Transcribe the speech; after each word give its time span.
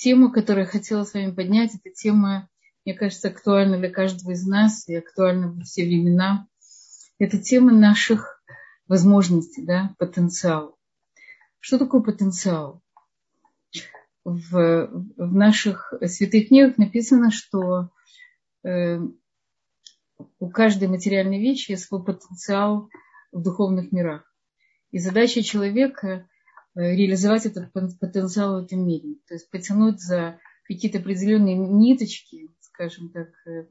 тема, 0.00 0.32
которую 0.32 0.64
я 0.64 0.70
хотела 0.70 1.04
с 1.04 1.12
вами 1.12 1.30
поднять, 1.30 1.74
это 1.74 1.94
тема, 1.94 2.48
мне 2.84 2.94
кажется, 2.94 3.28
актуальна 3.28 3.78
для 3.78 3.90
каждого 3.90 4.32
из 4.32 4.46
нас 4.46 4.88
и 4.88 4.94
актуальна 4.94 5.52
во 5.52 5.60
все 5.62 5.84
времена. 5.84 6.46
Это 7.18 7.38
тема 7.38 7.72
наших 7.72 8.42
возможностей, 8.88 9.62
да, 9.62 9.94
потенциал. 9.98 10.78
Что 11.58 11.78
такое 11.78 12.00
потенциал? 12.00 12.82
В, 14.24 14.90
в 15.16 15.34
наших 15.34 15.92
святых 16.06 16.48
книгах 16.48 16.78
написано, 16.78 17.30
что 17.30 17.90
э, 18.64 19.00
у 20.38 20.50
каждой 20.50 20.88
материальной 20.88 21.40
вещи 21.40 21.72
есть 21.72 21.84
свой 21.84 22.02
потенциал 22.02 22.88
в 23.32 23.42
духовных 23.42 23.92
мирах. 23.92 24.24
И 24.92 24.98
задача 24.98 25.42
человека 25.42 26.28
реализовать 26.80 27.46
этот 27.46 27.72
потенциал 27.72 28.60
в 28.60 28.64
этом 28.64 28.86
мире. 28.86 29.16
То 29.26 29.34
есть 29.34 29.50
потянуть 29.50 30.00
за 30.00 30.38
какие-то 30.64 30.98
определенные 30.98 31.56
ниточки, 31.56 32.48
скажем 32.60 33.10
так, 33.10 33.28
э, 33.46 33.66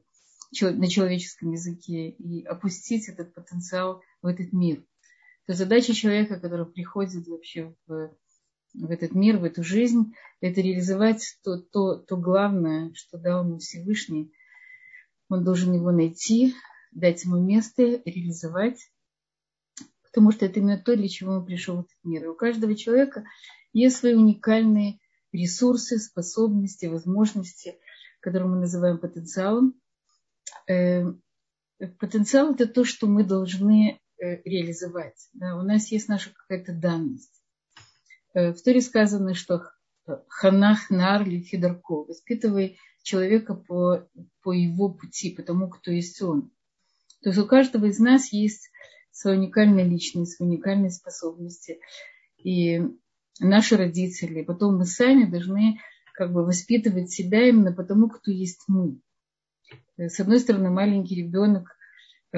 на 0.60 0.88
человеческом 0.88 1.52
языке 1.52 2.10
и 2.10 2.44
опустить 2.44 3.08
этот 3.08 3.34
потенциал 3.34 4.02
в 4.22 4.26
этот 4.26 4.52
мир. 4.52 4.84
То 5.46 5.54
задача 5.54 5.94
человека, 5.94 6.38
который 6.38 6.66
приходит 6.66 7.26
вообще 7.26 7.74
в, 7.86 8.14
в 8.74 8.90
этот 8.90 9.14
мир, 9.14 9.38
в 9.38 9.44
эту 9.44 9.62
жизнь, 9.64 10.12
это 10.40 10.60
реализовать 10.60 11.38
то, 11.42 11.58
то, 11.58 11.96
то 11.96 12.16
главное, 12.16 12.92
что 12.94 13.18
дал 13.18 13.44
ему 13.44 13.58
Всевышний. 13.58 14.32
Он 15.28 15.44
должен 15.44 15.72
его 15.72 15.92
найти, 15.92 16.54
дать 16.92 17.24
ему 17.24 17.40
место, 17.40 17.82
реализовать 18.04 18.90
потому 20.10 20.32
что 20.32 20.46
это 20.46 20.60
именно 20.60 20.78
то, 20.78 20.96
для 20.96 21.08
чего 21.08 21.34
он 21.34 21.46
пришел 21.46 21.76
в 21.76 21.80
этот 21.80 21.96
мир. 22.04 22.24
И 22.24 22.28
у 22.28 22.34
каждого 22.34 22.74
человека 22.74 23.24
есть 23.72 23.96
свои 23.96 24.14
уникальные 24.14 24.98
ресурсы, 25.32 25.98
способности, 25.98 26.86
возможности, 26.86 27.78
которые 28.20 28.48
мы 28.48 28.58
называем 28.58 28.98
потенциалом. 28.98 29.74
Э, 30.68 31.04
потенциал– 31.98 32.54
это 32.54 32.66
то, 32.66 32.84
что 32.84 33.06
мы 33.06 33.24
должны 33.24 34.00
э, 34.18 34.42
реализовать. 34.42 35.28
Да, 35.32 35.56
у 35.56 35.62
нас 35.62 35.92
есть 35.92 36.08
наша 36.08 36.30
какая-то 36.30 36.72
данность. 36.72 37.42
Э, 38.34 38.52
в 38.52 38.62
Торе 38.62 38.80
сказано, 38.80 39.34
что 39.34 39.70
ханах 40.28 40.90
нар 40.90 41.24
фидарко, 41.24 42.04
воспитывай 42.04 42.78
человека 43.02 43.54
по, 43.54 44.08
по 44.42 44.52
его 44.52 44.92
пути, 44.92 45.30
по 45.30 45.42
тому, 45.42 45.68
кто 45.68 45.92
есть 45.92 46.20
он. 46.20 46.50
То 47.22 47.28
есть 47.28 47.38
у 47.38 47.46
каждого 47.46 47.86
из 47.86 47.98
нас 47.98 48.32
есть 48.32 48.70
свою 49.20 49.38
уникальную 49.38 49.88
личность, 49.88 50.36
свои 50.36 50.48
уникальные 50.48 50.90
способности. 50.90 51.78
И 52.42 52.80
наши 53.38 53.76
родители, 53.76 54.42
потом 54.42 54.78
мы 54.78 54.86
сами 54.86 55.24
должны 55.24 55.78
как 56.14 56.32
бы 56.32 56.44
воспитывать 56.44 57.10
себя 57.10 57.48
именно 57.48 57.72
потому, 57.72 58.08
кто 58.08 58.30
есть 58.30 58.64
мы. 58.66 58.98
С 59.98 60.18
одной 60.20 60.40
стороны, 60.40 60.70
маленький 60.70 61.16
ребенок 61.16 61.76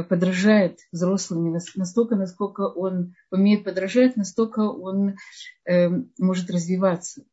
подражает 0.09 0.81
взрослым 0.91 1.57
настолько, 1.77 2.17
насколько 2.17 2.63
он 2.63 3.15
умеет 3.31 3.63
подражать, 3.65 4.17
настолько 4.17 4.61
он 4.61 5.17
э, 5.65 5.89
может 6.19 6.51
развиваться. 6.51 7.25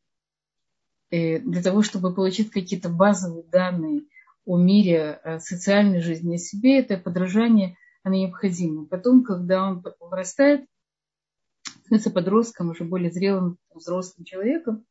И 1.10 1.38
для 1.38 1.62
того, 1.62 1.82
чтобы 1.82 2.14
получить 2.14 2.50
какие-то 2.50 2.88
базовые 2.88 3.44
данные 3.44 4.02
о 4.44 4.58
мире, 4.58 5.12
о 5.24 5.40
социальной 5.40 6.00
жизни, 6.00 6.36
о 6.36 6.38
себе, 6.38 6.78
это 6.78 6.96
подражание 6.96 7.76
она 8.02 8.16
необходима. 8.16 8.86
Потом, 8.86 9.22
когда 9.22 9.68
он 9.68 9.84
вырастает, 10.00 10.66
становится 11.84 12.10
подростком, 12.10 12.70
уже 12.70 12.84
более 12.84 13.10
зрелым 13.10 13.58
взрослым 13.74 14.24
человеком, 14.24 14.86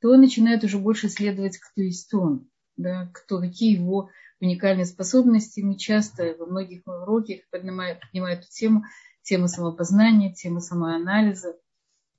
то 0.00 0.10
он 0.10 0.20
начинает 0.20 0.64
уже 0.64 0.78
больше 0.78 1.06
исследовать, 1.06 1.58
кто 1.58 1.82
есть 1.82 2.12
он, 2.12 2.50
да, 2.76 3.10
кто, 3.14 3.40
какие 3.40 3.76
его 3.76 4.10
уникальные 4.40 4.86
способности. 4.86 5.60
Мы 5.60 5.76
часто 5.78 6.34
во 6.38 6.46
многих 6.46 6.82
уроках 6.86 7.48
поднимаем, 7.50 7.98
поднимаем 8.00 8.38
эту 8.40 8.48
тему, 8.50 8.84
тему 9.22 9.46
самопознания, 9.46 10.34
тему 10.34 10.60
самоанализа. 10.60 11.52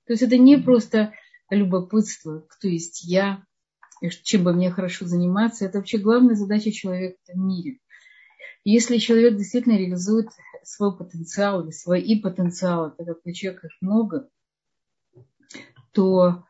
То 0.05 0.13
есть 0.13 0.23
это 0.23 0.38
не 0.38 0.57
просто 0.57 1.13
любопытство, 1.50 2.45
кто 2.50 2.69
есть 2.69 3.03
я, 3.03 3.44
чем 4.23 4.44
бы 4.44 4.53
мне 4.53 4.71
хорошо 4.71 5.05
заниматься. 5.05 5.65
Это 5.65 5.79
вообще 5.79 5.97
главная 5.97 6.35
задача 6.35 6.71
человека 6.71 7.17
в 7.27 7.38
мире. 7.38 7.79
Если 8.63 8.97
человек 8.97 9.35
действительно 9.35 9.78
реализует 9.78 10.29
свой 10.63 10.96
потенциал 10.96 11.63
или 11.63 11.72
свои 11.72 12.19
потенциалы, 12.22 12.91
так 12.97 13.07
как 13.07 13.25
у 13.25 13.31
человека 13.31 13.68
их 13.68 13.74
много, 13.81 14.29
то, 15.91 16.46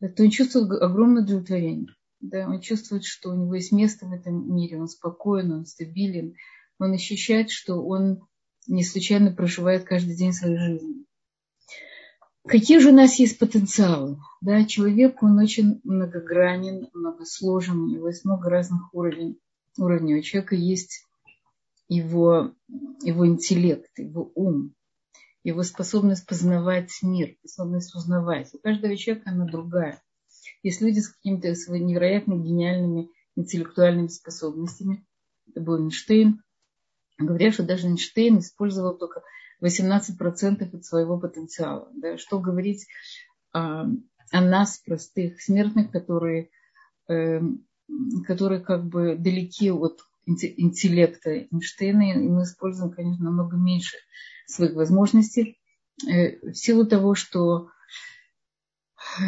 то 0.00 0.22
он 0.22 0.30
чувствует 0.30 0.70
огромное 0.80 1.22
удовлетворение. 1.22 1.88
Да, 2.20 2.48
он 2.48 2.60
чувствует, 2.60 3.04
что 3.04 3.30
у 3.30 3.34
него 3.34 3.54
есть 3.54 3.72
место 3.72 4.06
в 4.06 4.12
этом 4.12 4.54
мире, 4.54 4.80
он 4.80 4.88
спокоен, 4.88 5.52
он 5.52 5.66
стабилен, 5.66 6.34
он 6.78 6.92
ощущает, 6.92 7.50
что 7.50 7.84
он 7.84 8.26
не 8.66 8.84
случайно 8.84 9.32
проживает 9.32 9.84
каждый 9.84 10.16
день 10.16 10.32
своей 10.32 10.58
жизни. 10.58 11.04
Какие 12.46 12.78
же 12.78 12.90
у 12.90 12.94
нас 12.94 13.18
есть 13.18 13.38
потенциалы? 13.38 14.18
Да, 14.40 14.64
человек, 14.64 15.22
он 15.22 15.38
очень 15.38 15.80
многогранен, 15.84 16.88
многосложен, 16.94 17.78
у 17.78 17.88
него 17.88 18.08
есть 18.08 18.24
много 18.24 18.48
разных 18.48 18.94
уровней. 18.94 19.38
уровней. 19.76 20.16
У 20.16 20.22
человека 20.22 20.54
есть 20.54 21.07
его, 21.88 22.54
его 23.02 23.26
интеллект, 23.26 23.90
его 23.98 24.30
ум, 24.34 24.74
его 25.42 25.62
способность 25.62 26.26
познавать 26.26 26.90
мир, 27.02 27.36
способность 27.40 27.94
узнавать. 27.94 28.52
У 28.54 28.58
каждого 28.58 28.96
человека 28.96 29.30
она 29.30 29.46
другая. 29.46 30.02
Есть 30.62 30.80
люди 30.80 31.00
с 31.00 31.08
какими-то 31.08 31.48
невероятно 31.78 32.34
гениальными 32.34 33.10
интеллектуальными 33.36 34.08
способностями. 34.08 35.06
Это 35.46 35.60
был 35.60 35.78
Эйнштейн. 35.78 36.42
Говорят, 37.18 37.54
что 37.54 37.64
даже 37.64 37.86
Эйнштейн 37.86 38.38
использовал 38.38 38.96
только 38.96 39.22
18% 39.62 40.76
от 40.76 40.84
своего 40.84 41.18
потенциала. 41.18 41.90
Да? 41.94 42.18
Что 42.18 42.40
говорить 42.40 42.86
о, 43.52 43.86
о 44.30 44.40
нас, 44.40 44.78
простых 44.78 45.40
смертных, 45.40 45.90
которые, 45.90 46.50
э, 47.08 47.40
которые 48.26 48.60
как 48.60 48.86
бы 48.86 49.16
далеки 49.16 49.70
от 49.70 50.00
интеллекта 50.28 51.30
Эйнштейна, 51.30 52.12
и 52.12 52.28
мы 52.28 52.42
используем, 52.42 52.90
конечно, 52.92 53.24
намного 53.24 53.56
меньше 53.56 53.96
своих 54.46 54.74
возможностей 54.74 55.58
э, 56.06 56.50
в 56.50 56.54
силу 56.54 56.86
того, 56.86 57.14
что 57.14 57.70
э, 59.20 59.22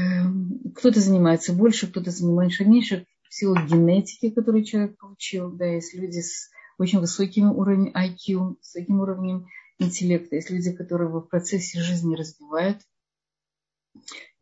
кто-то 0.77 1.01
занимается 1.01 1.53
больше, 1.53 1.87
кто-то 1.87 2.11
занимается 2.11 2.65
меньше, 2.65 3.07
в 3.29 3.35
силу 3.35 3.55
генетики, 3.55 4.31
которую 4.31 4.65
человек 4.65 4.99
получил. 4.99 5.53
Да, 5.53 5.65
есть 5.65 5.95
люди 5.95 6.21
с 6.21 6.51
очень 6.79 6.99
высоким 6.99 7.53
уровнем 7.53 7.93
IQ, 7.95 8.57
с 8.61 8.75
высоким 8.75 9.01
уровнем 9.01 9.47
интеллекта. 9.79 10.37
Есть 10.37 10.51
люди, 10.51 10.73
которые 10.73 11.09
в 11.09 11.21
процессе 11.23 11.81
жизни 11.81 12.17
развивают. 12.17 12.79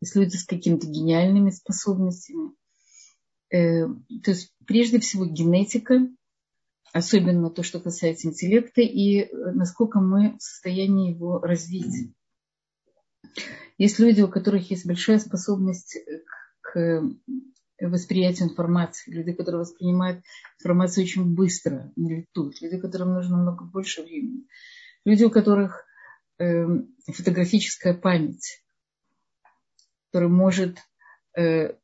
Есть 0.01 0.15
люди 0.15 0.35
с 0.35 0.45
какими-то 0.45 0.87
гениальными 0.87 1.51
способностями. 1.51 2.51
Э, 3.51 3.87
то 4.23 4.31
есть, 4.31 4.53
прежде 4.65 4.99
всего, 4.99 5.25
генетика 5.25 6.07
особенно 6.93 7.49
то, 7.49 7.63
что 7.63 7.79
касается 7.79 8.27
интеллекта, 8.27 8.81
и 8.81 9.21
э, 9.21 9.27
насколько 9.53 9.99
мы 9.99 10.37
в 10.37 10.41
состоянии 10.41 11.13
его 11.13 11.39
развить. 11.39 12.13
Есть 13.77 13.99
люди, 13.99 14.21
у 14.21 14.27
которых 14.27 14.69
есть 14.71 14.85
большая 14.85 15.19
способность 15.19 15.97
к 16.61 17.01
восприятию 17.79 18.49
информации, 18.49 19.11
люди, 19.11 19.33
которые 19.33 19.61
воспринимают 19.61 20.23
информацию 20.59 21.03
очень 21.03 21.33
быстро, 21.33 21.91
не 21.95 22.17
летут, 22.17 22.61
люди, 22.61 22.77
которым 22.77 23.13
нужно 23.13 23.37
много 23.37 23.65
больше 23.65 24.03
времени, 24.03 24.47
люди, 25.05 25.23
у 25.23 25.29
которых 25.29 25.85
э, 26.39 26.65
фотографическая 27.07 27.93
память, 27.93 28.63
которая 30.07 30.29
может 30.29 30.77
э, 31.37 31.75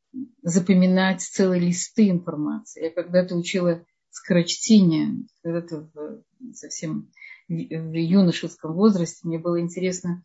запоминать 0.42 1.22
целые 1.22 1.60
листы 1.60 2.08
информации. 2.10 2.84
Я 2.84 2.90
когда-то 2.90 3.36
учила 3.36 3.84
скорочтение, 4.16 5.26
когда-то 5.42 5.90
в, 5.92 6.54
совсем 6.54 7.12
в, 7.48 7.52
юношеском 7.52 8.72
возрасте 8.72 9.20
мне 9.28 9.38
было 9.38 9.60
интересно 9.60 10.24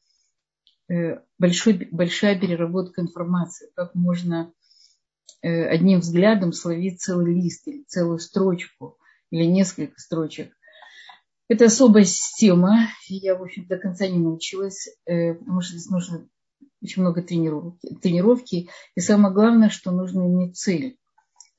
э, 0.89 1.19
большой, 1.37 1.89
большая 1.91 2.39
переработка 2.39 3.01
информации, 3.01 3.69
как 3.75 3.93
можно 3.93 4.53
э, 5.41 5.65
одним 5.65 5.99
взглядом 5.99 6.53
словить 6.53 7.01
целый 7.01 7.33
лист 7.33 7.67
или 7.67 7.83
целую 7.83 8.19
строчку 8.19 8.97
или 9.29 9.43
несколько 9.43 9.99
строчек. 9.99 10.53
Это 11.49 11.65
особая 11.65 12.05
система, 12.05 12.87
я, 13.09 13.35
в 13.35 13.43
общем, 13.43 13.67
до 13.67 13.77
конца 13.77 14.07
не 14.07 14.19
научилась, 14.19 14.87
э, 15.05 15.33
потому 15.33 15.59
что 15.59 15.73
здесь 15.73 15.89
нужно 15.89 16.29
очень 16.81 17.01
много 17.01 17.21
тренировки, 17.21 17.93
тренировки. 18.01 18.69
И 18.95 19.01
самое 19.01 19.33
главное, 19.33 19.69
что 19.69 19.91
нужно 19.91 20.21
иметь 20.21 20.57
цель 20.57 20.97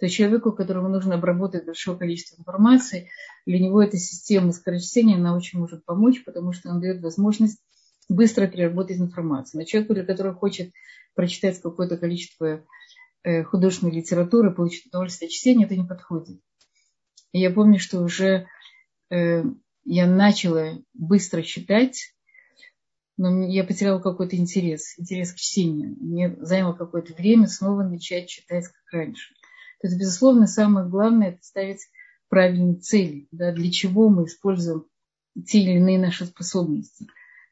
то 0.03 0.09
человеку, 0.09 0.51
которому 0.51 0.89
нужно 0.89 1.15
обработать 1.15 1.65
большое 1.65 1.97
количество 1.97 2.35
информации, 2.35 3.09
для 3.47 3.61
него 3.61 3.81
эта 3.81 3.99
система 3.99 4.51
скорочтения, 4.51 5.15
она 5.15 5.37
очень 5.37 5.61
может 5.61 5.85
помочь, 5.85 6.25
потому 6.25 6.53
что 6.53 6.71
она 6.71 6.81
дает 6.81 7.01
возможность 7.03 7.63
быстро 8.09 8.49
переработать 8.49 8.97
информацию. 8.99 9.61
Но 9.61 9.65
человеку, 9.65 9.95
для 9.95 10.05
которого 10.05 10.35
хочет 10.35 10.73
прочитать 11.15 11.63
какое-то 11.63 11.99
количество 11.99 12.65
э, 13.23 13.45
художественной 13.45 13.93
литературы, 13.93 14.51
получить 14.53 14.87
удовольствие 14.87 15.29
от 15.29 15.33
чтения, 15.33 15.67
это 15.67 15.77
не 15.77 15.87
подходит. 15.87 16.41
И 17.31 17.39
я 17.39 17.53
помню, 17.53 17.79
что 17.79 18.03
уже 18.03 18.49
э, 19.09 19.45
я 19.85 20.07
начала 20.09 20.81
быстро 20.95 21.43
читать, 21.43 22.13
но 23.17 23.47
я 23.47 23.63
потеряла 23.63 24.01
какой-то 24.01 24.35
интерес, 24.35 24.99
интерес 24.99 25.33
к 25.33 25.37
чтению. 25.37 25.95
Мне 26.01 26.35
заняло 26.41 26.73
какое-то 26.73 27.15
время 27.15 27.47
снова 27.47 27.85
начать 27.85 28.27
читать, 28.29 28.67
как 28.67 28.93
раньше. 28.93 29.33
То 29.82 29.88
есть, 29.88 29.99
безусловно, 29.99 30.46
самое 30.46 30.88
главное– 30.88 31.29
это 31.31 31.43
ставить 31.43 31.88
правильные 32.29 32.76
цели. 32.76 33.26
Да, 33.32 33.50
для 33.50 33.70
чего 33.70 34.08
мы 34.08 34.25
используем 34.25 34.87
те 35.44 35.58
или 35.58 35.73
иные 35.73 35.99
наши 35.99 36.25
способности. 36.25 37.06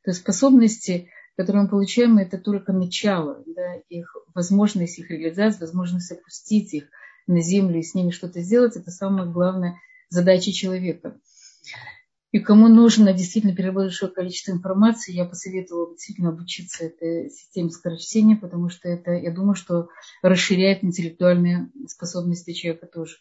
То 0.05 0.11
есть 0.11 0.21
способности, 0.21 1.11
которые 1.37 1.65
мы 1.65 1.69
получаем, 1.69 2.19
это 2.19 2.39
только 2.39 2.73
начало, 2.73 3.43
да, 3.47 3.75
их 3.89 4.15
возможность 4.33 5.01
их 5.01 5.11
реализации, 5.11 5.61
возможность 5.61 6.13
опустить 6.13 6.73
их 6.73 6.85
на 7.27 7.41
землю 7.43 7.81
и 7.81 7.83
с 7.83 7.95
ними 7.95 8.11
что-то 8.11 8.41
сделать, 8.43 8.77
это 8.77 8.93
самая 8.93 9.27
главная 9.27 9.75
задача 10.09 10.53
человека. 10.53 11.19
И 12.33 12.39
кому 12.39 12.69
нужно 12.69 13.13
действительно 13.13 13.55
переработать 13.57 13.91
большое 13.91 14.13
количество 14.13 14.53
информации, 14.53 15.13
я 15.13 15.25
посоветовала 15.25 15.91
действительно 15.91 16.29
обучиться 16.29 16.85
этой 16.85 17.29
системе 17.29 17.71
скорочтения, 17.71 18.37
потому 18.37 18.69
что 18.69 18.89
это, 18.89 19.13
я 19.13 19.33
думаю, 19.33 19.57
что 19.57 19.89
расширяет 20.23 20.85
интеллектуальные 20.85 21.71
способности 21.89 22.53
человека 22.53 22.87
тоже. 22.87 23.17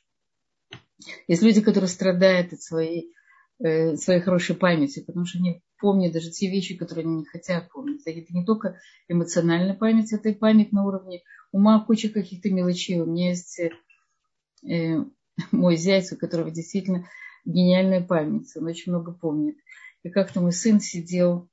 Есть 1.28 1.42
люди, 1.42 1.62
которые 1.62 1.88
страдают 1.88 2.54
от 2.54 2.62
своей, 2.62 3.12
э, 3.60 3.96
своей 3.96 4.22
хорошей 4.22 4.56
памяти, 4.56 5.04
потому 5.06 5.26
что 5.26 5.40
они 5.40 5.64
помнят 5.80 6.14
даже 6.14 6.30
те 6.30 6.52
вещи, 6.52 6.76
которые 6.76 7.06
они 7.06 7.18
не 7.18 7.26
хотят 7.26 7.70
помнить. 7.72 8.04
Это 8.06 8.32
не 8.32 8.46
только 8.46 8.80
эмоциональная 9.08 9.74
память, 9.74 10.14
это 10.14 10.30
и 10.30 10.36
память 10.36 10.72
на 10.72 10.86
уровне 10.86 11.24
ума, 11.52 11.84
куча 11.84 12.10
каких-то 12.10 12.52
мелочей. 12.52 13.00
У 13.00 13.06
меня 13.06 13.30
есть 13.30 13.60
э, 13.60 15.06
мой 15.52 15.78
зять, 15.78 16.12
у 16.12 16.18
которого 16.18 16.52
действительно 16.52 17.08
гениальная 17.46 18.02
память, 18.02 18.52
он 18.56 18.66
очень 18.66 18.92
много 18.92 19.12
помнит. 19.12 19.58
И 20.04 20.10
как-то 20.10 20.42
мой 20.42 20.52
сын 20.52 20.80
сидел 20.80 21.50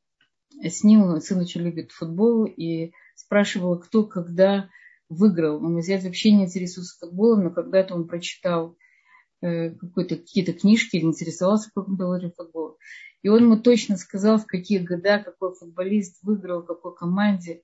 с 0.63 0.85
ним, 0.85 1.21
сын 1.21 1.41
очень 1.41 1.63
любит 1.63 1.93
футбол, 1.93 2.45
и 2.45 2.93
спрашивал, 3.15 3.79
кто 3.79 4.05
когда 4.05 4.69
выиграл. 5.09 5.61
Мой 5.61 5.83
зять 5.83 6.05
вообще 6.05 6.33
не 6.33 6.45
интересуется 6.45 6.99
футболом, 6.99 7.45
но 7.45 7.51
когда-то 7.51 7.95
он 7.95 8.07
прочитал 8.07 8.77
э, 9.43 9.71
какие-то 9.71 10.53
книжки 10.53 10.97
или 10.97 11.05
по 11.75 11.85
теории 11.85 12.33
футбола. 12.37 12.77
И 13.23 13.29
он 13.29 13.45
ему 13.45 13.59
точно 13.59 13.97
сказал, 13.97 14.39
в 14.39 14.47
какие 14.47 14.79
года 14.79 15.19
какой 15.19 15.55
футболист 15.55 16.23
выиграл, 16.23 16.63
какой 16.63 16.95
команде. 16.95 17.63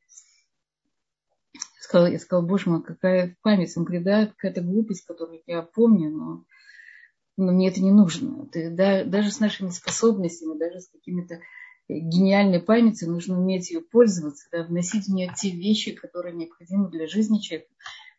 Я 1.55 1.61
сказал, 1.81 2.07
я 2.09 2.19
сказал, 2.19 2.45
боже 2.45 2.71
мой, 2.71 2.83
какая 2.83 3.37
память. 3.43 3.77
Он 3.77 3.85
говорит, 3.85 4.05
да, 4.05 4.27
какая-то 4.27 4.63
глупость, 4.63 5.05
которую 5.05 5.43
я 5.47 5.63
помню, 5.63 6.11
но 6.11 6.45
но 7.37 7.53
мне 7.53 7.69
это 7.69 7.83
не 7.83 7.91
нужно. 7.91 8.47
Ты, 8.47 8.71
да, 8.71 9.05
даже 9.05 9.31
с 9.31 9.41
нашими 9.41 9.71
способностями, 9.71 10.59
даже 10.59 10.81
с 10.81 10.89
какими-то 10.89 11.41
гениальной 11.89 12.61
памятью 12.61 13.11
нужно 13.11 13.39
уметь 13.41 13.71
ее 13.71 13.81
пользоваться, 13.81 14.49
да, 14.53 14.65
вносить 14.65 15.07
в 15.07 15.13
нее 15.13 15.33
те 15.37 15.51
вещи, 15.51 15.93
которые 15.93 16.35
необходимы 16.35 16.91
для 16.91 17.07
жизни 17.07 17.39
человека, 17.39 17.71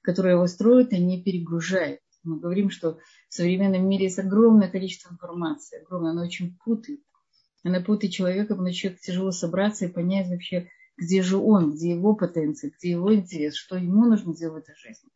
которые 0.01 0.36
его 0.36 0.48
строят, 0.48 0.94
а 0.94 0.98
не 0.98 1.21
перегружают. 1.21 2.01
Мы 2.24 2.39
говорим, 2.39 2.69
что 2.69 3.00
в 3.30 3.33
современном 3.33 3.88
мире 3.88 4.06
есть 4.06 4.19
огромное 4.19 4.69
количество 4.69 5.12
информации, 5.12 5.81
огромное, 5.81 6.12
она 6.12 6.24
очень 6.24 6.57
путает. 6.63 7.01
Она 7.63 7.80
путает 7.80 8.13
человека, 8.13 8.56
потому 8.56 8.68
что 8.69 8.77
человеку 8.77 9.01
тяжело 9.04 9.31
собраться 9.31 9.86
и 9.86 9.92
понять 9.92 10.27
вообще, 10.30 10.69
где 10.98 11.21
же 11.21 11.38
он, 11.38 11.74
где 11.74 11.92
его 11.92 12.16
потенция, 12.16 12.71
где 12.77 12.92
его 12.92 13.13
интерес, 13.13 13.56
что 13.56 13.77
ему 13.77 14.06
нужно 14.06 14.36
делать 14.36 14.66
в 14.66 14.69
этой 14.69 14.75
жизни. 14.75 15.09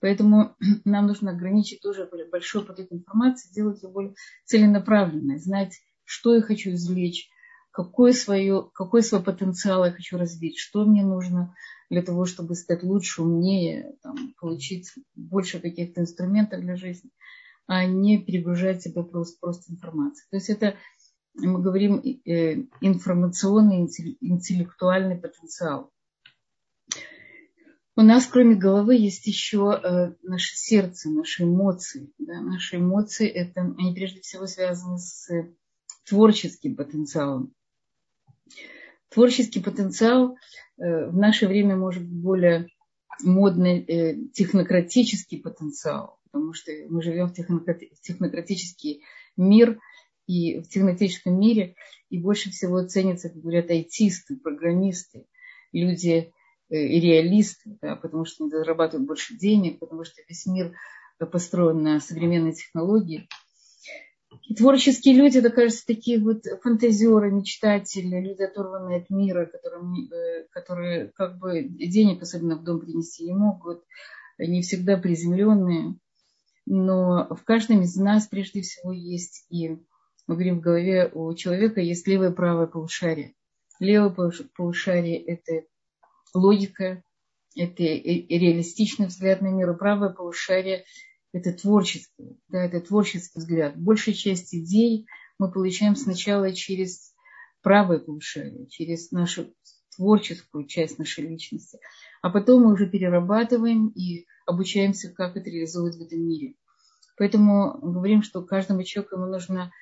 Поэтому 0.00 0.56
нам 0.84 1.06
нужно 1.06 1.32
ограничить 1.32 1.80
тоже 1.80 2.08
большой 2.30 2.64
поток 2.64 2.86
информации, 2.90 3.48
сделать 3.48 3.82
ее 3.82 3.90
более 3.90 4.14
целенаправленной, 4.44 5.38
знать, 5.38 5.74
что 6.04 6.34
я 6.34 6.42
хочу 6.42 6.70
извлечь, 6.70 7.28
какой, 7.70 8.12
свое, 8.12 8.68
какой 8.74 9.02
свой 9.02 9.22
потенциал 9.22 9.84
я 9.84 9.92
хочу 9.92 10.16
развить, 10.16 10.58
что 10.58 10.84
мне 10.84 11.04
нужно 11.04 11.54
для 11.90 12.02
того, 12.02 12.24
чтобы 12.24 12.54
стать 12.54 12.82
лучше, 12.82 13.22
умнее, 13.22 13.94
там, 14.02 14.34
получить 14.40 14.92
больше 15.14 15.60
каких-то 15.60 16.00
инструментов 16.00 16.60
для 16.60 16.76
жизни, 16.76 17.10
а 17.66 17.84
не 17.84 18.18
перегружать 18.18 18.82
себя 18.82 19.02
просто, 19.02 19.38
просто 19.40 19.72
информацией. 19.72 20.26
То 20.30 20.36
есть 20.36 20.50
это, 20.50 20.74
мы 21.34 21.62
говорим, 21.62 21.98
э, 21.98 22.64
информационный, 22.80 23.88
интеллектуальный 24.20 25.16
потенциал. 25.16 25.92
У 27.98 28.02
нас, 28.02 28.28
кроме 28.28 28.54
головы, 28.54 28.94
есть 28.94 29.26
еще 29.26 29.72
э, 29.82 30.12
наше 30.22 30.54
сердце, 30.54 31.10
наши 31.10 31.42
эмоции. 31.42 32.12
Да? 32.20 32.40
Наши 32.40 32.76
эмоции, 32.76 33.26
это, 33.26 33.74
они 33.76 33.92
прежде 33.92 34.20
всего 34.20 34.46
связаны 34.46 34.98
с 34.98 35.28
творческим 36.08 36.76
потенциалом. 36.76 37.52
Творческий 39.08 39.58
потенциал 39.58 40.36
э, 40.76 41.08
в 41.08 41.16
наше 41.16 41.48
время 41.48 41.74
может 41.74 42.04
быть 42.04 42.22
более 42.22 42.68
модный 43.24 43.80
э, 43.80 44.16
технократический 44.32 45.40
потенциал, 45.40 46.20
потому 46.30 46.52
что 46.52 46.70
мы 46.88 47.02
живем 47.02 47.26
в 47.26 47.34
технократический 47.34 49.02
мир, 49.36 49.80
и 50.28 50.60
в 50.60 50.68
технократическом 50.68 51.36
мире 51.40 51.74
и 52.10 52.18
больше 52.20 52.50
всего 52.50 52.80
ценятся, 52.86 53.28
как 53.28 53.40
говорят, 53.40 53.70
айтисты, 53.70 54.36
программисты, 54.36 55.26
люди, 55.72 56.32
и 56.68 57.00
реалисты, 57.00 57.78
да, 57.80 57.96
потому 57.96 58.24
что 58.24 58.44
они 58.44 58.50
зарабатывают 58.50 59.06
больше 59.06 59.36
денег, 59.36 59.78
потому 59.78 60.04
что 60.04 60.22
весь 60.28 60.46
мир 60.46 60.74
построен 61.30 61.82
на 61.82 62.00
современной 62.00 62.52
технологии. 62.52 63.28
И 64.48 64.54
творческие 64.54 65.14
люди, 65.14 65.38
это, 65.38 65.50
кажется, 65.50 65.86
такие 65.86 66.18
вот 66.20 66.44
фантазеры, 66.62 67.30
мечтатели, 67.30 68.20
люди, 68.20 68.42
оторванные 68.42 68.98
от 68.98 69.10
мира, 69.10 69.46
которые, 69.46 70.08
э, 70.10 70.46
которые 70.50 71.08
как 71.14 71.38
бы 71.38 71.62
денег 71.62 72.22
особенно 72.22 72.56
в 72.56 72.64
дом 72.64 72.80
принести 72.80 73.24
не 73.24 73.34
могут, 73.34 73.84
не 74.38 74.62
всегда 74.62 74.96
приземленные. 74.96 75.96
Но 76.66 77.26
в 77.30 77.44
каждом 77.44 77.82
из 77.82 77.96
нас 77.96 78.26
прежде 78.26 78.60
всего 78.60 78.92
есть 78.92 79.46
и, 79.48 79.70
мы 80.26 80.34
говорим, 80.34 80.58
в 80.58 80.62
голове 80.62 81.10
у 81.12 81.32
человека 81.34 81.80
есть 81.80 82.06
левое 82.06 82.30
и 82.30 82.34
правое 82.34 82.66
полушарие. 82.66 83.34
Левое 83.80 84.32
полушарие– 84.56 85.18
это 85.26 85.64
логика, 86.34 87.02
это 87.56 87.82
реалистичный 87.82 89.06
взгляд 89.06 89.40
на 89.42 89.48
мир, 89.48 89.74
правое 89.76 90.10
полушарие– 90.10 90.84
это 91.32 91.52
творческий, 91.52 92.38
да, 92.48 92.64
это 92.64 92.80
творческий 92.80 93.38
взгляд. 93.38 93.76
Большая 93.76 94.14
часть 94.14 94.54
идей 94.54 95.06
мы 95.38 95.50
получаем 95.50 95.94
сначала 95.94 96.52
через 96.52 97.14
правое 97.62 97.98
полушарие, 97.98 98.66
через 98.68 99.10
нашу 99.10 99.52
творческую 99.96 100.66
часть 100.66 100.98
нашей 100.98 101.26
личности, 101.26 101.78
а 102.22 102.30
потом 102.30 102.64
мы 102.64 102.72
уже 102.72 102.88
перерабатываем 102.88 103.88
и 103.88 104.26
обучаемся, 104.46 105.12
как 105.12 105.36
это 105.36 105.50
реализовывать 105.50 105.96
в 105.96 106.02
этом 106.02 106.20
мире. 106.20 106.54
Поэтому 107.16 107.78
говорим, 107.82 108.22
что 108.22 108.42
каждому 108.42 108.84
человеку 108.84 109.16
ему 109.16 109.26
нужно 109.26 109.72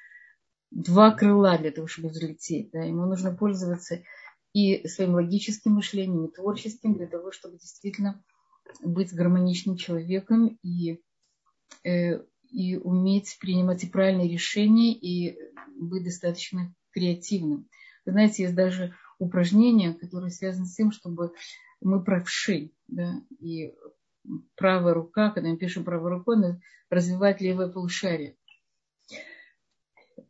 два 0.70 1.10
крыла 1.12 1.58
для 1.58 1.70
того, 1.70 1.86
чтобы 1.86 2.08
взлететь. 2.08 2.70
Да? 2.72 2.80
Ему 2.82 3.06
нужно 3.06 3.34
пользоваться 3.34 4.02
и 4.56 4.88
своим 4.88 5.12
логическим 5.12 5.72
мышлением, 5.72 6.24
и 6.24 6.32
творческим, 6.32 6.94
для 6.94 7.06
того, 7.06 7.30
чтобы 7.30 7.58
действительно 7.58 8.24
быть 8.82 9.12
гармоничным 9.12 9.76
человеком 9.76 10.58
и, 10.62 11.02
э, 11.84 12.22
и 12.48 12.76
уметь 12.78 13.36
принимать 13.38 13.84
и 13.84 13.86
правильные 13.86 14.30
решения, 14.30 14.94
и 14.94 15.36
быть 15.78 16.04
достаточно 16.04 16.74
креативным. 16.90 17.68
Вы 18.06 18.12
знаете, 18.12 18.44
есть 18.44 18.54
даже 18.54 18.94
упражнения, 19.18 19.92
которые 19.92 20.30
связаны 20.30 20.64
с 20.64 20.74
тем, 20.74 20.90
чтобы 20.90 21.32
мы 21.82 22.02
правши, 22.02 22.72
да, 22.88 23.20
и 23.38 23.74
правая 24.54 24.94
рука, 24.94 25.32
когда 25.32 25.50
мы 25.50 25.58
пишем 25.58 25.84
правой 25.84 26.08
рукой, 26.08 26.38
развивать 26.88 27.42
левое 27.42 27.68
полушарие. 27.68 28.38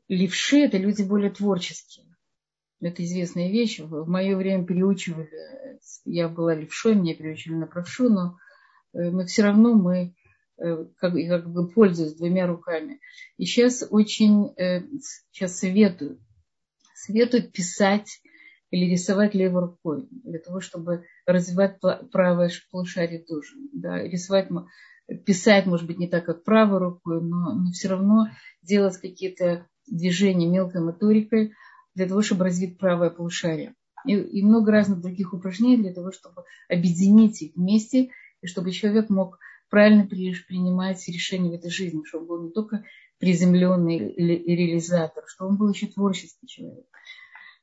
Левши– 0.09 0.57
это 0.65 0.79
люди 0.79 1.03
более 1.03 1.31
творческие. 1.31 2.06
Это 2.81 3.05
известная 3.05 3.51
вещь. 3.51 3.81
В 3.81 4.07
мое 4.07 4.37
время 4.37 4.67
переучивали, 4.67 5.31
я 6.05 6.29
была 6.29 6.55
левшой, 6.55 6.95
меня 6.95 7.15
переучили 7.15 7.55
на 7.55 7.67
правшу, 7.67 8.11
но, 8.11 8.39
э, 8.93 9.11
но 9.11 9.25
все 9.25 9.43
равно 9.45 9.75
мы 9.75 10.15
э, 10.59 10.85
как, 10.97 11.15
как 11.15 11.53
бы 11.53 11.69
пользуюсь 11.69 12.15
двумя 12.15 12.47
руками. 12.47 13.01
И 13.39 13.47
сейчас 13.47 13.87
очень, 13.89 14.55
сейчас 15.33 15.53
э, 15.53 15.69
советую, 15.69 16.21
советую 16.95 17.51
писать 17.51 18.21
или 18.71 18.91
рисовать 18.91 19.35
левой 19.35 19.63
рукой, 19.63 20.09
для 20.11 20.39
того, 20.39 20.61
чтобы 20.61 21.05
развивать 21.25 21.79
правое 22.13 22.51
полушарие 22.71 23.23
тоже. 23.23 23.55
Да, 23.73 24.03
рисовать, 24.03 24.49
писать, 25.25 25.67
может 25.67 25.87
быть, 25.87 25.99
не 25.99 26.09
так, 26.09 26.27
как 26.27 26.45
правой 26.45 26.79
рукой, 26.79 27.23
но, 27.23 27.55
но 27.55 27.71
все 27.71 27.89
равно 27.89 28.27
делать 28.63 28.99
какие-то 28.99 29.67
движения 29.87 30.47
мелкой 30.47 30.83
моторикой, 30.83 31.53
для 31.97 32.07
того, 32.07 32.23
чтобы 32.23 32.45
развить 32.45 32.79
правое 32.79 33.11
полушарие. 33.11 33.75
И, 34.07 34.13
и 34.13 34.43
много 34.43 34.71
разных 34.71 35.01
других 35.01 35.33
упражнений 35.33 35.83
для 35.83 35.93
того, 35.93 36.13
чтобы 36.13 36.45
объединить 36.69 37.43
их 37.43 37.57
вместе 37.57 38.11
и 38.43 38.47
чтобы 38.47 38.71
человек 38.71 39.09
мог 39.09 39.39
правильно 39.69 40.07
принимать 40.07 41.09
решения 41.09 41.51
в 41.51 41.55
этой 41.55 41.71
жизни, 41.71 42.05
чтобы 42.05 42.25
он 42.25 42.29
был 42.29 42.47
не 42.47 42.53
только 42.53 42.85
приземленный 43.19 44.15
реализатор, 44.15 45.25
что 45.27 45.47
он 45.47 45.57
был 45.57 45.73
еще 45.73 45.87
творческий 45.89 46.47
человек. 46.47 46.87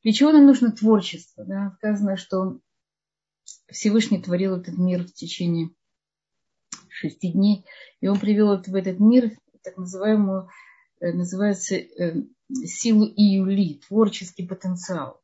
Для 0.04 0.12
чего 0.12 0.32
нам 0.32 0.46
нужно 0.48 0.72
творчество? 0.72 1.46
Да? 1.46 1.78
Сказано, 1.78 2.18
что 2.18 2.60
Всевышний 3.70 4.22
творил 4.22 4.58
этот 4.58 4.78
мир 4.78 5.04
в 5.04 5.14
течение 5.14 5.70
шести 6.90 7.32
дней, 7.32 7.66
и 8.02 8.08
он 8.08 8.20
привел 8.20 8.58
в 8.58 8.76
этот 8.76 9.00
мир 9.00 9.32
так 9.62 9.78
называемую, 9.78 10.50
э, 11.00 11.14
называется 11.14 11.76
э, 11.76 12.24
силу 12.52 13.06
июли, 13.06 13.80
творческий 13.88 14.46
потенциал. 14.46 15.22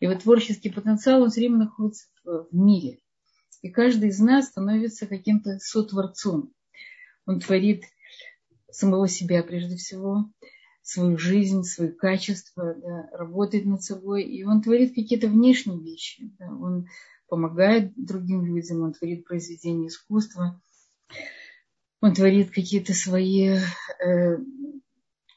И 0.00 0.06
вот 0.06 0.22
творческий 0.22 0.70
потенциал, 0.70 1.22
он 1.22 1.30
все 1.30 1.40
время 1.40 1.58
находится 1.58 2.06
в 2.24 2.48
мире. 2.52 2.98
И 3.62 3.70
каждый 3.70 4.10
из 4.10 4.20
нас 4.20 4.48
становится 4.48 5.06
каким-то 5.06 5.58
сотворцом. 5.58 6.52
Он 7.26 7.40
творит 7.40 7.84
самого 8.70 9.08
себя 9.08 9.42
прежде 9.42 9.76
всего, 9.76 10.30
свою 10.82 11.18
жизнь, 11.18 11.64
свои 11.64 11.88
качества, 11.88 12.74
да, 12.74 13.08
работает 13.12 13.64
над 13.64 13.82
собой, 13.82 14.22
и 14.22 14.44
он 14.44 14.62
творит 14.62 14.94
какие-то 14.94 15.26
внешние 15.26 15.80
вещи. 15.80 16.30
Да, 16.38 16.46
он 16.46 16.86
помогает 17.28 17.92
другим 17.96 18.44
людям, 18.44 18.82
он 18.82 18.92
творит 18.92 19.24
произведения 19.24 19.88
искусства, 19.88 20.62
он 22.00 22.14
творит 22.14 22.50
какие-то 22.50 22.94
свои 22.94 23.48
э, 23.48 24.38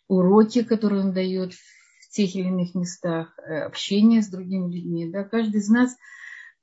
уроки, 0.09 0.63
которые 0.63 1.05
он 1.05 1.13
дает 1.13 1.53
в 1.53 2.09
тех 2.11 2.35
или 2.35 2.47
иных 2.47 2.75
местах, 2.75 3.37
э, 3.37 3.61
общение 3.61 4.21
с 4.21 4.27
другими 4.27 4.73
людьми. 4.73 5.09
Да, 5.09 5.23
каждый 5.23 5.61
из 5.61 5.69
нас 5.69 5.95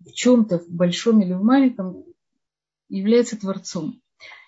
в 0.00 0.12
чем-то, 0.12 0.58
в 0.58 0.68
большом 0.68 1.22
или 1.22 1.32
в 1.32 1.42
маленьком, 1.42 2.04
является 2.88 3.38
творцом. 3.38 4.02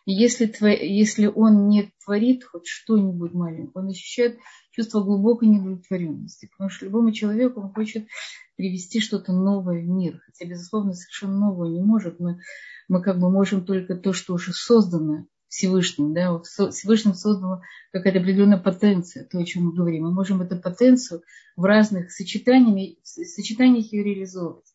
И 0.05 0.13
если, 0.13 0.53
если 0.85 1.27
он 1.27 1.69
не 1.69 1.93
творит 2.05 2.45
хоть 2.45 2.67
что-нибудь 2.67 3.33
маленькое, 3.35 3.85
он 3.85 3.89
ощущает 3.89 4.39
чувство 4.71 5.03
глубокой 5.03 5.49
неудовлетворенности. 5.49 6.49
Потому 6.51 6.71
что 6.71 6.87
любому 6.87 7.13
человеку 7.13 7.61
он 7.61 7.73
хочет 7.73 8.09
привести 8.57 9.01
что-то 9.01 9.33
новое 9.33 9.81
в 9.81 9.87
мир. 9.87 10.21
Хотя, 10.27 10.49
безусловно, 10.49 10.95
совершенно 10.95 11.39
новое 11.39 11.69
не 11.69 11.83
может. 11.83 12.21
Мы, 12.21 12.41
мы 12.89 13.03
как 13.03 13.19
бы 13.19 13.31
можем 13.31 13.65
только 13.65 13.97
то, 13.97 14.13
что 14.13 14.35
уже 14.35 14.53
создано 14.53 15.27
Всевышним. 15.49 16.15
Да? 16.15 16.41
Всевышним 16.41 17.15
создано 17.15 17.63
какая-то 17.93 18.21
определенная 18.21 18.59
потенция, 18.59 19.25
то, 19.25 19.39
о 19.39 19.45
чем 19.45 19.65
мы 19.65 19.73
говорим. 19.75 20.05
Мы 20.05 20.13
можем 20.13 20.43
эту 20.43 20.57
потенцию 20.57 21.23
в 21.57 21.65
разных 21.65 22.13
сочетаниях, 22.13 22.99
сочетаниях 23.03 23.93
ее 23.93 24.05
реализовывать. 24.05 24.67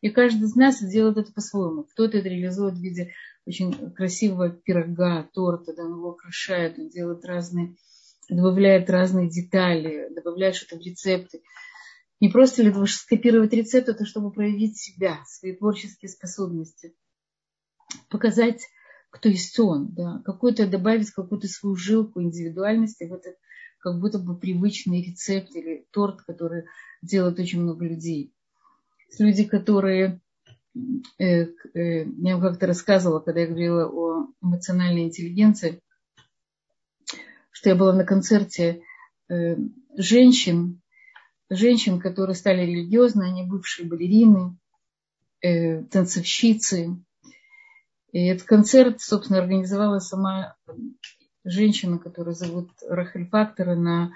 И 0.00 0.10
каждый 0.10 0.44
из 0.44 0.56
нас 0.56 0.82
делает 0.82 1.16
это 1.16 1.32
по-своему. 1.32 1.84
Кто-то 1.84 2.18
это 2.18 2.28
реализует 2.28 2.74
в 2.74 2.80
виде 2.80 3.12
очень 3.46 3.92
красивого 3.92 4.50
пирога, 4.50 5.28
торта, 5.32 5.74
да, 5.74 5.82
его 5.82 6.10
украшает, 6.10 6.78
он 6.78 6.88
делает 6.88 7.24
разные, 7.24 7.76
добавляет 8.28 8.90
разные 8.90 9.28
детали, 9.28 10.08
добавляет 10.14 10.56
что-то 10.56 10.76
в 10.76 10.84
рецепты. 10.84 11.42
Не 12.20 12.28
просто 12.28 12.62
для 12.62 12.72
того, 12.72 12.86
чтобы 12.86 13.02
скопировать 13.02 13.52
рецепт, 13.52 13.88
это 13.88 14.04
чтобы 14.04 14.32
проявить 14.32 14.78
себя, 14.78 15.18
свои 15.26 15.54
творческие 15.54 16.08
способности. 16.08 16.94
Показать, 18.08 18.62
кто 19.12 19.28
есть 19.28 19.58
он, 19.60 19.92
да, 19.94 20.20
какую-то 20.24 20.66
добавить 20.66 21.10
какую-то 21.10 21.46
свою 21.46 21.76
жилку 21.76 22.20
индивидуальности 22.20 23.04
в 23.04 23.12
этот 23.12 23.36
как 23.78 24.00
будто 24.00 24.18
бы 24.18 24.36
привычный 24.36 25.02
рецепт 25.02 25.54
или 25.54 25.86
торт, 25.92 26.22
который 26.22 26.64
делают 27.02 27.38
очень 27.38 27.60
много 27.62 27.84
людей. 27.84 28.32
Люди, 29.18 29.44
которые 29.44 30.20
Э, 31.18 31.44
э, 31.74 32.04
я 32.04 32.36
вам 32.36 32.40
как-то 32.40 32.66
рассказывала, 32.66 33.20
когда 33.20 33.40
я 33.40 33.46
говорила 33.46 33.86
о 33.86 34.26
эмоциональной 34.40 35.04
интеллигенции, 35.04 35.80
что 37.50 37.68
я 37.68 37.74
была 37.74 37.92
на 37.92 38.04
концерте 38.04 38.82
э, 39.28 39.56
женщин, 39.96 40.80
женщин, 41.50 42.00
которые 42.00 42.34
стали 42.34 42.62
религиозны, 42.62 43.24
они 43.24 43.44
бывшие 43.44 43.86
балерины, 43.86 44.56
танцовщицы. 45.40 46.96
И 48.12 48.26
этот 48.26 48.46
концерт, 48.46 49.00
собственно, 49.00 49.40
организовала 49.40 49.98
сама 49.98 50.56
женщина, 51.44 51.98
которую 51.98 52.34
зовут 52.34 52.70
Рахель 52.88 53.26
Фактор, 53.28 53.70
она 53.70 54.12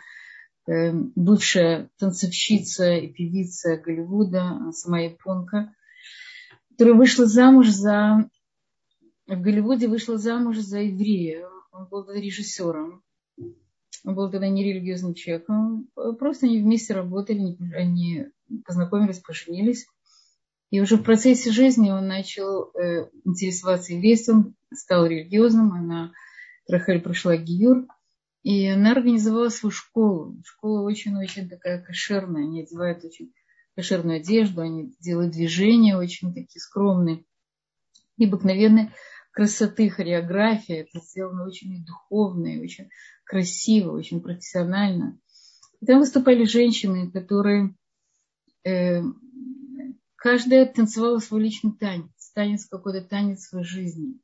бывшая 0.67 1.91
танцовщица 1.99 2.95
и 2.95 3.09
певица 3.09 3.77
Голливуда, 3.77 4.71
сама 4.73 5.01
японка– 5.01 5.73
которая 6.77 6.95
вышла 6.95 7.25
замуж 7.25 7.69
за... 7.69 8.29
В 9.27 9.41
Голливуде 9.41 9.89
вышла 9.89 10.19
замуж 10.19 10.59
за 10.59 10.81
еврея. 10.81 11.49
Он 11.73 11.89
был 11.89 12.09
режиссером. 12.11 13.03
Он 14.05 14.15
был 14.15 14.31
тогда 14.31 14.49
не 14.49 14.63
религиозным 14.63 15.15
человеком. 15.15 15.89
Просто 16.19 16.47
они 16.47 16.61
вместе 16.61 16.93
работали, 16.93 17.57
они 17.75 18.27
познакомились, 18.67 19.21
поженились. 19.21 19.87
И 20.77 20.81
уже 20.83 20.99
в 20.99 21.05
процессе 21.05 21.51
жизни 21.53 21.91
он 21.91 22.07
начал 22.07 22.71
э, 22.75 23.09
интересоваться 23.25 23.95
еврейством, 23.95 24.55
стал 24.71 25.07
религиозным. 25.07 25.73
Она, 25.73 26.13
Рахель, 26.69 27.01
прошла 27.01 27.35
Гиюр. 27.35 27.87
И 28.43 28.67
она 28.67 28.93
организовала 28.93 29.49
свою 29.49 29.71
школу. 29.71 30.37
Школа 30.45 30.83
очень-очень 30.83 31.49
такая 31.49 31.83
кошерная. 31.83 32.43
Они 32.43 32.61
одевают 32.61 33.03
очень 33.07 33.33
кошерную 33.75 34.19
одежду, 34.19 34.61
они 34.61 34.95
делают 35.01 35.33
движения 35.33 35.97
очень 35.97 36.35
такие 36.35 36.61
скромные, 36.61 37.25
необыкновенной 38.19 38.91
красоты, 39.33 39.89
хореография. 39.89 40.83
Это 40.83 41.01
сделано 41.03 41.47
очень 41.47 41.87
духовно, 41.87 42.49
и 42.49 42.63
очень 42.63 42.91
красиво, 43.25 43.93
очень 43.93 44.21
профессионально. 44.21 45.19
И 45.81 45.87
там 45.87 46.01
выступали 46.01 46.45
женщины, 46.45 47.11
которые 47.11 47.75
э, 48.63 49.01
каждая 50.27 50.67
танцевала 50.67 51.21
свой 51.21 51.41
личный 51.45 51.71
танец, 51.71 52.33
танец 52.35 52.67
какой-то 52.67 53.01
танец 53.01 53.45
своей 53.45 53.65
жизни, 53.65 54.19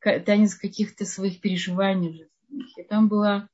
танец 0.00 0.54
каких-то 0.54 1.06
своих 1.06 1.40
переживаний 1.40 2.12
жизненных. 2.12 2.76
И 2.78 2.82
там 2.82 3.08
была 3.08 3.48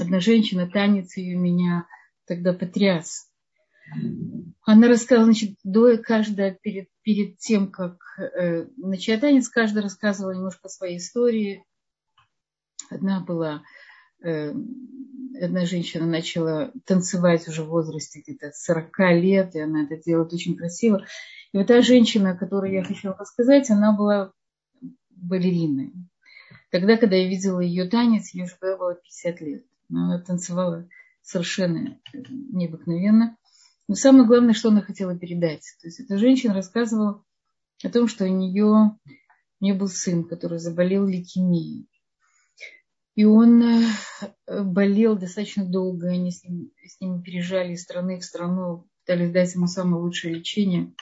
одна 0.00 0.18
женщина, 0.20 0.66
танец 0.66 1.14
ее 1.18 1.36
меня 1.36 1.86
тогда 2.26 2.54
потряс. 2.54 3.30
Она 4.62 4.88
рассказала, 4.88 5.26
значит, 5.26 5.58
до 5.62 5.98
каждая 5.98 6.52
перед, 6.54 6.88
перед 7.02 7.36
тем, 7.36 7.70
как 7.70 7.98
э, 8.16 8.64
начать 8.78 9.20
танец, 9.20 9.50
каждая 9.50 9.82
рассказывала 9.82 10.32
немножко 10.32 10.70
своей 10.70 10.96
истории. 10.96 11.66
Одна 12.88 13.20
была, 13.20 13.62
одна 14.22 15.66
женщина 15.66 16.06
начала 16.06 16.72
танцевать 16.84 17.48
уже 17.48 17.62
в 17.62 17.68
возрасте 17.68 18.20
где-то 18.20 18.52
40 18.54 18.98
лет, 19.20 19.54
и 19.54 19.60
она 19.60 19.84
это 19.84 19.96
делает 19.96 20.32
очень 20.32 20.56
красиво. 20.56 21.04
И 21.52 21.58
вот 21.58 21.66
та 21.66 21.82
женщина, 21.82 22.30
о 22.30 22.36
которой 22.36 22.72
я 22.72 22.84
хочу 22.84 23.12
рассказать, 23.12 23.70
она 23.70 23.92
была 23.92 24.32
балериной. 25.10 25.92
Тогда, 26.70 26.96
когда 26.96 27.16
я 27.16 27.28
видела 27.28 27.60
ее 27.60 27.86
танец, 27.86 28.32
ей 28.32 28.44
уже 28.44 28.56
было 28.60 28.94
50 28.94 29.40
лет. 29.42 29.64
Она 29.90 30.18
танцевала 30.20 30.88
совершенно 31.22 31.98
необыкновенно. 32.12 33.36
Но 33.88 33.94
самое 33.94 34.26
главное, 34.26 34.54
что 34.54 34.70
она 34.70 34.80
хотела 34.80 35.18
передать. 35.18 35.64
То 35.80 35.88
есть 35.88 36.00
эта 36.00 36.16
женщина 36.16 36.54
рассказывала 36.54 37.22
о 37.84 37.90
том, 37.90 38.08
что 38.08 38.24
у 38.24 38.28
нее, 38.28 38.64
у 38.64 39.64
нее 39.64 39.74
был 39.74 39.88
сын, 39.88 40.24
который 40.24 40.58
заболел 40.58 41.06
лейкемией. 41.06 41.88
И 43.14 43.24
он 43.24 43.62
э, 43.62 44.62
болел 44.62 45.16
достаточно 45.16 45.64
долго. 45.64 46.08
Они 46.08 46.30
с 46.30 46.44
ним, 46.44 46.70
с 46.84 47.00
ним 47.00 47.22
переезжали 47.22 47.74
из 47.74 47.82
страны 47.82 48.18
в 48.18 48.24
страну, 48.24 48.88
пытались 49.00 49.32
дать 49.32 49.54
ему 49.54 49.66
самое 49.66 50.02
лучшее 50.02 50.34
лечение. 50.34 50.92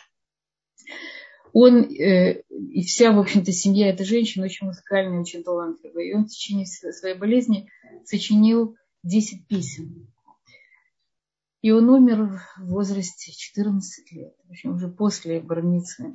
Он 1.53 1.83
э, 1.83 2.43
и 2.51 2.83
вся, 2.83 3.13
в 3.13 3.19
общем-то, 3.19 3.53
семья 3.53 3.91
этой 3.91 4.07
женщины 4.07 4.45
очень 4.45 4.67
музыкальная, 4.67 5.21
очень 5.21 5.43
талантливая. 5.43 6.05
И 6.05 6.15
он 6.15 6.25
в 6.25 6.29
течение 6.29 6.67
своей 6.67 7.17
болезни 7.17 7.69
сочинил 8.05 8.77
10 9.03 9.47
песен. 9.47 10.09
И 11.63 11.73
он 11.73 11.91
умер 11.91 12.41
в 12.57 12.67
возрасте 12.67 13.33
14 13.33 14.13
лет, 14.13 14.35
в 14.45 14.51
общем, 14.51 14.75
уже 14.75 14.89
после 14.89 15.41
больницы. 15.41 16.15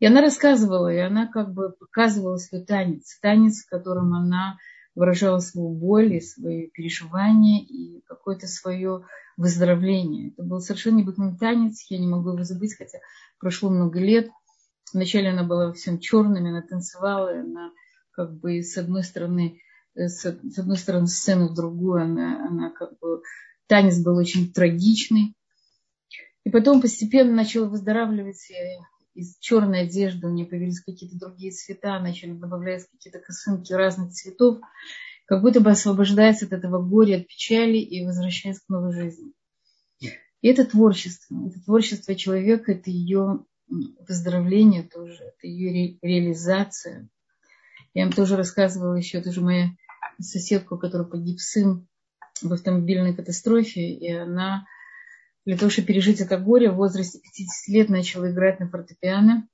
И 0.00 0.06
она 0.06 0.20
рассказывала, 0.20 0.92
и 0.92 0.98
она 0.98 1.26
как 1.26 1.52
бы 1.52 1.70
показывала 1.70 2.36
свой 2.36 2.64
танец, 2.64 3.18
танец, 3.20 3.62
в 3.62 3.68
котором 3.68 4.14
она 4.14 4.58
выражала 4.94 5.38
свою 5.38 5.70
боль 5.70 6.14
и 6.14 6.20
свои 6.20 6.68
переживания 6.68 7.62
и 7.62 8.00
какое-то 8.06 8.48
свое 8.48 9.04
выздоровление. 9.36 10.30
Это 10.30 10.42
был 10.42 10.60
совершенно 10.60 10.98
необыкновенный 10.98 11.38
танец, 11.38 11.86
я 11.88 11.98
не 11.98 12.08
могу 12.08 12.30
его 12.30 12.42
забыть, 12.42 12.76
хотя 12.76 12.98
прошло 13.38 13.70
много 13.70 14.00
лет. 14.00 14.30
Вначале 14.92 15.30
она 15.30 15.44
была 15.44 15.72
всем 15.72 16.00
черными, 16.00 16.50
она 16.50 16.62
танцевала, 16.62 17.30
она 17.30 17.70
как 18.10 18.32
бы 18.32 18.62
с 18.62 18.76
одной 18.76 19.04
стороны, 19.04 19.60
с 19.94 20.26
одной 20.26 20.76
стороны 20.76 21.06
сцены 21.06 21.48
в 21.48 21.54
другую, 21.54 22.02
она, 22.02 22.46
она 22.48 22.70
как 22.70 22.98
бы 22.98 23.22
Танец 23.70 24.02
был 24.02 24.16
очень 24.16 24.52
трагичный. 24.52 25.36
И 26.42 26.50
потом 26.50 26.80
постепенно 26.80 27.32
начал 27.32 27.68
выздоравливать 27.68 28.50
и, 28.50 28.54
из 29.20 29.36
черной 29.38 29.82
одежды 29.82 30.26
у 30.26 30.30
нее 30.30 30.46
появились 30.46 30.80
какие-то 30.80 31.18
другие 31.18 31.52
цвета, 31.52 32.00
начали 32.00 32.32
добавлять 32.32 32.86
какие-то 32.90 33.18
косынки 33.18 33.72
разных 33.72 34.12
цветов, 34.12 34.60
как 35.26 35.42
будто 35.42 35.60
бы 35.60 35.70
освобождается 35.70 36.46
от 36.46 36.52
этого 36.52 36.82
горя, 36.82 37.18
от 37.18 37.28
печали 37.28 37.76
и 37.76 38.04
возвращается 38.04 38.64
к 38.64 38.68
новой 38.70 38.92
жизни. 38.92 39.32
И 40.40 40.48
это 40.48 40.64
творчество. 40.64 41.36
Это 41.46 41.62
творчество 41.62 42.14
человека, 42.14 42.72
это 42.72 42.90
ее 42.90 43.44
выздоровление 43.68 44.84
тоже, 44.84 45.22
это 45.22 45.46
ее 45.46 45.70
ре- 45.70 45.98
реализация. 46.00 47.08
Я 47.92 48.04
вам 48.04 48.14
тоже 48.14 48.36
рассказывала 48.36 48.94
еще, 48.94 49.20
тоже 49.20 49.42
моя 49.42 49.70
соседка, 50.18 50.74
у 50.74 50.78
которой 50.78 51.06
погиб 51.06 51.40
сын 51.40 51.86
в 52.40 52.52
автомобильной 52.52 53.14
катастрофе, 53.14 53.92
и 53.92 54.10
она 54.10 54.64
для 55.50 55.58
того, 55.58 55.68
чтобы 55.68 55.88
пережить 55.88 56.20
это 56.20 56.38
горе, 56.38 56.70
в 56.70 56.76
возрасте 56.76 57.18
50 57.18 57.74
лет 57.74 57.88
начала 57.88 58.30
играть 58.30 58.60
на 58.60 58.68
фортепиано. 58.68 59.48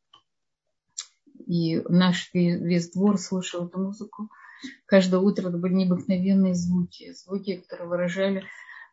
И 1.46 1.80
наш 1.88 2.28
весь 2.34 2.90
двор 2.90 3.16
слушал 3.16 3.66
эту 3.66 3.78
музыку. 3.78 4.28
Каждое 4.84 5.20
утро 5.20 5.48
это 5.48 5.56
были 5.56 5.72
необыкновенные 5.72 6.54
звуки, 6.54 7.14
звуки, 7.14 7.56
которые 7.56 7.88
выражали 7.88 8.44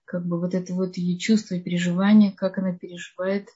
как 0.05 0.25
бы 0.25 0.39
вот 0.39 0.53
это 0.53 0.73
вот 0.73 0.95
ее 0.95 1.17
чувство 1.19 1.55
и 1.55 1.59
переживание, 1.59 2.31
как 2.31 2.57
она 2.57 2.73
переживает 2.73 3.49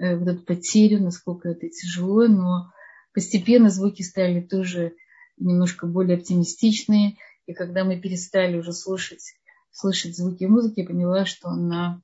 э, 0.00 0.16
вот 0.16 0.26
эту 0.26 0.42
потерю, 0.42 1.02
насколько 1.02 1.50
это 1.50 1.68
тяжело, 1.68 2.26
но 2.26 2.72
постепенно 3.12 3.68
звуки 3.68 4.00
стали 4.00 4.40
тоже 4.40 4.94
немножко 5.36 5.86
более 5.86 6.16
оптимистичные, 6.16 7.18
и 7.44 7.52
когда 7.52 7.84
мы 7.84 8.00
перестали 8.00 8.56
уже 8.56 8.72
слушать, 8.72 9.34
слышать 9.72 10.16
звуки 10.16 10.44
музыки, 10.44 10.80
я 10.80 10.86
поняла, 10.86 11.26
что 11.26 11.48
она, 11.48 12.00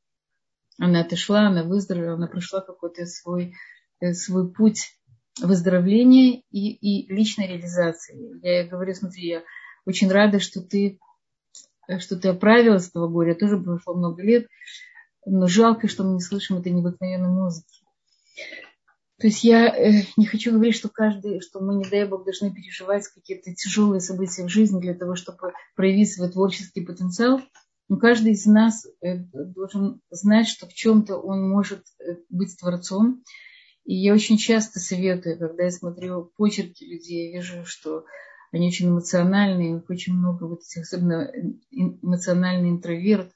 она 0.83 1.03
отошла, 1.03 1.47
она 1.47 1.63
выздоровела, 1.63 2.15
она 2.15 2.27
прошла 2.27 2.61
какой-то 2.61 3.07
свой, 3.07 3.55
э, 4.01 4.15
свой 4.15 4.53
путь 4.53 4.99
выздоровления 5.41 6.43
и, 6.51 6.73
и 6.73 7.13
личной 7.13 7.47
реализации. 7.47 8.41
Я 8.43 8.67
говорю, 8.67 8.93
смотри, 8.93 9.29
я 9.29 9.43
очень 9.87 10.11
рада, 10.11 10.41
что 10.41 10.61
ты 10.61 10.99
что 11.99 12.17
ты 12.17 12.29
оправилась 12.29 12.87
с 12.87 12.89
этого 12.89 13.09
горя, 13.09 13.35
тоже 13.35 13.59
прошло 13.59 13.95
много 13.95 14.23
лет, 14.23 14.47
но 15.27 15.47
жалко, 15.47 15.89
что 15.89 16.05
мы 16.05 16.15
не 16.15 16.21
слышим 16.21 16.59
этой 16.59 16.73
необыкновенной 16.73 17.29
музыки. 17.29 17.83
То 19.19 19.27
есть 19.29 19.45
я 19.45 19.67
э, 19.67 20.03
не 20.17 20.27
хочу 20.27 20.53
говорить, 20.53 20.75
что 20.75 20.89
каждый, 20.89 21.41
что 21.41 21.61
мы, 21.61 21.75
не 21.77 21.85
дай 21.85 22.07
Бог, 22.07 22.25
должны 22.25 22.53
переживать 22.53 23.07
какие-то 23.09 23.55
тяжелые 23.55 24.01
события 24.01 24.45
в 24.45 24.49
жизни 24.49 24.81
для 24.81 24.95
того, 24.95 25.17
чтобы 25.17 25.53
проявить 25.77 26.13
свой 26.13 26.31
творческий 26.31 26.81
потенциал. 26.81 27.41
Но 27.93 27.99
каждый 27.99 28.33
из 28.33 28.47
нас 28.47 28.87
э, 29.03 29.19
должен 29.19 30.01
знать, 30.09 30.49
что 30.49 30.67
в 30.67 30.73
чем-то 30.73 31.19
он 31.19 31.51
может 31.51 31.85
э, 32.01 32.17
быть 32.31 32.59
творцом. 32.59 33.23
И 33.85 33.95
я 33.95 34.15
очень 34.15 34.39
часто 34.39 34.81
советую, 34.81 35.39
когда 35.39 35.65
я 35.65 35.71
смотрю 35.71 36.33
почерки 36.39 36.85
людей, 36.85 37.31
я 37.31 37.37
вижу, 37.37 37.67
что 37.67 38.07
они 38.51 38.69
очень 38.69 38.89
эмоциональные, 38.89 39.73
у 39.73 39.75
них 39.75 39.91
очень 39.91 40.15
много 40.15 40.45
вот 40.45 40.61
этих, 40.61 40.85
особенно 40.85 41.31
эмоциональный 41.71 42.71
интроверт, 42.71 43.31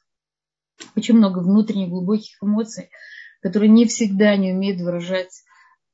очень 0.96 1.18
много 1.18 1.40
внутренних 1.40 1.90
глубоких 1.90 2.42
эмоций, 2.42 2.88
которые 3.42 3.68
не 3.68 3.84
всегда 3.84 4.36
не 4.36 4.54
умеют 4.54 4.80
выражать 4.80 5.44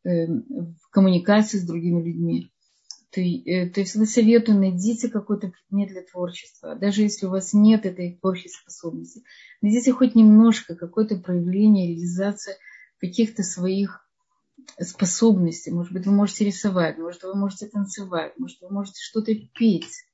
э, 0.04 0.26
в 0.28 0.88
коммуникации 0.92 1.58
с 1.58 1.66
другими 1.66 2.00
людьми. 2.00 2.52
То, 3.12 3.20
э, 3.20 3.68
то 3.68 3.80
есть 3.80 4.10
советую, 4.10 4.58
найдите 4.58 5.08
какой-то 5.08 5.52
предмет 5.52 5.90
для 5.90 6.02
творчества. 6.02 6.74
Даже 6.74 7.02
если 7.02 7.26
у 7.26 7.30
вас 7.30 7.52
нет 7.52 7.84
этой 7.84 8.18
творческой 8.18 8.62
способности, 8.62 9.22
найдите 9.60 9.92
хоть 9.92 10.14
немножко 10.14 10.74
какое-то 10.74 11.16
проявление, 11.16 11.88
реализация 11.88 12.56
каких-то 12.98 13.42
своих 13.42 14.08
способности. 14.80 15.68
Может 15.68 15.92
быть, 15.92 16.06
вы 16.06 16.12
можете 16.12 16.46
рисовать, 16.46 16.96
может, 16.96 17.22
вы 17.22 17.34
можете 17.34 17.66
танцевать, 17.66 18.32
может, 18.38 18.60
вы 18.62 18.70
можете 18.70 19.02
что-то 19.02 19.34
петь. 19.34 20.06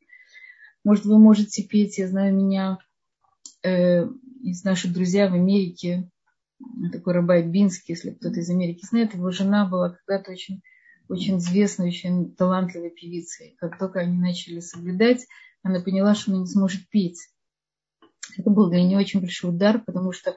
Может, 0.83 1.05
вы 1.05 1.19
можете 1.19 1.63
петь, 1.63 1.99
я 1.99 2.09
знаю, 2.09 2.35
меня 2.35 2.79
э, 3.63 4.07
из 4.43 4.65
наших 4.65 4.93
друзей 4.93 5.29
в 5.29 5.35
Америке, 5.35 6.11
такой 6.93 7.15
Рабай 7.15 7.43
Бинский, 7.43 7.95
если 7.95 8.11
кто-то 8.11 8.41
из 8.41 8.51
Америки 8.51 8.85
знает, 8.85 9.15
его 9.15 9.31
жена 9.31 9.67
была 9.67 9.91
когда-то 9.91 10.33
очень, 10.33 10.63
очень 11.09 11.39
известной, 11.39 11.89
очень 11.89 12.35
талантливой 12.35 12.91
певицей. 12.91 13.57
Как 13.59 13.79
только 13.79 14.01
они 14.01 14.19
начали 14.19 14.61
соблюдать, 14.61 15.27
она 15.63 15.81
поняла, 15.81 16.15
что 16.15 16.31
она 16.31 16.41
не 16.41 16.47
сможет 16.47 16.89
петь. 16.89 17.29
Это 18.37 18.51
был 18.51 18.71
для 18.71 18.83
нее 18.83 18.99
очень 18.99 19.21
большой 19.21 19.51
удар, 19.51 19.83
потому 19.85 20.13
что 20.13 20.35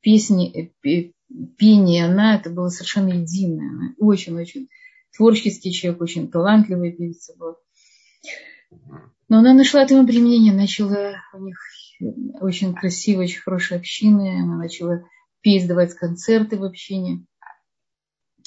песни, 0.00 0.72
э, 0.84 1.12
пение, 1.56 2.06
она, 2.06 2.36
это 2.36 2.50
было 2.50 2.68
совершенно 2.68 3.10
единое. 3.10 3.94
Очень-очень 3.98 4.68
творческий 5.16 5.72
человек, 5.72 6.02
очень 6.02 6.30
талантливая 6.30 6.92
певица 6.92 7.34
была. 7.36 7.56
Но 9.28 9.38
она 9.38 9.54
нашла 9.54 9.82
этому 9.82 10.06
применение, 10.06 10.52
начала 10.52 11.14
у 11.32 11.38
них 11.38 11.58
очень 12.40 12.74
красивая, 12.74 13.24
очень 13.24 13.40
хорошая 13.40 13.78
община, 13.78 14.42
она 14.42 14.56
начала 14.56 15.04
петь, 15.40 15.66
давать 15.66 15.94
концерты 15.94 16.58
в 16.58 16.64
общине. 16.64 17.24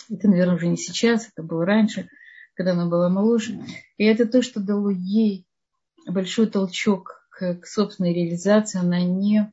Это, 0.10 0.28
наверное, 0.28 0.56
уже 0.56 0.68
не 0.68 0.78
сейчас, 0.78 1.28
это 1.28 1.44
было 1.44 1.66
раньше, 1.66 2.10
когда 2.54 2.72
она 2.72 2.88
была 2.88 3.10
моложе. 3.10 3.60
И 3.98 4.04
это 4.04 4.26
то, 4.26 4.42
что 4.42 4.60
дало 4.60 4.90
ей 4.90 5.46
большой 6.06 6.48
толчок 6.48 7.28
к, 7.30 7.56
к 7.56 7.66
собственной 7.66 8.14
реализации. 8.14 8.80
Она 8.80 9.02
не, 9.02 9.52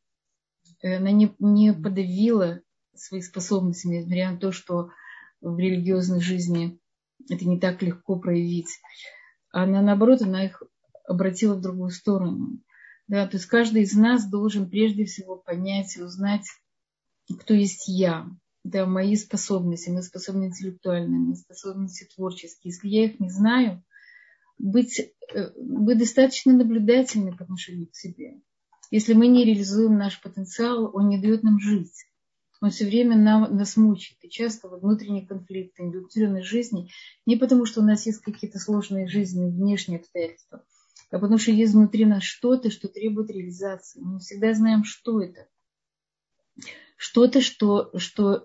она 0.83 1.11
не, 1.11 1.35
не 1.38 1.73
подавила 1.73 2.61
свои 2.95 3.21
способности, 3.21 3.87
несмотря 3.87 4.31
на 4.31 4.38
то, 4.38 4.53
что 4.53 4.90
в 5.40 5.59
религиозной 5.59 6.21
жизни 6.21 6.79
это 7.29 7.45
не 7.45 7.59
так 7.59 7.83
легко 7.83 8.19
проявить. 8.19 8.81
Она, 9.51 9.83
наоборот, 9.83 10.23
она 10.23 10.45
их 10.45 10.62
обратила 11.07 11.55
в 11.55 11.61
другую 11.61 11.90
сторону. 11.90 12.61
Да, 13.07 13.27
то 13.27 13.37
есть 13.37 13.47
каждый 13.47 13.83
из 13.83 13.95
нас 13.95 14.29
должен 14.29 14.71
прежде 14.71 15.05
всего 15.05 15.37
понять 15.37 15.97
и 15.97 16.03
узнать, 16.03 16.47
кто 17.40 17.53
есть 17.53 17.87
я. 17.87 18.27
Да, 18.64 18.87
мои 18.87 19.14
способности, 19.14 19.90
мои 19.90 20.03
способности 20.03 20.62
интеллектуальные, 20.62 21.20
мои 21.20 21.35
способности 21.37 22.09
творческие. 22.14 22.72
Если 22.72 22.88
я 22.88 23.05
их 23.05 23.20
не 23.20 23.31
знаю, 23.31 23.83
быть, 24.59 25.00
э, 25.00 25.50
быть 25.57 25.98
достаточно 25.98 26.53
наблюдательным 26.53 27.37
по 27.37 27.44
отношению 27.44 27.88
к 27.88 27.94
себе. 27.94 28.40
Если 28.90 29.12
мы 29.12 29.27
не 29.29 29.44
реализуем 29.44 29.96
наш 29.98 30.20
потенциал, 30.20 30.90
он 30.94 31.09
не 31.09 31.20
дает 31.20 31.42
нам 31.42 31.61
жить 31.61 31.92
он 32.64 32.70
все 32.70 32.87
время 32.87 33.16
нам, 33.16 33.55
нас 33.55 33.77
мучает. 33.77 34.18
И 34.22 34.31
часто 34.31 34.68
вот 34.68 34.81
внутренние 34.81 35.27
конфликты, 35.27 35.83
индуктированной 35.83 36.42
жизни, 36.42 36.90
не 37.27 37.37
потому, 37.37 37.66
что 37.66 37.81
у 37.81 37.85
нас 37.85 38.07
есть 38.07 38.20
какие-то 38.20 38.59
сложные 38.59 39.07
жизненные 39.07 39.50
внешние 39.50 39.98
обстоятельства, 39.98 40.64
а 41.11 41.18
потому 41.18 41.38
что 41.38 41.50
есть 41.50 41.74
внутри 41.74 42.07
нас 42.07 42.22
что-то, 42.22 42.70
что 42.70 42.88
требует 42.88 43.31
реализации. 43.31 44.00
Мы 44.00 44.14
не 44.14 44.18
всегда 44.20 44.55
знаем, 44.55 44.85
что 44.85 45.20
это. 45.20 45.46
Что-то, 47.05 47.43
что, 47.43 47.90
что 47.99 48.43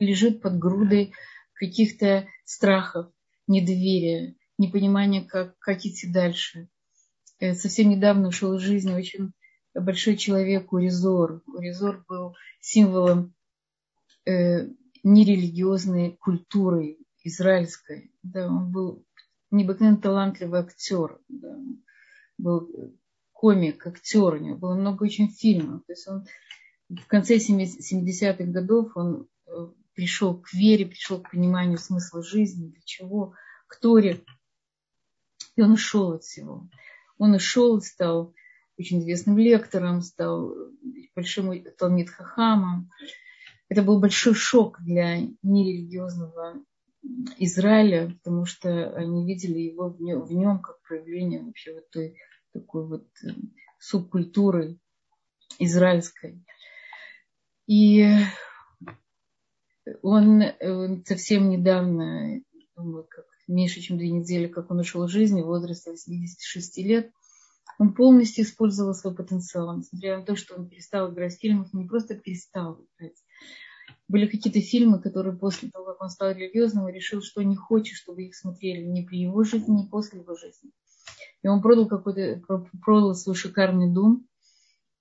лежит 0.00 0.42
под 0.42 0.58
грудой 0.58 1.12
каких-то 1.54 2.26
страхов, 2.44 3.06
недоверия, 3.46 4.34
непонимания, 4.58 5.22
как, 5.22 5.56
как 5.60 5.86
идти 5.86 6.10
дальше. 6.10 6.68
Э, 7.38 7.54
совсем 7.54 7.88
недавно 7.88 8.26
ушел 8.26 8.56
из 8.56 8.62
жизни 8.62 8.92
очень 8.92 9.30
большой 9.74 10.16
человек 10.16 10.72
Уризор. 10.72 11.44
Уризор 11.46 12.04
был 12.08 12.34
символом 12.60 13.32
э, 14.26 14.66
нерелигиозной 15.04 16.16
культурой 16.16 16.98
израильской. 17.22 18.12
Да, 18.24 18.48
он 18.48 18.72
был 18.72 19.06
необыкновенно 19.52 19.98
талантливый 19.98 20.58
актер. 20.58 21.20
Да, 21.28 21.56
был 22.38 22.92
комик, 23.30 23.86
актер. 23.86 24.34
У 24.34 24.38
него 24.38 24.56
было 24.56 24.74
много 24.74 25.04
очень 25.04 25.28
фильмов. 25.30 25.84
То 25.86 25.92
есть 25.92 26.08
он 26.08 26.26
в 26.90 27.06
конце 27.06 27.36
70-х 27.36 28.44
годов 28.44 28.96
он 28.96 29.28
э, 29.46 29.68
пришел 29.94 30.40
к 30.40 30.52
вере, 30.52 30.86
пришел 30.86 31.20
к 31.20 31.30
пониманию 31.30 31.78
смысла 31.78 32.22
жизни, 32.22 32.68
для 32.68 32.82
чего, 32.84 33.34
к 33.68 33.78
Торе. 33.78 34.24
И 35.56 35.62
он 35.62 35.72
ушел 35.72 36.12
от 36.12 36.24
всего. 36.24 36.68
Он 37.18 37.34
ушел, 37.34 37.80
стал 37.80 38.34
очень 38.76 39.00
известным 39.00 39.38
лектором, 39.38 40.00
стал 40.02 40.54
большим 41.14 41.52
Талмит 41.78 42.10
Хахамом. 42.10 42.90
Это 43.68 43.82
был 43.82 44.00
большой 44.00 44.34
шок 44.34 44.80
для 44.80 45.20
нерелигиозного 45.42 46.64
Израиля, 47.38 48.10
потому 48.22 48.46
что 48.46 48.90
они 48.96 49.26
видели 49.26 49.60
его 49.60 49.90
в 49.90 50.00
нем, 50.00 50.22
в 50.22 50.32
нем 50.32 50.60
как 50.60 50.82
проявление 50.82 51.42
вообще 51.42 51.74
вот 51.74 51.88
той 51.90 52.16
такой 52.52 52.86
вот 52.86 53.06
э, 53.22 53.28
субкультуры 53.78 54.78
израильской. 55.58 56.42
И 57.70 58.04
он, 60.02 60.42
он 60.60 61.04
совсем 61.04 61.50
недавно, 61.50 62.40
думаю, 62.76 63.06
как 63.08 63.26
меньше, 63.46 63.80
чем 63.80 63.96
две 63.96 64.10
недели, 64.10 64.48
как 64.48 64.72
он 64.72 64.80
ушел 64.80 65.04
из 65.04 65.10
жизни 65.10 65.40
в 65.40 65.46
возрасте 65.46 65.92
86 65.92 66.78
лет, 66.78 67.12
он 67.78 67.94
полностью 67.94 68.42
использовал 68.42 68.92
свой 68.92 69.14
потенциал, 69.14 69.76
несмотря 69.76 70.18
на 70.18 70.24
то, 70.24 70.34
что 70.34 70.56
он 70.56 70.68
перестал 70.68 71.12
играть 71.12 71.36
в 71.36 71.38
фильмах, 71.38 71.72
не 71.72 71.86
просто 71.86 72.16
перестал 72.16 72.84
играть, 72.98 73.22
были 74.08 74.26
какие-то 74.26 74.60
фильмы, 74.60 75.00
которые 75.00 75.36
после 75.36 75.70
того, 75.70 75.84
как 75.84 76.02
он 76.02 76.10
стал 76.10 76.32
религиозным, 76.32 76.88
решил, 76.88 77.22
что 77.22 77.40
не 77.42 77.54
хочет, 77.54 77.94
чтобы 77.94 78.24
их 78.24 78.34
смотрели 78.34 78.82
ни 78.82 79.04
при 79.04 79.20
его 79.20 79.44
жизни, 79.44 79.82
ни 79.82 79.86
после 79.86 80.22
его 80.22 80.34
жизни. 80.34 80.72
И 81.44 81.46
он 81.46 81.62
продал 81.62 81.86
какой-то, 81.86 82.42
продал 82.84 83.14
свой 83.14 83.36
шикарный 83.36 83.92
дом. 83.92 84.26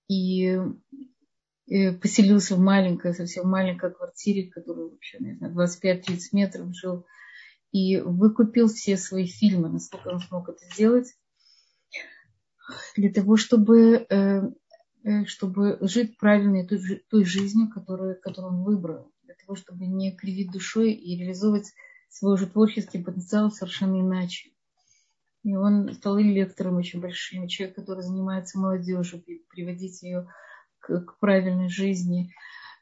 И 0.07 0.59
поселился 2.01 2.55
в 2.55 2.59
маленькой, 2.59 3.13
совсем 3.13 3.47
маленькой 3.47 3.91
квартире, 3.91 4.49
которая 4.49 4.87
вообще, 4.87 5.17
не 5.19 5.35
знаю, 5.35 5.53
25-30 5.53 6.19
метров 6.31 6.75
жил, 6.75 7.05
и 7.71 7.97
выкупил 7.97 8.67
все 8.67 8.97
свои 8.97 9.27
фильмы, 9.27 9.69
насколько 9.69 10.07
он 10.07 10.19
смог 10.19 10.49
это 10.49 10.65
сделать, 10.73 11.13
для 12.95 13.11
того, 13.11 13.37
чтобы, 13.37 14.05
э, 14.09 14.41
э, 15.03 15.25
чтобы 15.25 15.77
жить 15.81 16.17
правильной 16.17 16.67
той, 16.67 16.79
той 17.09 17.25
жизнью, 17.25 17.69
которую, 17.69 18.19
которую 18.19 18.53
он 18.53 18.63
выбрал, 18.63 19.11
для 19.23 19.35
того, 19.35 19.55
чтобы 19.55 19.85
не 19.85 20.15
кривить 20.15 20.51
душой 20.51 20.93
и 20.93 21.17
реализовывать 21.17 21.71
свой 22.09 22.33
уже 22.33 22.47
творческий 22.47 23.03
потенциал 23.03 23.51
совершенно 23.51 24.01
иначе. 24.01 24.49
И 25.43 25.55
он 25.55 25.93
стал 25.93 26.17
лектором 26.17 26.77
очень 26.77 26.99
большим, 26.99 27.47
человек, 27.47 27.75
который 27.75 28.03
занимается 28.03 28.59
молодежью, 28.59 29.23
приводить 29.49 30.01
ее 30.01 30.27
к, 30.89 31.19
правильной 31.19 31.69
жизни, 31.69 32.33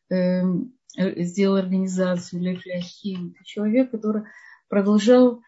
эм, 0.10 0.74
э, 0.98 1.24
сделал 1.24 1.58
организацию 1.58 2.42
Лехляхим. 2.42 3.36
Человек, 3.44 3.92
который 3.92 4.24
продолжал 4.70 5.42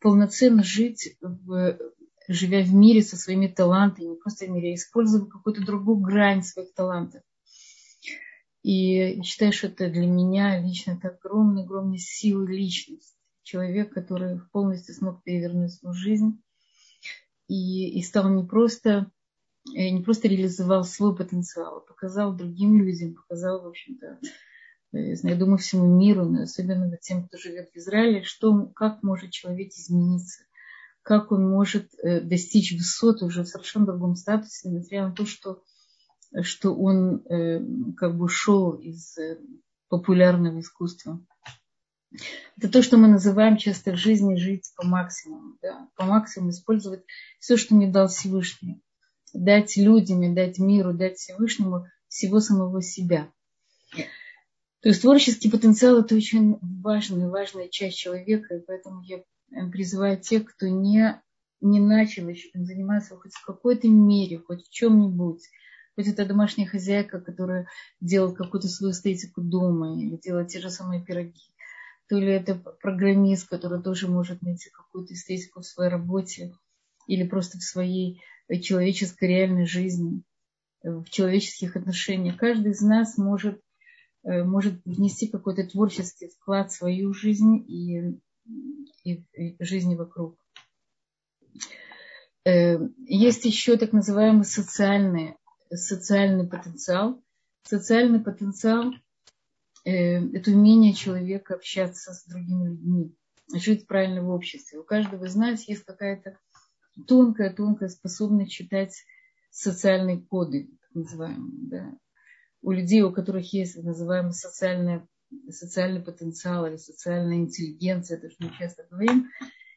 полноценно 0.00 0.62
жить, 0.62 1.16
в, 1.20 1.78
живя 2.28 2.62
в 2.62 2.72
мире 2.74 3.02
со 3.02 3.16
своими 3.16 3.46
талантами, 3.46 4.06
не 4.06 4.16
просто 4.16 4.46
в 4.46 4.50
мире, 4.50 4.72
а 4.72 4.74
используя 4.74 5.24
какую-то 5.26 5.64
другую 5.64 5.98
грань 5.98 6.42
своих 6.42 6.74
талантов. 6.74 7.22
И 8.62 9.20
считаю, 9.22 9.52
что 9.52 9.66
это 9.66 9.90
для 9.90 10.06
меня 10.06 10.58
лично 10.58 10.92
это 10.92 11.08
огромная, 11.08 11.64
огромная 11.64 11.98
сила 11.98 12.46
личность. 12.46 13.14
Человек, 13.42 13.92
который 13.92 14.40
полностью 14.52 14.94
смог 14.94 15.22
перевернуть 15.22 15.74
свою 15.74 15.94
жизнь 15.94 16.42
и, 17.46 17.98
и 17.98 18.02
стал 18.02 18.30
не 18.30 18.42
просто 18.42 19.10
не 19.66 20.02
просто 20.02 20.28
реализовал 20.28 20.84
свой 20.84 21.16
потенциал, 21.16 21.78
а 21.78 21.80
показал 21.80 22.34
другим 22.34 22.82
людям, 22.82 23.14
показал, 23.14 23.62
в 23.62 23.68
общем-то, 23.68 24.18
э, 24.92 25.14
я 25.22 25.36
думаю, 25.36 25.58
всему 25.58 25.86
миру, 25.86 26.26
но 26.26 26.42
особенно 26.42 26.96
тем, 26.98 27.26
кто 27.26 27.38
живет 27.38 27.70
в 27.70 27.76
Израиле, 27.76 28.22
что, 28.22 28.66
как 28.74 29.02
может 29.02 29.30
человек 29.30 29.72
измениться, 29.72 30.44
как 31.02 31.32
он 31.32 31.48
может 31.48 31.92
э, 32.02 32.20
достичь 32.20 32.72
высот 32.72 33.22
уже 33.22 33.42
в 33.42 33.48
совершенно 33.48 33.86
другом 33.86 34.16
статусе, 34.16 34.68
несмотря 34.68 35.08
на 35.08 35.14
то, 35.14 35.26
что, 35.26 35.62
что 36.42 36.74
он 36.74 37.22
как 37.96 38.16
бы 38.16 38.24
ушел 38.24 38.72
из 38.72 39.16
популярного 39.88 40.60
искусства. 40.60 41.24
Это 42.56 42.68
то, 42.68 42.82
что 42.82 42.96
мы 42.96 43.08
называем 43.08 43.56
часто 43.56 43.92
в 43.92 43.96
жизни 43.96 44.36
жить 44.36 44.72
по 44.76 44.86
максимуму. 44.86 45.56
Да? 45.62 45.88
По 45.96 46.04
максимуму 46.04 46.50
использовать 46.50 47.04
все, 47.38 47.56
что 47.56 47.74
мне 47.74 47.90
дал 47.90 48.08
Всевышний 48.08 48.83
дать 49.34 49.76
людям 49.76 50.22
и 50.22 50.34
дать 50.34 50.58
миру, 50.58 50.94
дать 50.94 51.18
Всевышнему 51.18 51.86
всего 52.08 52.40
самого 52.40 52.80
себя. 52.80 53.30
То 54.80 54.90
есть 54.90 55.02
творческий 55.02 55.50
потенциал– 55.50 55.98
это 56.00 56.14
очень 56.14 56.58
важная, 56.60 57.28
важная 57.28 57.68
часть 57.68 57.98
человека, 57.98 58.54
и 58.54 58.60
поэтому 58.60 59.02
я 59.02 59.22
призываю 59.72 60.20
тех, 60.20 60.44
кто 60.44 60.68
не, 60.68 61.20
не 61.60 61.80
начал 61.80 62.28
еще 62.28 62.50
заниматься 62.54 63.16
хоть 63.16 63.32
в 63.32 63.44
какой-то 63.44 63.88
мере, 63.88 64.38
хоть 64.38 64.66
в 64.66 64.70
чем-нибудь, 64.70 65.40
хоть 65.96 66.06
это 66.06 66.26
домашняя 66.26 66.66
хозяйка, 66.66 67.20
которая 67.20 67.66
делает 68.00 68.36
какую-то 68.36 68.68
свою 68.68 68.92
эстетику 68.92 69.40
дома 69.40 69.98
или 69.98 70.16
делает 70.16 70.48
те 70.48 70.60
же 70.60 70.70
самые 70.70 71.02
пироги, 71.02 71.54
то 72.08 72.18
ли 72.18 72.32
это 72.32 72.54
программист, 72.54 73.48
который 73.48 73.82
тоже 73.82 74.06
может 74.06 74.42
найти 74.42 74.70
какую-то 74.70 75.14
эстетику 75.14 75.60
в 75.60 75.66
своей 75.66 75.90
работе 75.90 76.52
или 77.06 77.26
просто 77.26 77.58
в 77.58 77.62
своей 77.62 78.20
человеческой 78.48 79.28
реальной 79.28 79.66
жизни, 79.66 80.22
в 80.84 81.08
человеческих 81.08 81.76
отношениях. 81.76 82.36
Каждый 82.36 82.72
из 82.72 82.82
нас 82.82 83.16
может, 83.16 83.60
э, 84.22 84.44
может 84.44 84.84
внести 84.84 85.28
какой-то 85.28 85.66
творческий 85.66 86.28
вклад 86.28 86.70
в 86.70 86.74
свою 86.74 87.14
жизнь 87.14 87.64
и, 87.66 88.20
и, 89.04 89.24
и 89.32 89.56
жизни 89.64 89.94
вокруг. 89.94 90.38
Э, 92.44 92.78
есть 93.06 93.44
еще 93.46 93.76
так 93.78 93.92
называемый 93.92 94.44
социальный, 94.44 95.36
социальный 95.70 96.46
потенциал. 96.46 97.22
Социальный 97.62 98.20
потенциал 98.20 98.92
э,– 99.86 99.90
это 100.34 100.50
умение 100.50 100.92
человека 100.92 101.54
общаться 101.54 102.12
с 102.12 102.26
другими 102.26 102.68
людьми, 102.68 103.16
жить 103.54 103.86
правильно 103.86 104.22
в 104.22 104.28
обществе. 104.28 104.78
У 104.78 104.84
каждого 104.84 105.24
из 105.24 105.34
нас 105.34 105.66
есть 105.66 105.84
какая-то 105.84 106.38
тонкая-тонкая 107.06 107.88
способность 107.88 108.52
читать 108.52 108.94
социальные 109.50 110.20
коды, 110.20 110.70
так 110.80 110.94
называемые. 110.94 111.68
Да. 111.68 111.98
У 112.62 112.72
людей, 112.72 113.02
у 113.02 113.12
которых 113.12 113.52
есть 113.52 113.74
так 113.74 113.84
называемый 113.84 114.32
социальный, 114.32 115.02
социальный 115.48 116.02
потенциал 116.02 116.66
или 116.66 116.76
социальная 116.76 117.36
интеллигенция, 117.36 118.18
это 118.18 118.30
что 118.30 118.44
мы 118.44 118.52
часто 118.58 118.86
говорим, 118.90 119.30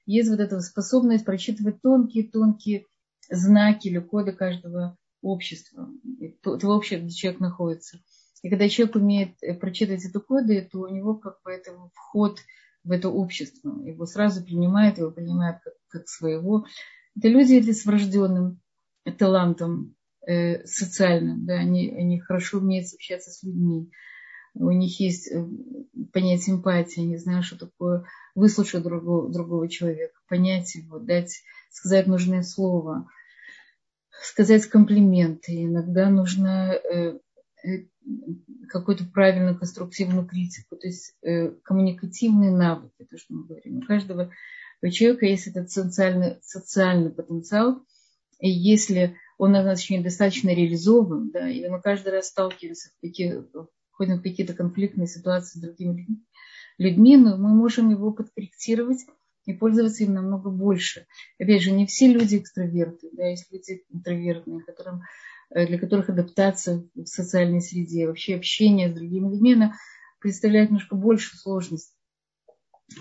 есть 0.05 0.29
вот 0.29 0.39
эта 0.39 0.59
способность 0.61 1.25
прочитывать 1.25 1.81
тонкие-тонкие 1.81 2.85
знаки 3.29 3.87
или 3.87 3.99
коды 3.99 4.31
каждого 4.31 4.97
общества, 5.21 5.89
того 6.41 6.75
общества, 6.75 7.03
где 7.03 7.13
человек 7.13 7.39
находится. 7.41 7.99
И 8.43 8.49
когда 8.49 8.69
человек 8.69 8.95
умеет 8.95 9.35
э, 9.41 9.53
прочитать 9.53 10.05
эти 10.05 10.17
коды, 10.17 10.67
то 10.71 10.79
у 10.79 10.87
него 10.87 11.15
как 11.15 11.41
бы 11.43 11.51
это 11.51 11.71
вход 11.93 12.39
в 12.83 12.91
это 12.91 13.09
общество. 13.09 13.81
Его 13.81 14.05
сразу 14.05 14.43
принимает, 14.43 14.97
его 14.97 15.11
принимает 15.11 15.59
как, 15.63 15.73
как 15.89 16.07
своего. 16.07 16.65
Это 17.17 17.27
люди 17.29 17.71
с 17.71 17.85
врожденным 17.85 18.59
талантом 19.17 19.95
э, 20.25 20.65
социальным, 20.65 21.45
да, 21.45 21.55
они, 21.55 21.89
они 21.89 22.19
хорошо 22.19 22.57
умеют 22.59 22.93
общаться 22.93 23.31
с 23.31 23.43
людьми, 23.43 23.89
у 24.59 24.71
них 24.71 24.99
есть 24.99 25.31
э, 25.31 25.45
понятие 26.13 26.55
эмпатии, 26.55 27.01
они 27.01 27.17
знают, 27.17 27.45
что 27.45 27.57
такое 27.57 28.05
выслушать 28.35 28.83
другого, 28.83 29.31
другого 29.31 29.69
человека, 29.69 30.19
понять 30.27 30.75
его, 30.75 30.99
дать, 30.99 31.43
сказать 31.69 32.07
нужное 32.07 32.43
слово, 32.43 33.07
сказать 34.09 34.65
комплименты. 34.65 35.63
Иногда 35.63 36.09
нужно 36.09 36.73
э, 36.73 37.19
э, 37.63 37.85
какую-то 38.69 39.05
правильную 39.05 39.57
конструктивную 39.57 40.25
критику, 40.25 40.75
то 40.75 40.87
есть 40.87 41.15
э, 41.21 41.51
коммуникативные 41.63 42.51
навыки, 42.51 43.05
то, 43.09 43.17
что 43.17 43.33
мы 43.33 43.45
говорим. 43.45 43.77
У 43.77 43.81
каждого 43.81 44.31
у 44.81 44.89
человека 44.89 45.25
есть 45.25 45.47
этот 45.47 45.71
социальный, 45.71 46.37
социальный 46.41 47.11
потенциал, 47.11 47.81
и 48.39 48.49
если 48.49 49.15
он 49.37 49.51
значит, 49.51 49.89
недостаточно 49.89 50.49
реализован, 50.49 51.31
да, 51.31 51.49
или 51.49 51.67
мы 51.67 51.81
каждый 51.81 52.11
раз 52.11 52.27
сталкиваемся 52.27 52.89
в 52.89 53.01
какие, 53.01 53.43
входим 53.91 54.19
в 54.19 54.23
какие-то 54.23 54.53
конфликтные 54.53 55.07
ситуации 55.07 55.59
с 55.59 55.61
другими 55.61 56.07
людьми, 56.77 57.17
но 57.17 57.37
мы 57.37 57.49
можем 57.49 57.89
его 57.89 58.11
подкорректировать 58.11 59.05
и 59.45 59.53
пользоваться 59.53 60.03
им 60.03 60.13
намного 60.13 60.49
больше. 60.49 61.07
Опять 61.39 61.63
же, 61.63 61.71
не 61.71 61.87
все 61.87 62.07
люди 62.07 62.37
экстраверты, 62.37 63.09
да, 63.13 63.27
есть 63.27 63.51
люди 63.51 63.83
интровертные, 63.89 64.61
которым, 64.61 65.01
э, 65.49 65.65
для 65.65 65.79
которых 65.79 66.09
адаптация 66.09 66.83
в 66.93 67.05
социальной 67.05 67.61
среде, 67.61 68.07
вообще 68.07 68.35
общение 68.35 68.89
с 68.91 68.95
другими 68.95 69.29
людьми, 69.29 69.53
она 69.53 69.75
представляет 70.19 70.69
немножко 70.69 70.95
больше 70.95 71.37
сложностей. 71.37 71.96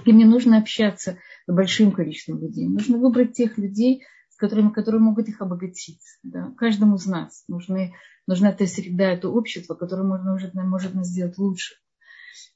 Им 0.04 0.18
не 0.18 0.24
нужно 0.24 0.58
общаться 0.58 1.18
с 1.46 1.52
большим 1.52 1.92
количеством 1.92 2.40
людей. 2.40 2.68
Нужно 2.68 2.98
выбрать 2.98 3.34
тех 3.34 3.56
людей, 3.56 4.02
с 4.30 4.36
которыми, 4.36 4.70
которые 4.70 5.00
могут 5.00 5.28
их 5.28 5.40
обогатить. 5.40 6.02
Да. 6.22 6.52
Каждому 6.56 6.96
из 6.96 7.06
нас 7.06 7.44
нужны, 7.48 7.94
нужна 8.26 8.50
эта 8.50 8.66
среда, 8.66 9.12
это 9.12 9.28
общество, 9.30 9.74
которое 9.74 10.02
можно, 10.02 10.32
может, 10.32 10.54
может 10.54 10.94
нас 10.94 11.08
сделать 11.08 11.38
лучше. 11.38 11.76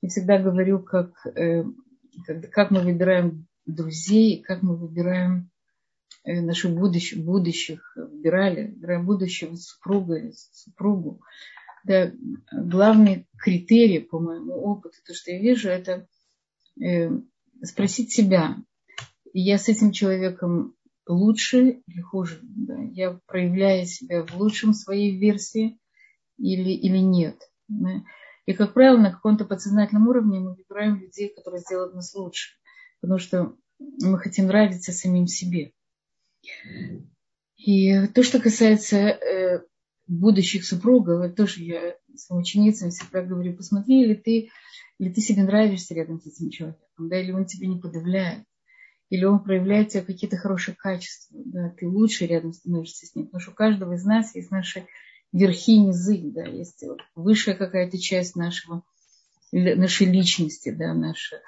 Я 0.02 0.08
всегда 0.08 0.38
говорю, 0.38 0.80
как, 0.80 1.12
э, 1.36 1.64
как, 2.26 2.50
как 2.50 2.70
мы 2.70 2.80
выбираем 2.80 3.46
друзей, 3.64 4.42
как 4.42 4.62
мы 4.62 4.76
выбираем 4.76 5.50
э, 6.24 6.40
наших 6.40 6.72
будущих, 6.72 7.24
будущих 7.24 7.96
выбирали, 7.96 8.72
выбираем 8.72 9.06
будущего 9.06 9.54
супруга 9.54 10.16
или 10.16 10.32
супругу. 10.52 11.22
Да, 11.84 12.12
главный 12.52 13.26
критерий, 13.38 14.00
по 14.00 14.18
моему 14.18 14.52
опыту, 14.52 14.96
то, 15.06 15.14
что 15.14 15.30
я 15.30 15.40
вижу, 15.40 15.70
это 15.70 16.06
спросить 17.62 18.12
себя, 18.12 18.56
я 19.32 19.58
с 19.58 19.68
этим 19.68 19.92
человеком 19.92 20.74
лучше 21.06 21.82
или 21.86 22.00
хуже, 22.00 22.40
да? 22.42 22.76
я 22.92 23.18
проявляю 23.26 23.86
себя 23.86 24.24
в 24.24 24.36
лучшем 24.36 24.72
своей 24.72 25.18
версии 25.18 25.78
или, 26.38 26.70
или 26.70 26.98
нет. 26.98 27.36
Да? 27.68 28.02
И, 28.46 28.52
как 28.52 28.74
правило, 28.74 28.98
на 28.98 29.12
каком-то 29.12 29.44
подсознательном 29.44 30.08
уровне 30.08 30.40
мы 30.40 30.54
выбираем 30.54 31.00
людей, 31.00 31.32
которые 31.34 31.60
сделают 31.60 31.94
нас 31.94 32.14
лучше, 32.14 32.56
потому 33.00 33.18
что 33.18 33.54
мы 33.78 34.18
хотим 34.18 34.46
нравиться 34.46 34.92
самим 34.92 35.26
себе. 35.26 35.72
И 37.56 38.06
то, 38.08 38.22
что 38.22 38.40
касается 38.40 38.96
э, 38.96 39.62
будущих 40.10 40.64
супругов, 40.64 41.34
тоже 41.34 41.62
я 41.62 41.94
своим 42.16 42.42
ученицам 42.42 42.90
всегда 42.90 43.22
говорю, 43.22 43.56
посмотри, 43.56 44.02
или 44.02 44.14
ты, 44.14 44.50
или 44.98 45.12
ты 45.12 45.20
себе 45.20 45.44
нравишься 45.44 45.94
рядом 45.94 46.20
с 46.20 46.26
этим 46.26 46.50
человеком, 46.50 47.08
да, 47.08 47.20
или 47.20 47.30
он 47.30 47.46
тебя 47.46 47.68
не 47.68 47.80
подавляет, 47.80 48.44
или 49.08 49.24
он 49.24 49.42
проявляет 49.42 49.90
тебе 49.90 50.02
какие-то 50.02 50.36
хорошие 50.36 50.74
качества, 50.74 51.40
да, 51.44 51.70
ты 51.70 51.86
лучше 51.86 52.26
рядом 52.26 52.52
становишься 52.52 53.06
с 53.06 53.14
ним, 53.14 53.26
потому 53.26 53.40
что 53.40 53.52
у 53.52 53.54
каждого 53.54 53.94
из 53.94 54.04
нас 54.04 54.34
есть 54.34 54.50
наши 54.50 54.86
верхи 55.32 55.76
и 55.76 55.78
низы, 55.78 56.20
да, 56.24 56.44
есть 56.44 56.84
высшая 57.14 57.54
какая-то 57.54 57.96
часть 57.98 58.34
нашего, 58.34 58.82
нашей 59.52 60.08
личности, 60.08 60.70
да, 60.70 60.92
наша 60.92 61.40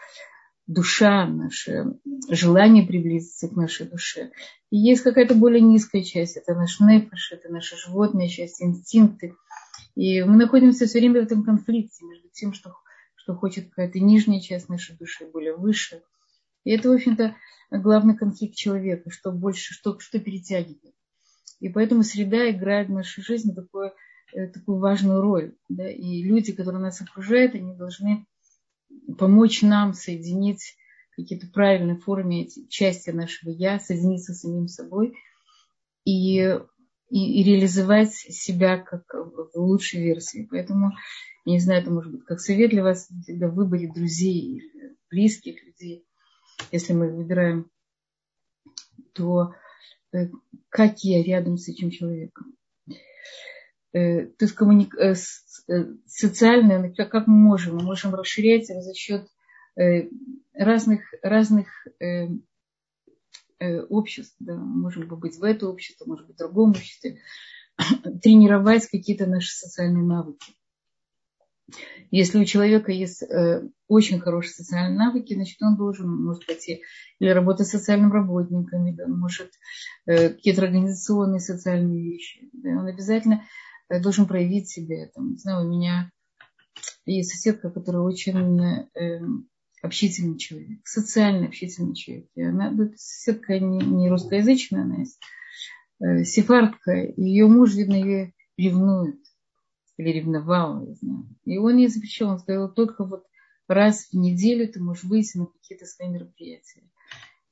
душа, 0.67 1.27
наше 1.27 1.99
желание 2.29 2.87
приблизиться 2.87 3.49
к 3.49 3.57
нашей 3.57 3.87
душе. 3.87 4.31
И 4.71 4.77
есть 4.79 5.03
какая-то 5.03 5.35
более 5.35 5.61
низкая 5.61 6.03
часть, 6.03 6.37
это 6.37 6.55
наш 6.55 6.81
нефиш, 6.81 7.33
это 7.33 7.53
наша 7.53 7.77
животная 7.77 8.29
часть, 8.29 8.63
инстинкты. 8.63 9.35
И 9.95 10.23
мы 10.23 10.37
находимся 10.37 10.87
все 10.87 10.99
время 10.99 11.21
в 11.21 11.25
этом 11.25 11.45
конфликте 11.45 12.05
между 12.07 12.29
тем, 12.33 12.55
что, 12.55 12.75
что 13.15 13.35
хочет 13.35 13.69
какая-то 13.69 14.01
нижняя 14.01 14.41
часть 14.41 14.69
нашей 14.69 14.97
души, 14.97 15.27
более 15.27 15.57
высшая. 15.57 16.03
И 16.65 16.71
это, 16.71 16.89
в 16.89 16.93
общем-то, 16.93 17.35
главный 17.71 18.17
конфликт 18.17 18.55
человека, 18.55 19.11
что 19.11 19.33
больше, 19.33 19.75
что, 19.75 19.99
что 19.99 20.19
перетягивает. 20.19 20.95
И 21.61 21.69
поэтому 21.69 22.03
среда 22.03 22.51
играет 22.51 22.89
в 22.89 22.93
нашей 22.93 23.23
жизни 23.23 23.53
такую, 23.53 23.93
э, 24.33 24.47
такую 24.49 24.79
важную 24.79 25.21
роль. 25.21 25.55
Да? 25.69 25.89
И 25.89 26.23
люди, 26.23 26.53
которые 26.53 26.83
нас 26.83 27.01
окружают, 27.01 27.55
они 27.55 27.75
должны 27.75 28.27
помочь 29.19 29.63
нам 29.63 29.95
соединить 29.95 30.77
какие-то 31.17 31.47
правильные 31.49 31.99
формы 31.99 32.49
части 32.69 33.11
нашего 33.11 33.51
я, 33.51 33.79
соединиться 33.79 34.33
с 34.33 34.41
самим 34.41 34.69
собой 34.69 35.15
и, 36.05 36.39
и, 36.39 36.61
и 37.11 37.43
реализовать 37.43 38.13
себя 38.13 38.79
как 38.79 39.05
в 39.13 39.51
лучшей 39.55 40.03
версии. 40.03 40.49
Поэтому, 40.51 40.93
я 41.45 41.53
не 41.53 41.61
знаю, 41.61 41.83
это 41.83 41.91
может 41.91 42.13
быть 42.13 42.25
как 42.25 42.41
совет 42.41 42.71
для 42.71 42.83
вас 42.83 43.09
всегда 43.23 43.49
в 43.49 43.55
выборе 43.55 43.93
друзей 43.93 44.63
близких 45.11 45.63
людей, 45.65 46.07
если 46.71 46.95
мы 46.95 47.15
выбираем, 47.15 47.71
то 49.13 49.55
э, 50.13 50.29
как 50.71 51.01
я 51.01 51.23
рядом 51.23 51.59
с 51.59 51.69
этим 51.69 51.91
человеком. 51.91 52.57
Э, 53.93 54.27
то 54.27 54.45
есть 54.45 54.55
коммуник... 54.55 54.95
Э, 55.69 55.85
социальное, 56.07 56.93
как 56.93 57.27
мы 57.27 57.37
можем, 57.37 57.77
мы 57.77 57.83
можем 57.83 58.15
расширять 58.15 58.69
его 58.69 58.81
за 58.81 58.95
счет 58.95 59.29
разных, 60.53 61.01
разных 61.23 61.69
обществ. 63.89 64.37
Да. 64.39 64.55
Можем 64.57 65.09
быть 65.09 65.39
в 65.39 65.43
это 65.43 65.67
общество, 65.67 66.05
может 66.05 66.27
быть 66.27 66.37
в 66.37 66.39
другом 66.39 66.71
обществе. 66.71 67.21
Тренировать 68.23 68.87
какие-то 68.87 69.27
наши 69.27 69.51
социальные 69.51 70.05
навыки. 70.05 70.53
Если 72.11 72.39
у 72.39 72.45
человека 72.45 72.93
есть 72.93 73.23
э, 73.23 73.63
очень 73.89 74.21
хорошие 74.21 74.53
социальные 74.53 74.99
навыки, 74.99 75.35
значит, 75.35 75.57
он 75.63 75.77
должен, 75.77 76.09
может 76.09 76.47
пойти 76.47 76.83
или 77.19 77.31
работать 77.31 77.69
социальным 77.69 78.13
работником, 78.13 78.87
или 78.87 79.03
может 79.05 79.51
э, 80.07 80.31
какие-то 80.31 80.63
организационные 80.63 81.41
социальные 81.41 82.03
вещи. 82.03 82.51
Да, 82.53 82.71
он 82.71 82.87
обязательно 82.87 83.45
э, 83.93 84.01
должен 84.01 84.27
проявить 84.27 84.69
себя. 84.69 85.09
Там, 85.15 85.33
не 85.33 85.37
знаю, 85.37 85.67
у 85.67 85.71
меня 85.71 86.11
есть 87.05 87.31
соседка, 87.31 87.71
которая 87.71 88.03
очень 88.03 88.61
э, 88.61 89.21
общительный 89.83 90.39
человек, 90.39 90.87
социально 90.87 91.47
общительный 91.47 91.95
человек. 91.95 92.29
И 92.35 92.43
она, 92.43 92.73
соседка 92.97 93.59
не, 93.59 93.85
не 93.85 94.09
русскоязычная, 94.09 94.83
она 94.83 94.97
есть 94.99 95.21
э, 96.01 96.25
сефардка, 96.25 96.93
ее 97.17 97.47
муж, 97.49 97.75
видно, 97.75 97.95
ее 97.95 98.33
ревнует 98.57 99.21
или 99.97 100.09
ревновал, 100.09 100.87
не 100.87 100.95
знаю. 100.95 101.29
И 101.45 101.59
он 101.59 101.77
ей 101.77 101.89
запрещал, 101.89 102.31
он 102.31 102.39
сказал, 102.39 102.73
только 102.73 103.05
вот 103.05 103.25
раз 103.69 104.09
в 104.11 104.15
неделю 104.15 104.71
ты 104.73 104.81
можешь 104.81 105.05
выйти 105.05 105.39
на 105.39 105.47
какие-то 105.47 105.87
свои 105.87 106.09
мероприятия. 106.09 106.83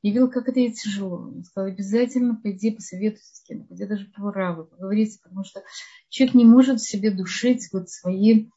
И 0.03 0.09
видел, 0.09 0.31
как 0.31 0.49
это 0.49 0.61
ей 0.61 0.73
тяжело. 0.73 1.17
Он 1.17 1.45
сказал, 1.45 1.71
обязательно 1.71 2.35
пойди 2.37 2.71
посоветуйся 2.71 3.35
с 3.35 3.43
кем-то, 3.43 3.67
пойди 3.67 3.85
даже 3.85 4.07
по 4.07 4.33
раву, 4.33 4.65
поговорите, 4.65 5.19
потому 5.23 5.45
что 5.45 5.63
человек 6.09 6.35
не 6.35 6.45
может 6.45 6.81
в 6.81 6.89
себе 6.89 7.11
душить 7.11 7.69
вот 7.73 7.91
свои, 7.91 8.49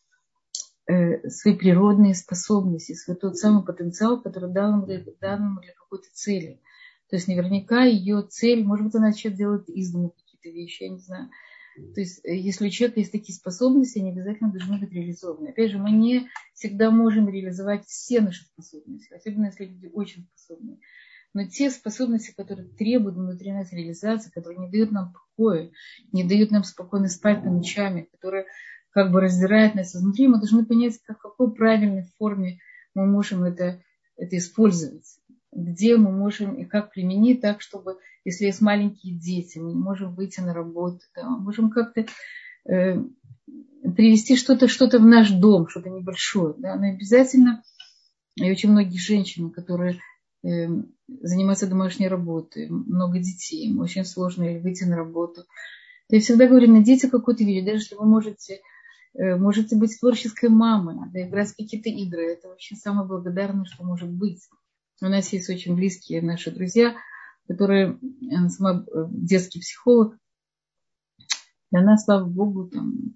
э, 0.87 1.29
свои 1.29 1.55
природные 1.55 2.15
способности, 2.15 2.93
свой 2.93 3.17
тот 3.17 3.37
самый 3.37 3.65
потенциал, 3.65 4.21
который 4.21 4.51
дал 4.51 4.81
ему, 4.81 4.85
дал 5.19 5.37
ему 5.37 5.59
для 5.59 5.73
какой-то 5.73 6.07
цели. 6.13 6.61
То 7.09 7.17
есть 7.17 7.27
наверняка 7.27 7.83
ее 7.83 8.25
цель, 8.29 8.63
может 8.63 8.85
быть, 8.85 8.95
она 8.95 9.11
что-то 9.11 9.35
делает 9.35 9.69
из 9.69 9.91
дома 9.91 10.11
какие-то 10.11 10.49
вещи, 10.49 10.83
я 10.83 10.89
не 10.89 10.99
знаю. 10.99 11.29
То 11.75 12.01
есть, 12.01 12.23
э, 12.23 12.35
если 12.35 12.67
у 12.67 12.69
человека 12.69 12.99
есть 12.99 13.11
такие 13.11 13.35
способности, 13.35 13.99
они 13.99 14.11
обязательно 14.11 14.51
должны 14.51 14.77
быть 14.77 14.91
реализованы. 14.91 15.49
Опять 15.49 15.71
же, 15.71 15.77
мы 15.77 15.91
не 15.91 16.29
всегда 16.53 16.91
можем 16.91 17.27
реализовать 17.27 17.85
все 17.85 18.21
наши 18.21 18.45
способности, 18.45 19.13
особенно 19.13 19.47
если 19.47 19.65
люди 19.65 19.89
очень 19.93 20.27
способны. 20.33 20.79
Но 21.33 21.45
те 21.47 21.69
способности, 21.69 22.33
которые 22.35 22.69
требуют 22.69 23.15
внутри 23.15 23.51
нас 23.51 23.71
реализации, 23.71 24.29
которые 24.29 24.59
не 24.59 24.69
дают 24.69 24.91
нам 24.91 25.13
покоя, 25.13 25.71
не 26.11 26.23
дают 26.23 26.51
нам 26.51 26.63
спокойно 26.63 27.07
спать 27.07 27.43
ночами, 27.43 28.07
которые 28.11 28.45
как 28.91 29.11
бы 29.11 29.21
раздирают 29.21 29.73
нас 29.73 29.95
изнутри, 29.95 30.27
мы 30.27 30.37
должны 30.37 30.65
понять, 30.65 30.99
как, 31.03 31.17
в 31.17 31.21
какой 31.21 31.53
правильной 31.53 32.05
форме 32.17 32.59
мы 32.93 33.07
можем 33.07 33.43
это, 33.43 33.81
это 34.15 34.37
использовать 34.37 35.05
где 35.55 35.97
мы 35.97 36.11
можем 36.11 36.55
и 36.55 36.65
как 36.65 36.91
применить 36.91 37.41
так, 37.41 37.61
чтобы, 37.61 37.97
если 38.25 38.45
есть 38.45 38.61
маленькие 38.61 39.15
дети, 39.15 39.59
мы 39.59 39.73
не 39.73 39.79
можем 39.79 40.15
выйти 40.15 40.39
на 40.39 40.53
работу, 40.53 40.99
да, 41.15 41.29
мы 41.29 41.39
можем 41.39 41.69
как-то 41.69 42.05
э, 42.69 42.97
привести 43.95 44.35
что-то 44.35 44.67
что 44.67 44.87
в 44.87 45.05
наш 45.05 45.31
дом, 45.31 45.67
что-то 45.67 45.89
небольшое. 45.89 46.55
Да, 46.57 46.75
но 46.75 46.87
обязательно, 46.87 47.63
и 48.35 48.49
очень 48.49 48.71
многие 48.71 48.97
женщины, 48.97 49.51
которые 49.51 49.99
э, 50.43 50.67
занимаются 51.07 51.67
домашней 51.67 52.07
работой, 52.07 52.69
много 52.69 53.19
детей, 53.19 53.67
им 53.67 53.79
очень 53.79 54.05
сложно 54.05 54.45
выйти 54.59 54.83
на 54.83 54.95
работу. 54.95 55.43
Я 56.09 56.19
всегда 56.19 56.47
говорю, 56.47 56.71
найдите 56.71 57.09
какую-то 57.09 57.43
вещь, 57.43 57.63
даже 57.63 57.77
если 57.77 57.95
вы 57.95 58.05
можете 58.05 58.61
э, 59.13 59.35
можете 59.35 59.75
быть 59.75 59.99
творческой 59.99 60.49
мамой, 60.49 60.95
да, 61.11 61.27
играть 61.27 61.49
в 61.49 61.55
какие-то 61.55 61.89
игры. 61.89 62.33
Это 62.33 62.49
вообще 62.49 62.75
самое 62.75 63.07
благодарное, 63.07 63.65
что 63.65 63.83
может 63.83 64.09
быть. 64.09 64.41
У 65.01 65.05
нас 65.05 65.33
есть 65.33 65.49
очень 65.49 65.75
близкие 65.75 66.21
наши 66.21 66.51
друзья, 66.51 66.95
которые, 67.47 67.99
она 68.31 68.49
сама 68.49 68.85
э, 68.85 69.05
детский 69.09 69.59
психолог, 69.59 70.17
и 71.71 71.77
она, 71.77 71.97
слава 71.97 72.25
богу, 72.25 72.69
там, 72.69 73.15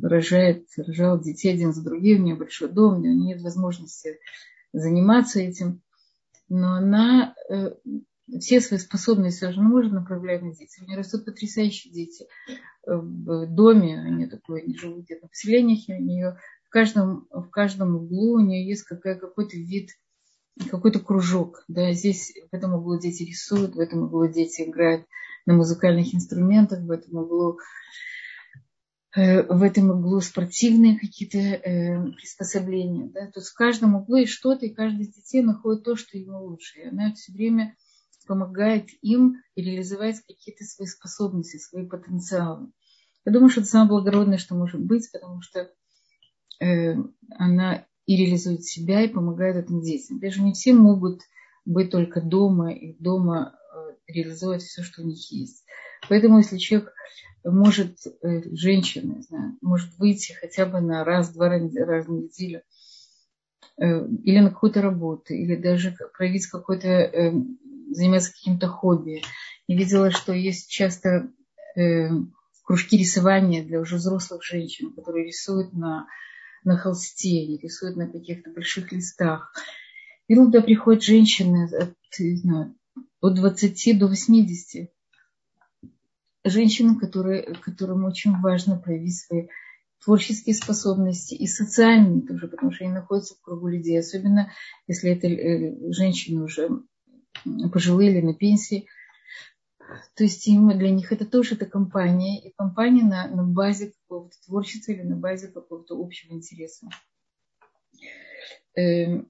рожает, 0.00 0.66
рожала 0.76 1.22
детей 1.22 1.52
один 1.52 1.72
за 1.72 1.84
другим, 1.84 2.22
у 2.22 2.24
нее 2.24 2.36
большой 2.36 2.70
дом, 2.70 2.94
у 2.94 3.00
нее 3.00 3.14
нет 3.14 3.42
возможности 3.42 4.18
заниматься 4.72 5.40
этим, 5.40 5.82
но 6.52 6.74
она 6.74 7.34
э, 7.48 7.72
все 8.40 8.60
свои 8.60 8.78
способности 8.78 9.44
уже 9.44 9.60
может 9.60 9.92
направлять 9.92 10.42
на 10.42 10.54
детей. 10.54 10.82
У 10.82 10.86
нее 10.86 10.98
растут 10.98 11.24
потрясающие 11.24 11.92
дети 11.92 12.26
в 12.84 13.46
доме, 13.46 14.00
они 14.00 14.26
такое, 14.26 14.62
они 14.62 14.76
живут 14.76 15.04
где-то 15.04 15.26
в 15.26 15.30
поселениях, 15.30 15.80
у 15.88 16.02
нее 16.02 16.38
в 16.64 16.68
каждом, 16.68 17.26
в 17.30 17.48
каждом 17.48 17.96
углу 17.96 18.34
у 18.34 18.40
нее 18.40 18.66
есть 18.66 18.82
какая, 18.82 19.14
какой-то 19.18 19.56
вид 19.56 19.90
какой-то 20.70 21.00
кружок. 21.00 21.64
Да, 21.68 21.92
здесь 21.92 22.34
в 22.50 22.54
этом 22.54 22.74
углу 22.74 22.98
дети 22.98 23.22
рисуют, 23.22 23.74
в 23.74 23.80
этом 23.80 24.02
углу 24.02 24.26
дети 24.26 24.62
играют 24.62 25.06
на 25.46 25.54
музыкальных 25.54 26.14
инструментах, 26.14 26.80
в 26.80 26.90
этом 26.90 27.16
углу 27.16 27.54
э, 27.54 27.56
в 29.14 29.62
этом 29.62 29.90
углу 29.90 30.20
спортивные 30.20 30.98
какие-то 30.98 31.38
э, 31.38 32.12
приспособления. 32.12 33.10
Да? 33.12 33.26
То 33.26 33.40
есть 33.40 33.50
в 33.50 33.54
каждом 33.54 33.94
углу 33.94 34.16
есть 34.16 34.32
что-то, 34.32 34.64
и 34.64 34.74
каждый 34.74 35.02
из 35.02 35.14
детей 35.14 35.42
находит 35.42 35.84
то, 35.84 35.96
что 35.96 36.16
ему 36.16 36.44
лучше. 36.44 36.78
И 36.78 36.88
она 36.88 37.12
все 37.12 37.32
время 37.32 37.76
помогает 38.26 38.88
им 39.02 39.36
реализовать 39.56 40.20
какие-то 40.26 40.64
свои 40.64 40.86
способности, 40.86 41.58
свои 41.58 41.86
потенциалы. 41.86 42.70
Я 43.24 43.32
думаю, 43.32 43.50
что 43.50 43.60
это 43.60 43.70
самое 43.70 43.90
благородное, 43.90 44.38
что 44.38 44.54
может 44.54 44.80
быть, 44.80 45.10
потому 45.12 45.42
что 45.42 45.70
э, 46.60 46.94
она 47.36 47.86
и 48.06 48.16
реализуют 48.16 48.64
себя, 48.64 49.02
и 49.02 49.08
помогают 49.08 49.56
этим 49.56 49.80
детям. 49.80 50.18
Даже 50.18 50.42
не 50.42 50.52
все 50.52 50.72
могут 50.72 51.20
быть 51.64 51.90
только 51.90 52.20
дома 52.20 52.72
и 52.72 52.96
дома 52.98 53.54
э, 53.54 54.12
реализовать 54.12 54.62
все, 54.62 54.82
что 54.82 55.02
у 55.02 55.06
них 55.06 55.30
есть. 55.30 55.64
Поэтому, 56.12 56.36
если 56.36 56.58
человек 56.58 56.92
может, 57.42 57.96
э, 58.06 58.42
женщина, 58.54 59.22
знаю, 59.22 59.56
может 59.62 59.96
выйти 59.96 60.34
хотя 60.34 60.66
бы 60.66 60.82
на 60.82 61.04
раз-два 61.04 61.48
раза 61.48 62.06
в 62.06 62.12
неделю, 62.12 62.60
э, 63.80 64.06
или 64.22 64.40
на 64.40 64.50
какую-то 64.50 64.82
работу, 64.82 65.32
или 65.32 65.56
даже 65.56 65.96
проявить 66.12 66.48
какой-то, 66.48 67.32
заниматься 67.92 68.30
каким-то 68.30 68.68
хобби. 68.68 69.22
Я 69.68 69.78
видела, 69.78 70.10
что 70.10 70.34
есть 70.34 70.68
часто 70.70 71.30
кружки 72.62 72.98
рисования 72.98 73.64
для 73.64 73.80
уже 73.80 73.96
взрослых 73.96 74.44
женщин, 74.44 74.92
которые 74.92 75.24
рисуют 75.24 75.72
на 75.72 76.06
на 76.62 76.76
холсте, 76.76 77.42
они 77.42 77.56
рисуют 77.56 77.96
на 77.96 78.06
каких-то 78.06 78.50
больших 78.50 78.92
листах. 78.92 79.54
И 80.28 80.34
туда 80.34 80.60
приходят 80.60 81.02
женщины 81.02 81.64
от, 81.74 81.96
не 82.18 82.36
знаю, 82.36 82.76
от 83.22 83.34
20 83.34 83.98
до 83.98 84.08
80. 84.08 84.90
Женщинам, 86.44 86.98
которые, 86.98 87.54
которым 87.54 88.04
очень 88.04 88.38
важно 88.40 88.76
проявить 88.76 89.18
свои 89.18 89.48
творческие 90.04 90.54
способности 90.54 91.34
и 91.34 91.46
социальные 91.46 92.26
тоже, 92.26 92.48
потому 92.48 92.72
что 92.72 92.84
они 92.84 92.92
находятся 92.92 93.34
в 93.34 93.40
кругу 93.40 93.68
людей, 93.68 93.98
особенно 93.98 94.50
если 94.88 95.10
это 95.10 95.28
э, 95.28 95.92
женщины 95.92 96.42
уже 96.42 96.70
пожилые 97.72 98.10
или 98.10 98.20
на 98.20 98.34
пенсии. 98.34 98.88
То 100.14 100.24
есть 100.24 100.46
им, 100.48 100.76
для 100.76 100.90
них 100.90 101.12
это 101.12 101.26
тоже 101.26 101.54
это 101.54 101.66
компания, 101.66 102.40
и 102.40 102.52
компания 102.52 103.04
на, 103.04 103.28
на 103.28 103.44
базе 103.44 103.92
какого-то 104.02 104.36
творчества 104.44 104.92
или 104.92 105.02
на 105.02 105.16
базе 105.16 105.48
какого-то 105.48 105.94
общего 105.94 106.32
интереса. 106.32 106.88
Э, 108.74 109.22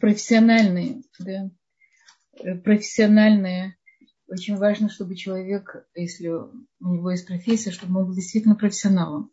профессиональные, 0.00 1.02
да, 1.18 1.50
профессиональные 2.64 3.76
очень 4.32 4.56
важно, 4.56 4.88
чтобы 4.88 5.14
человек, 5.14 5.86
если 5.94 6.28
у 6.28 6.52
него 6.80 7.10
есть 7.10 7.26
профессия, 7.26 7.70
чтобы 7.70 8.00
он 8.00 8.06
был 8.06 8.14
действительно 8.14 8.54
профессионалом. 8.54 9.30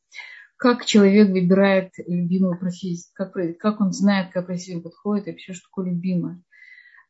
Как 0.58 0.86
человек 0.86 1.30
выбирает 1.30 1.94
любимую 2.06 2.60
профессию, 2.60 3.10
как, 3.14 3.34
как 3.60 3.80
он 3.80 3.94
знает, 3.94 4.28
какая 4.28 4.44
профессия 4.44 4.80
подходит, 4.80 5.28
и 5.28 5.32
вообще, 5.32 5.54
что 5.54 5.70
такое 5.70 5.92
любимая, 5.92 6.44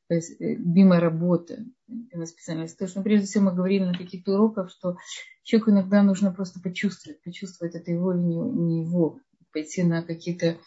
то 0.08 0.16
есть, 0.16 0.40
э, 0.40 0.56
любимая 0.56 1.00
работа, 1.00 1.66
на 1.88 2.26
специальность. 2.26 2.78
То, 2.78 2.88
что 2.88 3.02
прежде 3.02 3.26
всего 3.26 3.46
мы 3.46 3.56
говорили 3.56 3.86
на 3.86 3.98
каких-то 3.98 4.34
уроках, 4.34 4.70
что 4.70 4.98
человеку 5.44 5.72
иногда 5.72 6.04
нужно 6.04 6.32
просто 6.32 6.60
почувствовать, 6.60 7.22
почувствовать, 7.24 7.76
это 7.76 7.92
его 7.92 8.14
или 8.14 8.22
не, 8.22 8.84
его, 8.84 9.20
пойти 9.52 9.82
на 9.82 10.04
какие-то 10.04 10.58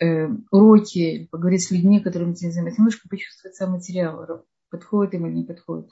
э, 0.00 0.28
уроки, 0.52 1.28
поговорить 1.32 1.64
с 1.64 1.70
людьми, 1.72 2.00
которыми 2.00 2.34
ты 2.34 2.46
не 2.46 2.52
занимаешься, 2.52 2.80
немножко 2.80 3.08
почувствовать 3.08 3.56
сам 3.56 3.72
материал, 3.72 4.44
подходит 4.72 5.14
им 5.14 5.26
или 5.26 5.34
не 5.34 5.44
подходит. 5.44 5.90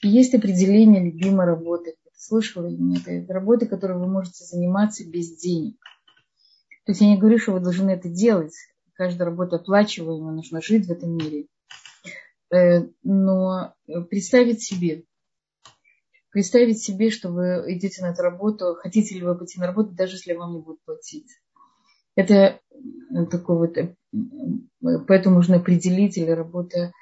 И 0.00 0.08
есть 0.08 0.34
определение 0.34 1.04
любимой 1.04 1.44
работы. 1.44 1.96
Слышала 2.16 2.68
или 2.68 2.80
нет? 2.80 3.02
Это 3.06 3.34
работа, 3.34 3.66
которой 3.66 3.98
вы 3.98 4.06
можете 4.06 4.44
заниматься 4.44 5.04
без 5.04 5.36
денег. 5.36 5.76
То 6.86 6.92
есть 6.92 7.00
я 7.00 7.08
не 7.08 7.18
говорю, 7.18 7.38
что 7.38 7.52
вы 7.52 7.60
должны 7.60 7.90
это 7.90 8.08
делать. 8.08 8.54
Каждая 8.94 9.28
работа 9.28 9.56
оплачиваемая, 9.56 10.32
нужно 10.32 10.62
жить 10.62 10.86
в 10.86 10.92
этом 10.92 11.16
мире. 11.16 11.48
Э, 12.54 12.86
но 13.02 13.74
представить 14.08 14.62
себе, 14.62 15.04
представить 16.30 16.80
себе, 16.80 17.10
что 17.10 17.30
вы 17.30 17.64
идете 17.74 18.02
на 18.02 18.12
эту 18.12 18.22
работу, 18.22 18.76
хотите 18.78 19.16
ли 19.16 19.22
вы 19.22 19.36
пойти 19.36 19.58
на 19.58 19.66
работу, 19.66 19.90
даже 19.92 20.14
если 20.16 20.34
вам 20.34 20.54
не 20.54 20.60
будут 20.60 20.82
платить. 20.84 21.28
Это 22.14 22.60
такой 23.30 23.56
вот, 23.56 23.76
э, 23.78 23.96
поэтому 25.08 25.36
нужно 25.36 25.56
определить, 25.56 26.18
или 26.18 26.30
работа 26.30 26.76
Э, 26.76 27.01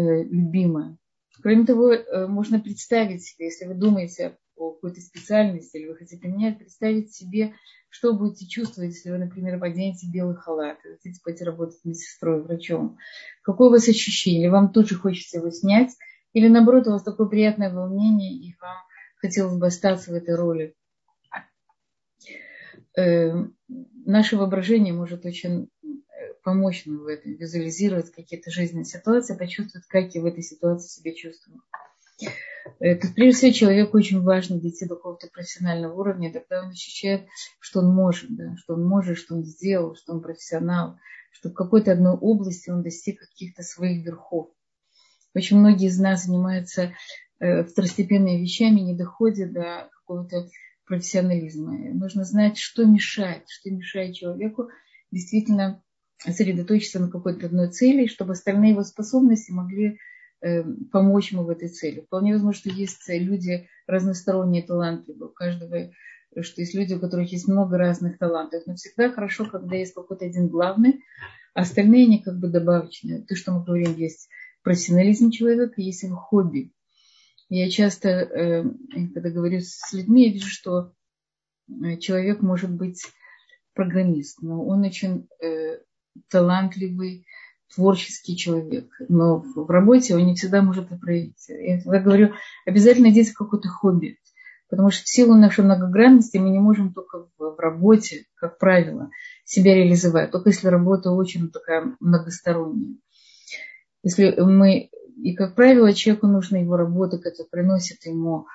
любимое. 0.00 0.98
Кроме 1.42 1.64
того, 1.64 1.92
э, 1.92 2.26
можно 2.26 2.60
представить 2.60 3.22
себе, 3.24 3.46
если 3.46 3.66
вы 3.66 3.74
думаете 3.74 4.38
о 4.56 4.72
какой-то 4.72 5.00
специальности 5.00 5.76
или 5.76 5.88
вы 5.88 5.96
хотите 5.96 6.26
менять, 6.26 6.58
представить 6.58 7.14
себе, 7.14 7.54
что 7.88 8.14
будете 8.14 8.46
чувствовать, 8.46 8.94
если 8.94 9.10
вы, 9.10 9.18
например, 9.18 9.62
оденете 9.62 10.08
белый 10.10 10.36
халат 10.36 10.78
и 10.84 10.92
хотите 10.92 11.20
пойти 11.22 11.44
работать 11.44 11.84
медсестрой, 11.84 12.42
врачом. 12.42 12.98
Какое 13.42 13.68
у 13.68 13.72
вас 13.72 13.88
ощущение? 13.88 14.50
Вам 14.50 14.72
тут 14.72 14.88
же 14.88 14.96
хочется 14.96 15.38
его 15.38 15.50
снять? 15.50 15.90
Или 16.32 16.48
наоборот, 16.48 16.86
у 16.86 16.90
вас 16.90 17.02
такое 17.02 17.28
приятное 17.28 17.72
волнение, 17.72 18.32
и 18.32 18.54
вам 18.60 18.76
хотелось 19.16 19.58
бы 19.58 19.66
остаться 19.66 20.10
в 20.10 20.14
этой 20.14 20.34
роли? 20.34 20.74
Э, 22.98 23.32
наше 24.06 24.36
воображение 24.36 24.94
может 24.94 25.26
очень 25.26 25.68
помочь 26.46 26.86
нам 26.86 26.98
в 26.98 27.06
этом, 27.08 27.34
визуализировать 27.34 28.12
какие-то 28.12 28.52
жизненные 28.52 28.84
ситуации, 28.84 29.36
почувствовать, 29.36 29.84
как 29.88 30.14
я 30.14 30.22
в 30.22 30.26
этой 30.26 30.44
ситуации 30.44 30.86
себя 30.86 31.12
чувствую. 31.12 31.60
Это, 32.78 33.08
прежде 33.08 33.36
всего, 33.36 33.52
человеку 33.52 33.96
очень 33.96 34.22
важно 34.22 34.60
дойти 34.60 34.86
до 34.86 34.94
какого-то 34.94 35.26
профессионального 35.26 35.98
уровня, 35.98 36.32
тогда 36.32 36.62
он 36.62 36.70
ощущает, 36.70 37.26
что 37.58 37.80
он 37.80 37.92
может, 37.92 38.32
да, 38.36 38.54
что 38.58 38.74
он 38.74 38.86
может, 38.86 39.18
что 39.18 39.34
он 39.34 39.44
сделал, 39.44 39.96
что 39.96 40.12
он 40.12 40.22
профессионал, 40.22 41.00
что 41.32 41.50
в 41.50 41.52
какой-то 41.54 41.90
одной 41.90 42.14
области 42.14 42.70
он 42.70 42.84
достиг 42.84 43.18
каких-то 43.18 43.64
своих 43.64 44.04
верхов. 44.04 44.50
Очень 45.34 45.58
многие 45.58 45.88
из 45.88 45.98
нас 45.98 46.26
занимаются 46.26 46.92
э, 47.40 47.64
второстепенными 47.64 48.40
вещами, 48.40 48.80
не 48.80 48.96
доходят 48.96 49.52
до 49.52 49.90
какого-то 49.92 50.48
профессионализма. 50.86 51.72
Нужно 51.92 52.22
знать, 52.22 52.56
что 52.56 52.84
мешает, 52.84 53.42
что 53.48 53.68
мешает 53.70 54.14
человеку 54.14 54.68
действительно 55.10 55.82
сосредоточиться 56.18 57.00
на 57.00 57.10
какой-то 57.10 57.46
одной 57.46 57.70
цели, 57.70 58.06
чтобы 58.06 58.32
остальные 58.32 58.72
его 58.72 58.82
способности 58.82 59.50
могли 59.50 59.98
э, 60.40 60.64
помочь 60.92 61.32
ему 61.32 61.44
в 61.44 61.50
этой 61.50 61.68
цели. 61.68 62.00
Вполне 62.00 62.32
возможно, 62.32 62.58
что 62.58 62.70
есть 62.70 63.08
люди 63.08 63.68
разносторонние, 63.86 64.62
талантливые. 64.62 65.28
У 65.28 65.32
каждого, 65.32 65.90
что 66.40 66.60
есть 66.60 66.74
люди, 66.74 66.94
у 66.94 67.00
которых 67.00 67.30
есть 67.32 67.48
много 67.48 67.78
разных 67.78 68.18
талантов. 68.18 68.62
Но 68.66 68.74
всегда 68.74 69.10
хорошо, 69.10 69.46
когда 69.46 69.76
есть 69.76 69.94
какой-то 69.94 70.24
один 70.24 70.48
главный, 70.48 71.04
а 71.54 71.62
остальные 71.62 72.06
они 72.06 72.22
как 72.22 72.38
бы 72.38 72.48
добавочные. 72.48 73.22
То, 73.22 73.36
что 73.36 73.52
мы 73.52 73.64
говорим, 73.64 73.94
есть 73.96 74.28
профессионализм 74.62 75.30
человека, 75.30 75.80
есть 75.80 76.02
его 76.02 76.16
хобби. 76.16 76.72
Я 77.48 77.70
часто, 77.70 78.08
э, 78.08 78.64
когда 79.14 79.30
говорю 79.30 79.60
с 79.60 79.92
людьми, 79.92 80.26
я 80.26 80.32
вижу, 80.32 80.48
что 80.48 80.92
э, 81.68 81.98
человек 81.98 82.42
может 82.42 82.70
быть 82.70 83.04
программист, 83.74 84.42
но 84.42 84.66
он 84.66 84.82
очень 84.82 85.28
талантливый, 86.30 87.26
творческий 87.74 88.36
человек. 88.36 88.88
Но 89.08 89.38
в 89.38 89.70
работе 89.70 90.14
он 90.14 90.26
не 90.26 90.34
всегда 90.34 90.62
может 90.62 90.86
это 90.86 90.96
проявить. 90.96 91.44
Я 91.48 91.78
всегда 91.78 92.00
говорю, 92.00 92.32
обязательно 92.64 93.06
найдите 93.06 93.32
какое-то 93.34 93.68
хобби. 93.68 94.18
Потому 94.68 94.90
что 94.90 95.04
в 95.04 95.08
силу 95.08 95.34
нашей 95.34 95.64
многогранности 95.64 96.38
мы 96.38 96.50
не 96.50 96.58
можем 96.58 96.92
только 96.92 97.28
в 97.38 97.58
работе, 97.58 98.24
как 98.34 98.58
правило, 98.58 99.10
себя 99.44 99.74
реализовать. 99.74 100.32
Только 100.32 100.50
если 100.50 100.66
работа 100.68 101.12
очень 101.12 101.50
такая 101.50 101.94
многосторонняя. 102.00 102.96
Если 104.02 104.34
мы, 104.40 104.90
и 105.22 105.34
как 105.34 105.54
правило, 105.54 105.92
человеку 105.92 106.26
нужна 106.26 106.58
его 106.58 106.76
работа, 106.76 107.18
которая 107.18 107.48
приносит 107.48 108.04
ему 108.06 108.46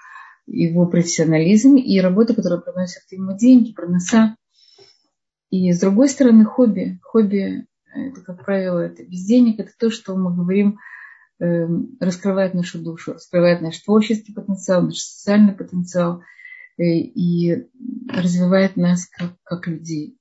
его 0.48 0.86
профессионализм, 0.86 1.76
и 1.76 2.00
работа, 2.02 2.34
которая 2.34 2.60
приносит 2.60 3.04
ему 3.12 3.38
деньги, 3.38 3.74
проноса. 3.74 4.36
И 5.52 5.72
с 5.74 5.80
другой 5.80 6.10
стороны, 6.10 6.46
хобби. 6.46 7.00
Хобби, 7.04 7.68
это, 7.94 8.22
как 8.22 8.46
правило, 8.46 8.80
это 8.80 9.04
без 9.04 9.26
денег, 9.26 9.60
это 9.60 9.72
то, 9.78 9.92
что 9.92 10.16
мы 10.16 10.34
говорим, 10.34 10.80
эм, 11.40 11.98
раскрывает 12.00 12.54
нашу 12.54 12.80
душу, 12.80 13.14
раскрывает 13.14 13.62
наш 13.62 13.78
творческий 13.80 14.34
потенциал, 14.34 14.82
наш 14.82 14.98
социальный 14.98 15.54
потенциал 15.54 16.24
э, 16.78 16.84
и 16.84 17.68
развивает 18.08 18.78
нас 18.78 19.08
как, 19.08 19.36
как 19.44 19.68
людей. 19.68 20.18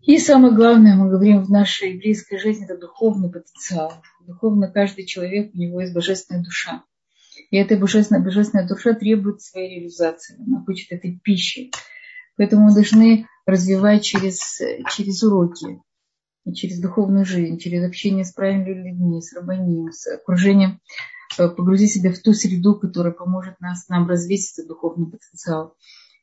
И 0.00 0.18
самое 0.18 0.54
главное, 0.54 0.96
мы 0.96 1.10
говорим 1.10 1.42
в 1.42 1.50
нашей 1.50 1.92
еврейской 1.92 2.38
жизни, 2.38 2.64
это 2.64 2.78
духовный 2.78 3.30
потенциал. 3.30 3.92
Духовно 4.26 4.70
каждый 4.72 5.04
человек, 5.04 5.54
у 5.54 5.58
него 5.58 5.82
есть 5.82 5.94
божественная 5.94 6.42
душа. 6.42 6.84
И 7.50 7.56
эта 7.56 7.76
божественная, 7.76 8.22
божественная 8.22 8.66
душа 8.66 8.94
требует 8.94 9.42
своей 9.42 9.76
реализации. 9.76 10.36
Она 10.42 10.64
хочет 10.64 10.90
этой 10.90 11.20
пищи. 11.22 11.70
Поэтому 12.36 12.66
мы 12.66 12.74
должны 12.74 13.26
развивать 13.46 14.04
через, 14.04 14.60
через 14.90 15.22
уроки, 15.22 15.80
через 16.52 16.80
духовную 16.80 17.24
жизнь, 17.24 17.58
через 17.58 17.84
общение 17.84 18.24
с 18.24 18.32
правильными 18.32 18.90
людьми, 18.90 19.22
с 19.22 19.32
рабаним, 19.34 19.92
с 19.92 20.06
окружением, 20.12 20.80
э, 21.38 21.48
погрузить 21.48 21.92
себя 21.92 22.12
в 22.12 22.18
ту 22.18 22.32
среду, 22.32 22.74
которая 22.74 23.12
поможет 23.12 23.60
нас, 23.60 23.88
нам 23.88 24.08
развить 24.08 24.52
этот 24.52 24.68
духовный 24.68 25.10
потенциал. 25.10 25.76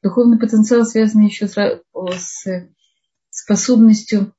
Духовный 0.04 0.40
потенциал 0.40 0.86
связан 0.86 1.22
еще 1.22 1.48
с, 1.48 1.56
с 1.56 2.66
способностью 3.30 4.34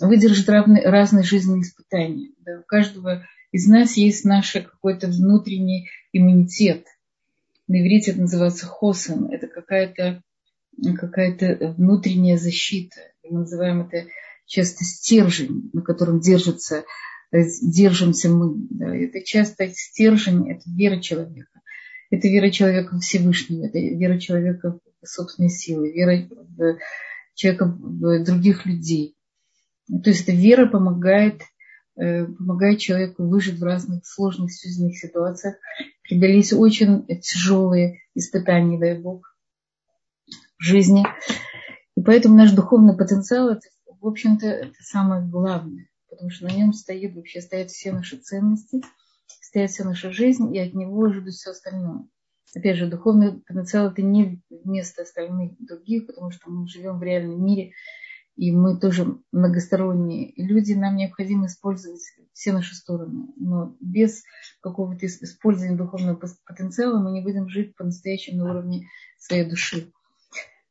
выдержать 0.00 0.48
равные, 0.48 0.88
разные 0.88 1.24
жизненные 1.24 1.62
испытания. 1.62 2.32
Да, 2.44 2.60
у 2.60 2.64
каждого 2.64 3.24
из 3.52 3.66
нас 3.66 3.96
есть 3.96 4.24
наш 4.24 4.52
какой-то 4.52 5.06
внутренний 5.08 5.88
иммунитет. 6.12 6.86
На 7.68 7.80
иврите 7.80 8.12
это 8.12 8.20
называется 8.20 8.66
хосен. 8.66 9.26
Это 9.26 9.46
какая-то 9.46 10.22
какая-то 10.96 11.74
внутренняя 11.76 12.36
защита. 12.36 12.96
Мы 13.28 13.40
называем 13.40 13.82
это 13.82 14.08
часто 14.46 14.84
стержень, 14.84 15.70
на 15.72 15.82
котором 15.82 16.20
держится, 16.20 16.84
держимся 17.32 18.28
мы. 18.28 18.54
Да. 18.70 18.94
Это 18.94 19.22
часто 19.22 19.68
стержень, 19.68 20.50
это 20.50 20.62
вера 20.66 21.00
человека. 21.00 21.60
Это 22.10 22.28
вера 22.28 22.50
человека 22.50 22.98
Всевышнего, 23.00 23.66
это 23.66 23.78
вера 23.78 24.18
человека 24.18 24.78
в 25.02 25.06
собственные 25.06 25.50
силы, 25.50 25.92
вера 25.92 26.28
в 26.30 26.78
человека 27.34 27.66
в 27.66 28.24
других 28.24 28.64
людей. 28.64 29.16
То 29.88 30.10
есть 30.10 30.22
эта 30.22 30.32
вера 30.32 30.66
помогает, 30.66 31.42
э, 31.96 32.26
помогает 32.26 32.78
человеку 32.78 33.26
выжить 33.26 33.58
в 33.58 33.64
разных 33.64 34.06
сложных 34.06 34.50
жизненных 34.50 34.96
ситуациях, 34.96 35.56
преодолеть 36.02 36.52
очень 36.52 37.06
тяжелые 37.20 38.00
испытания, 38.14 38.78
дай 38.78 38.98
Бог 38.98 39.35
жизни. 40.58 41.04
И 41.96 42.02
поэтому 42.02 42.36
наш 42.36 42.52
духовный 42.52 42.96
потенциал, 42.96 43.50
это, 43.50 43.68
в 44.00 44.06
общем-то, 44.06 44.46
это 44.46 44.82
самое 44.82 45.26
главное, 45.26 45.88
потому 46.10 46.30
что 46.30 46.46
на 46.46 46.52
нем 46.52 46.72
стоит, 46.72 47.14
вообще 47.14 47.40
стоят 47.40 47.70
все 47.70 47.92
наши 47.92 48.16
ценности, 48.16 48.82
стоит 49.40 49.70
вся 49.70 49.84
наша 49.84 50.12
жизнь, 50.12 50.54
и 50.54 50.58
от 50.58 50.74
него 50.74 51.10
ждут 51.12 51.34
все 51.34 51.50
остальное. 51.50 52.06
Опять 52.54 52.76
же, 52.76 52.86
духовный 52.86 53.40
потенциал 53.40 53.88
это 53.88 54.02
не 54.02 54.42
вместо 54.50 55.02
остальных 55.02 55.52
других, 55.58 56.06
потому 56.06 56.30
что 56.30 56.50
мы 56.50 56.68
живем 56.68 56.98
в 56.98 57.02
реальном 57.02 57.44
мире, 57.44 57.72
и 58.36 58.52
мы 58.52 58.78
тоже 58.78 59.18
многосторонние 59.32 60.32
люди, 60.36 60.74
нам 60.74 60.96
необходимо 60.96 61.46
использовать 61.46 62.02
все 62.32 62.52
наши 62.52 62.74
стороны. 62.74 63.28
Но 63.36 63.76
без 63.80 64.22
какого-то 64.60 65.06
использования 65.06 65.76
духовного 65.76 66.20
потенциала 66.44 67.00
мы 67.00 67.12
не 67.12 67.22
будем 67.22 67.48
жить 67.48 67.74
по-настоящему 67.76 68.44
на 68.44 68.50
уровне 68.50 68.88
своей 69.18 69.48
души. 69.48 69.90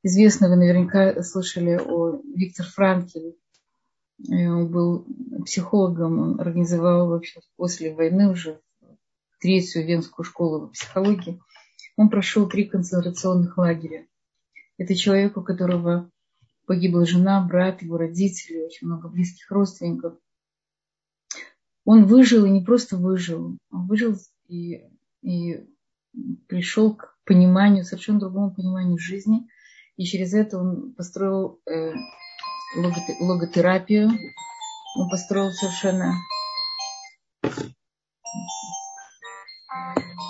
Известно, 0.08 0.50
вы 0.50 0.58
наверняка 0.58 1.24
слышали 1.24 1.80
о 1.84 2.22
Виктор 2.36 2.64
Франкеле. 2.64 3.34
Э, 4.30 4.50
он 4.50 4.72
был 4.72 5.08
психологом, 5.46 6.20
он 6.20 6.40
организовал 6.40 7.08
вообще 7.08 7.40
после 7.56 7.92
войны 7.92 8.30
уже 8.30 8.62
третью 9.40 9.84
венскую 9.84 10.24
школу 10.24 10.68
психологии. 10.68 11.42
Он 11.98 12.12
прошел 12.12 12.48
три 12.48 12.66
концентрационных 12.66 13.58
лагеря. 13.58 14.06
Это 14.78 14.94
человек, 14.94 15.38
у 15.38 15.42
которого 15.42 16.12
погибла 16.68 17.08
жена, 17.08 17.42
брат, 17.42 17.82
его 17.82 17.98
родители, 17.98 18.62
очень 18.62 18.86
много 18.86 19.10
близких 19.10 19.50
родственников. 19.50 20.14
Он 21.84 22.06
выжил 22.06 22.46
и 22.46 22.52
не 22.52 22.62
просто 22.62 22.96
выжил, 22.96 23.58
он 23.72 23.88
выжил 23.88 24.16
и, 24.50 24.88
и 25.24 25.66
пришел 26.48 26.94
к 26.94 27.18
пониманию, 27.26 27.84
совершенно 27.84 28.20
другому 28.20 28.54
пониманию 28.54 29.00
жизни. 29.00 29.48
И 29.98 30.04
через 30.04 30.34
это 30.34 30.58
он 30.58 30.94
построил 30.94 31.62
э, 31.70 31.94
логотерапию. 33.20 34.10
Он 34.98 35.10
построил 35.10 35.52
совершенно... 35.52 36.14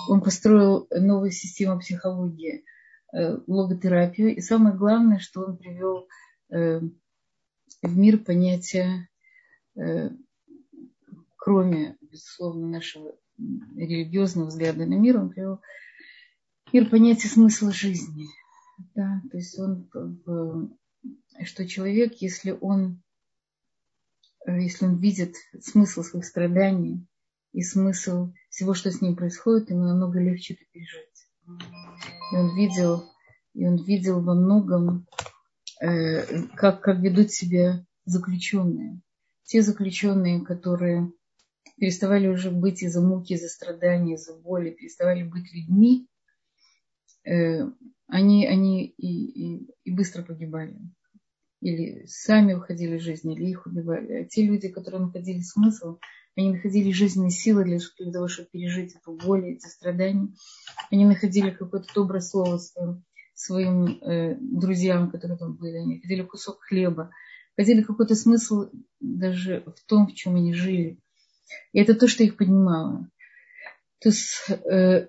Он 0.08 0.20
построил 0.20 0.86
новую 0.90 1.32
систему 1.32 1.80
психологии, 1.80 2.64
э, 3.12 3.38
логотерапию. 3.46 4.36
И 4.36 4.40
самое 4.40 4.76
главное, 4.76 5.18
что 5.18 5.42
он 5.42 5.56
привел 5.56 6.06
Э, 6.50 6.80
в 7.82 7.96
мир 7.96 8.18
понятия, 8.18 9.08
э, 9.76 10.10
кроме, 11.36 11.96
безусловно, 12.00 12.68
нашего 12.68 13.16
религиозного 13.74 14.48
взгляда 14.48 14.86
на 14.86 14.94
мир, 14.94 15.18
он 15.18 15.30
привел 15.30 15.60
мир 16.72 16.88
понятия 16.88 17.28
смысла 17.28 17.72
жизни. 17.72 18.26
Да, 18.94 19.22
то 19.30 19.36
есть 19.36 19.58
он, 19.58 19.88
что 21.44 21.66
человек, 21.66 22.14
если 22.16 22.50
он, 22.50 23.02
э, 24.46 24.60
если 24.60 24.86
он 24.86 24.98
видит 24.98 25.34
смысл 25.60 26.02
своих 26.02 26.24
страданий 26.24 27.06
и 27.52 27.62
смысл 27.62 28.32
всего, 28.50 28.74
что 28.74 28.90
с 28.90 29.00
ним 29.00 29.16
происходит, 29.16 29.70
ему 29.70 29.84
намного 29.84 30.20
легче 30.20 30.54
это 30.54 30.64
пережить. 30.72 31.28
И 32.32 32.36
он 32.36 32.56
видел, 32.56 33.04
и 33.54 33.66
он 33.66 33.76
видел 33.84 34.20
во 34.22 34.34
многом 34.34 35.06
Э, 35.80 36.42
как, 36.54 36.80
как 36.80 37.00
ведут 37.00 37.30
себя 37.30 37.84
заключенные. 38.06 39.00
Те 39.44 39.62
заключенные, 39.62 40.42
которые 40.42 41.12
переставали 41.76 42.28
уже 42.28 42.50
быть 42.50 42.82
из-за 42.82 43.02
муки, 43.02 43.34
из-за 43.34 43.48
страданий, 43.48 44.14
из-за 44.14 44.34
боли, 44.34 44.70
переставали 44.70 45.22
быть 45.22 45.52
людьми, 45.52 46.08
они, 48.08 48.46
они 48.46 48.86
и, 48.86 49.56
и, 49.56 49.70
и 49.84 49.90
быстро 49.94 50.22
погибали. 50.22 50.78
Или 51.60 52.04
сами 52.06 52.54
уходили 52.54 52.96
из 52.96 53.02
жизни, 53.02 53.34
или 53.34 53.50
их 53.50 53.66
убивали. 53.66 54.12
А 54.12 54.24
те 54.24 54.44
люди, 54.44 54.68
которые 54.68 55.02
находили 55.02 55.40
смысл, 55.40 55.98
они 56.36 56.52
находили 56.52 56.92
жизненные 56.92 57.30
силы 57.30 57.64
для, 57.64 57.78
того, 58.12 58.28
чтобы 58.28 58.48
пережить 58.52 58.94
эту 58.94 59.16
боль, 59.16 59.52
эти 59.52 59.66
страдания. 59.66 60.28
Они 60.90 61.06
находили 61.06 61.50
какое-то 61.50 61.88
доброе 61.94 62.20
слово 62.20 62.58
своим 62.58 63.04
своим 63.36 63.86
э, 63.86 64.34
друзьям, 64.40 65.10
которые 65.10 65.38
там 65.38 65.56
были, 65.56 65.76
они 65.76 66.00
хотели 66.00 66.22
кусок 66.22 66.62
хлеба, 66.62 67.10
хотели 67.54 67.82
какой-то 67.82 68.14
смысл 68.14 68.70
даже 68.98 69.62
в 69.66 69.86
том, 69.86 70.06
в 70.06 70.14
чем 70.14 70.36
они 70.36 70.54
жили. 70.54 70.98
И 71.72 71.78
это 71.78 71.94
то, 71.94 72.08
что 72.08 72.24
их 72.24 72.38
поднимало. 72.38 73.10
То 74.00 74.08
есть 74.08 74.48
э, 74.48 75.06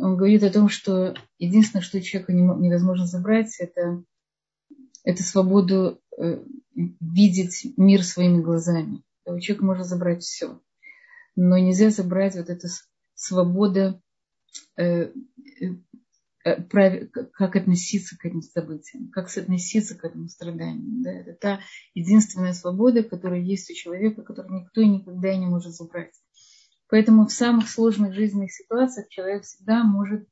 он 0.00 0.16
говорит 0.16 0.42
о 0.42 0.50
том, 0.50 0.68
что 0.68 1.14
единственное, 1.38 1.82
что 1.82 2.00
человеку 2.00 2.32
невозможно 2.32 3.06
забрать, 3.06 3.54
это, 3.58 4.02
это 5.04 5.22
свободу 5.22 6.00
э, 6.16 6.42
видеть 6.74 7.72
мир 7.76 8.04
своими 8.04 8.40
глазами. 8.40 9.02
У 9.24 9.38
человека 9.40 9.64
можно 9.64 9.84
забрать 9.84 10.22
все. 10.22 10.60
Но 11.36 11.58
нельзя 11.58 11.90
забрать 11.90 12.36
вот 12.36 12.48
эту 12.48 12.68
свободу 13.14 14.00
э, 14.76 15.12
Э, 16.48 16.62
как 16.62 17.56
относиться 17.56 18.16
к 18.16 18.24
этим 18.24 18.42
событиям, 18.42 19.10
как 19.10 19.28
относиться 19.36 19.96
к 19.96 20.04
этому 20.04 20.28
страданию. 20.28 21.02
Да? 21.02 21.12
Это 21.12 21.32
та 21.34 21.60
единственная 21.94 22.52
свобода, 22.52 23.02
которая 23.02 23.40
есть 23.40 23.70
у 23.70 23.74
человека, 23.74 24.22
которую 24.22 24.62
никто 24.62 24.80
и 24.80 24.88
никогда 24.88 25.34
не 25.36 25.46
может 25.46 25.72
забрать. 25.72 26.14
Поэтому 26.88 27.26
в 27.26 27.32
самых 27.32 27.68
сложных 27.68 28.14
жизненных 28.14 28.52
ситуациях 28.52 29.08
человек 29.08 29.44
всегда 29.44 29.84
может 29.84 30.26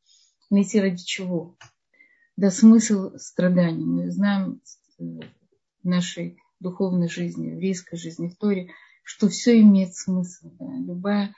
найти 0.50 0.80
ради 0.80 1.04
чего. 1.04 1.56
Да, 2.36 2.50
смысл 2.50 3.16
страданий. 3.16 3.84
Мы 3.84 4.10
знаем 4.10 4.60
э, 4.98 5.02
в 5.82 5.86
нашей 5.86 6.38
духовной 6.60 7.08
жизни, 7.08 7.50
в 7.50 7.54
еврейской 7.54 7.96
жизни, 7.96 8.28
в 8.28 8.36
Торе, 8.36 8.70
что 9.02 9.28
все 9.28 9.60
имеет 9.60 9.94
смысл. 9.94 10.50
Да? 10.58 10.66
Любая, 10.78 11.34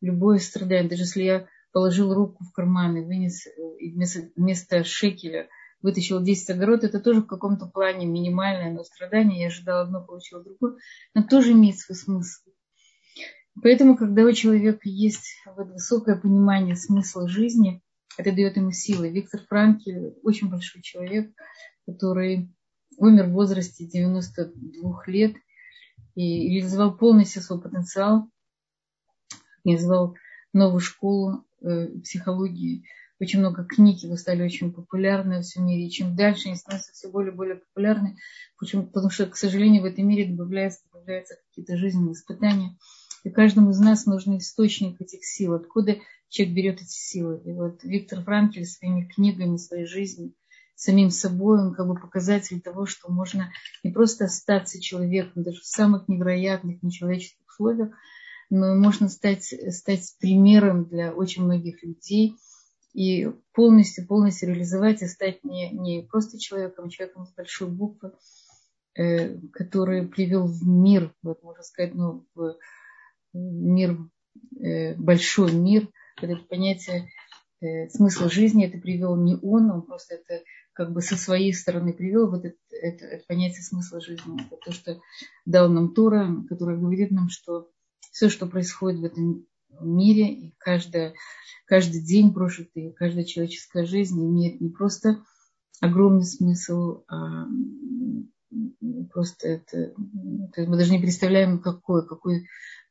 любое 0.00 0.38
страдание, 0.38 0.88
даже 0.88 1.02
если 1.02 1.22
я 1.22 1.46
положил 1.72 2.14
руку 2.14 2.44
в 2.44 2.52
карман 2.52 2.96
и 2.96 3.04
вынес 3.04 3.46
э, 3.46 3.50
и 3.78 3.90
вместо, 3.92 4.30
вместо 4.36 4.84
шекеля 4.84 5.48
вытащил 5.80 6.22
10 6.22 6.50
огород, 6.50 6.84
это 6.84 7.00
тоже 7.00 7.22
в 7.22 7.26
каком-то 7.26 7.66
плане 7.66 8.06
минимальное, 8.06 8.72
но 8.72 8.84
страдание. 8.84 9.42
Я 9.42 9.46
ожидала 9.46 9.82
одно, 9.82 10.04
получила 10.04 10.42
другое. 10.42 10.76
Но 11.14 11.22
тоже 11.22 11.52
имеет 11.52 11.78
свой 11.78 11.96
смысл. 11.96 12.50
Поэтому, 13.62 13.96
когда 13.96 14.22
у 14.22 14.32
человека 14.32 14.80
есть 14.84 15.36
вот 15.56 15.68
высокое 15.68 16.16
понимание 16.16 16.76
смысла 16.76 17.28
жизни, 17.28 17.82
это 18.16 18.32
дает 18.32 18.56
ему 18.56 18.72
силы. 18.72 19.10
Виктор 19.10 19.40
Франки 19.48 20.14
очень 20.22 20.48
большой 20.48 20.82
человек, 20.82 21.32
который 21.86 22.52
умер 22.96 23.26
в 23.26 23.32
возрасте 23.32 23.86
92 23.86 25.02
лет 25.06 25.36
и 26.14 26.48
реализовал 26.48 26.96
полностью 26.96 27.42
свой 27.42 27.60
потенциал, 27.60 28.28
реализовал 29.64 30.16
новую 30.52 30.80
школу 30.80 31.44
Э, 31.60 31.88
психологии. 32.04 32.84
Очень 33.18 33.40
много 33.40 33.64
книг, 33.64 33.98
его 34.04 34.14
стали 34.16 34.44
очень 34.44 34.72
популярны 34.72 35.38
во 35.38 35.42
всем 35.42 35.66
мире. 35.66 35.88
И 35.88 35.90
чем 35.90 36.14
дальше 36.14 36.48
они 36.48 36.56
становятся 36.56 36.92
все 36.92 37.10
более 37.10 37.32
и 37.32 37.34
более 37.34 37.56
популярны, 37.56 38.16
потому 38.60 39.10
что, 39.10 39.26
к 39.26 39.36
сожалению, 39.36 39.82
в 39.82 39.86
этом 39.86 40.06
мире 40.06 40.30
добавляются, 40.30 40.84
добавляются 40.84 41.34
какие-то 41.48 41.76
жизненные 41.76 42.12
испытания. 42.12 42.76
И 43.24 43.30
каждому 43.30 43.70
из 43.70 43.80
нас 43.80 44.06
нужен 44.06 44.38
источник 44.38 45.00
этих 45.00 45.24
сил, 45.24 45.54
откуда 45.54 45.98
человек 46.28 46.54
берет 46.54 46.82
эти 46.82 46.90
силы. 46.90 47.40
И 47.44 47.52
вот 47.52 47.82
Виктор 47.82 48.22
Франкель 48.22 48.66
своими 48.66 49.06
книгами, 49.06 49.56
своей 49.56 49.86
жизнью, 49.86 50.34
самим 50.74 51.10
собой, 51.10 51.60
он 51.60 51.74
как 51.74 51.88
бы 51.88 51.94
показатель 51.94 52.60
того, 52.60 52.86
что 52.86 53.10
можно 53.10 53.50
не 53.82 53.90
просто 53.90 54.26
остаться 54.26 54.80
человеком, 54.80 55.42
даже 55.42 55.60
в 55.60 55.66
самых 55.66 56.06
невероятных, 56.06 56.82
нечеловеческих 56.82 57.46
условиях, 57.48 57.90
но 58.50 58.74
можно 58.76 59.08
стать, 59.08 59.52
стать 59.74 60.14
примером 60.20 60.84
для 60.84 61.12
очень 61.12 61.42
многих 61.42 61.82
людей 61.82 62.36
и 62.94 63.30
полностью, 63.52 64.06
полностью 64.06 64.48
реализовать 64.48 65.02
и 65.02 65.08
стать 65.08 65.44
не, 65.44 65.70
не 65.70 66.02
просто 66.02 66.38
человеком, 66.38 66.86
а 66.86 66.90
человеком 66.90 67.26
с 67.26 67.34
большой 67.34 67.68
буквы, 67.68 68.12
э, 68.94 69.36
который 69.52 70.06
привел 70.06 70.46
в 70.46 70.62
мир, 70.66 71.12
вот 71.22 71.42
можно 71.42 71.62
сказать, 71.62 71.94
ну, 71.94 72.26
в 72.34 72.56
мир, 73.32 73.98
э, 74.60 74.94
большой 74.94 75.52
мир, 75.52 75.88
это 76.20 76.36
понятие 76.48 77.08
э, 77.60 77.88
смысла 77.88 78.30
жизни, 78.30 78.66
это 78.66 78.78
привел 78.78 79.16
не 79.16 79.36
он, 79.40 79.70
он 79.70 79.82
просто 79.82 80.16
это 80.16 80.42
как 80.72 80.92
бы 80.92 81.02
со 81.02 81.16
своей 81.16 81.52
стороны 81.52 81.92
привел 81.92 82.30
вот 82.30 82.44
это, 82.44 82.56
это, 82.70 83.04
это 83.04 83.24
понятие 83.26 83.62
смысла 83.62 84.00
жизни. 84.00 84.40
Это 84.46 84.56
то, 84.64 84.70
что 84.70 85.00
дал 85.44 85.68
нам 85.68 85.92
Тора, 85.92 86.44
который 86.48 86.78
говорит 86.78 87.10
нам, 87.10 87.30
что 87.30 87.68
все, 88.12 88.28
что 88.28 88.46
происходит 88.46 89.00
в 89.00 89.04
этом 89.04 89.44
мире, 89.80 90.32
и 90.32 90.54
каждая, 90.58 91.14
каждый 91.66 92.00
день 92.00 92.32
прожитый, 92.32 92.92
каждая 92.92 93.24
человеческая 93.24 93.86
жизнь 93.86 94.24
имеет 94.24 94.60
не 94.60 94.70
просто 94.70 95.24
огромный 95.80 96.24
смысл, 96.24 97.02
а 97.08 97.46
просто 99.12 99.48
это 99.48 99.94
мы 100.56 100.76
даже 100.76 100.92
не 100.92 101.00
представляем, 101.00 101.60
какой, 101.60 102.06
какой, 102.06 102.46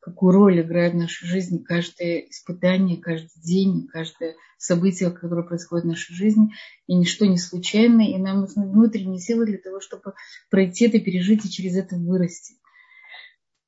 какую 0.08 0.34
роль 0.34 0.62
играет 0.62 0.94
в 0.94 0.98
нашей 0.98 1.28
жизни 1.28 1.58
каждое 1.58 2.20
испытание, 2.30 2.98
каждый 2.98 3.42
день, 3.42 3.88
каждое 3.88 4.36
событие, 4.58 5.12
которое 5.12 5.44
происходит 5.44 5.86
в 5.86 5.90
нашей 5.90 6.16
жизни. 6.16 6.54
И 6.88 6.96
ничто 6.96 7.26
не 7.26 7.38
случайно, 7.38 8.02
и 8.02 8.18
нам 8.18 8.42
нужны 8.42 8.68
внутренние 8.68 9.20
силы 9.20 9.46
для 9.46 9.58
того, 9.58 9.80
чтобы 9.82 10.14
пройти 10.50 10.88
это, 10.88 11.00
пережить 11.00 11.46
и 11.46 11.50
через 11.50 11.76
это 11.76 11.96
вырасти. 11.96 12.56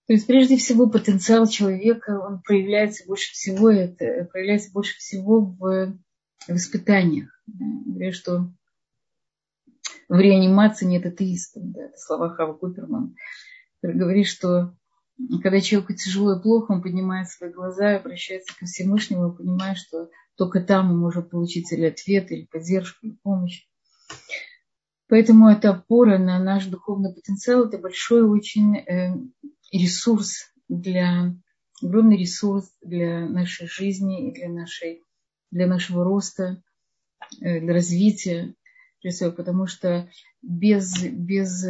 То 0.08 0.14
есть 0.14 0.26
прежде 0.26 0.58
всего 0.58 0.90
потенциал 0.90 1.46
человека, 1.46 2.20
он 2.20 2.42
проявляется 2.42 3.06
больше 3.06 3.32
всего, 3.34 3.70
это 3.70 4.28
проявляется 4.32 4.72
больше 4.72 4.98
всего 4.98 5.42
в 5.42 6.00
в 6.48 6.56
испытаниях. 6.56 7.30
Да. 7.48 7.66
Говорят, 7.86 8.16
что 8.16 8.52
в 10.08 10.18
реанимации 10.18 10.86
нет 10.86 11.06
атеистов. 11.06 11.64
Да. 11.66 11.86
Это 11.86 11.98
слова 11.98 12.30
Хава 12.30 12.54
Куперман, 12.54 13.16
который 13.82 13.98
говорит, 13.98 14.28
что 14.28 14.76
когда 15.42 15.60
человеку 15.60 15.94
тяжело 15.94 16.38
и 16.38 16.42
плохо, 16.42 16.72
он 16.72 16.82
поднимает 16.82 17.30
свои 17.30 17.52
глаза 17.52 17.94
и 17.94 17.98
обращается 17.98 18.58
ко 18.58 18.66
Всевышнему 18.66 19.34
понимает, 19.34 19.78
что 19.78 20.10
только 20.36 20.62
там 20.62 20.92
он 20.92 21.00
может 21.00 21.30
получить 21.30 21.72
или 21.72 21.86
ответ, 21.86 22.32
или 22.32 22.46
поддержку, 22.46 23.06
или 23.06 23.18
помощь. 23.22 23.68
Поэтому 25.08 25.50
это 25.50 25.72
опора 25.72 26.18
на 26.18 26.40
наш 26.40 26.66
духовный 26.68 27.14
потенциал, 27.14 27.66
это 27.66 27.78
большой 27.78 28.24
очень 28.24 28.78
э, 28.78 29.14
ресурс 29.72 30.54
для, 30.70 31.36
огромный 31.82 32.18
ресурс 32.18 32.72
для 32.82 33.28
нашей 33.28 33.68
жизни 33.68 34.30
и 34.30 34.34
для, 34.34 34.50
нашей, 34.50 35.04
для 35.52 35.68
нашего 35.68 36.04
роста, 36.04 36.64
э, 37.42 37.60
для 37.60 37.74
развития, 37.74 38.54
потому 39.36 39.68
что 39.68 40.10
без, 40.42 41.04
без 41.04 41.66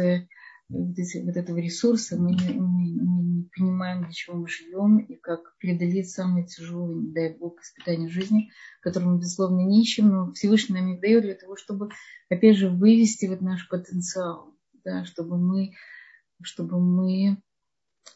эти, 0.70 1.24
вот 1.24 1.36
этого 1.36 1.58
ресурса, 1.58 2.16
мы 2.16 2.32
мы, 2.32 3.02
мы 3.02 3.29
понимаем, 3.60 4.04
для 4.04 4.12
чего 4.12 4.36
мы 4.36 4.48
живем 4.48 4.98
и 4.98 5.16
как 5.16 5.56
преодолеть 5.58 6.10
самые 6.10 6.46
тяжелые, 6.46 7.02
не 7.02 7.12
дай 7.12 7.36
Бог, 7.36 7.60
испытания 7.60 8.08
жизни, 8.08 8.50
которые 8.80 9.10
мы, 9.10 9.18
безусловно, 9.18 9.60
не 9.60 9.82
ищем, 9.82 10.08
но 10.08 10.32
Всевышний 10.32 10.80
нам 10.80 10.94
их 10.94 11.00
дает 11.00 11.22
для 11.22 11.34
того, 11.34 11.56
чтобы, 11.56 11.90
опять 12.30 12.56
же, 12.56 12.70
вывести 12.70 13.26
вот 13.26 13.42
наш 13.42 13.68
потенциал, 13.68 14.54
да, 14.84 15.04
чтобы 15.04 15.38
мы, 15.38 15.74
чтобы 16.42 16.80
мы 16.80 17.42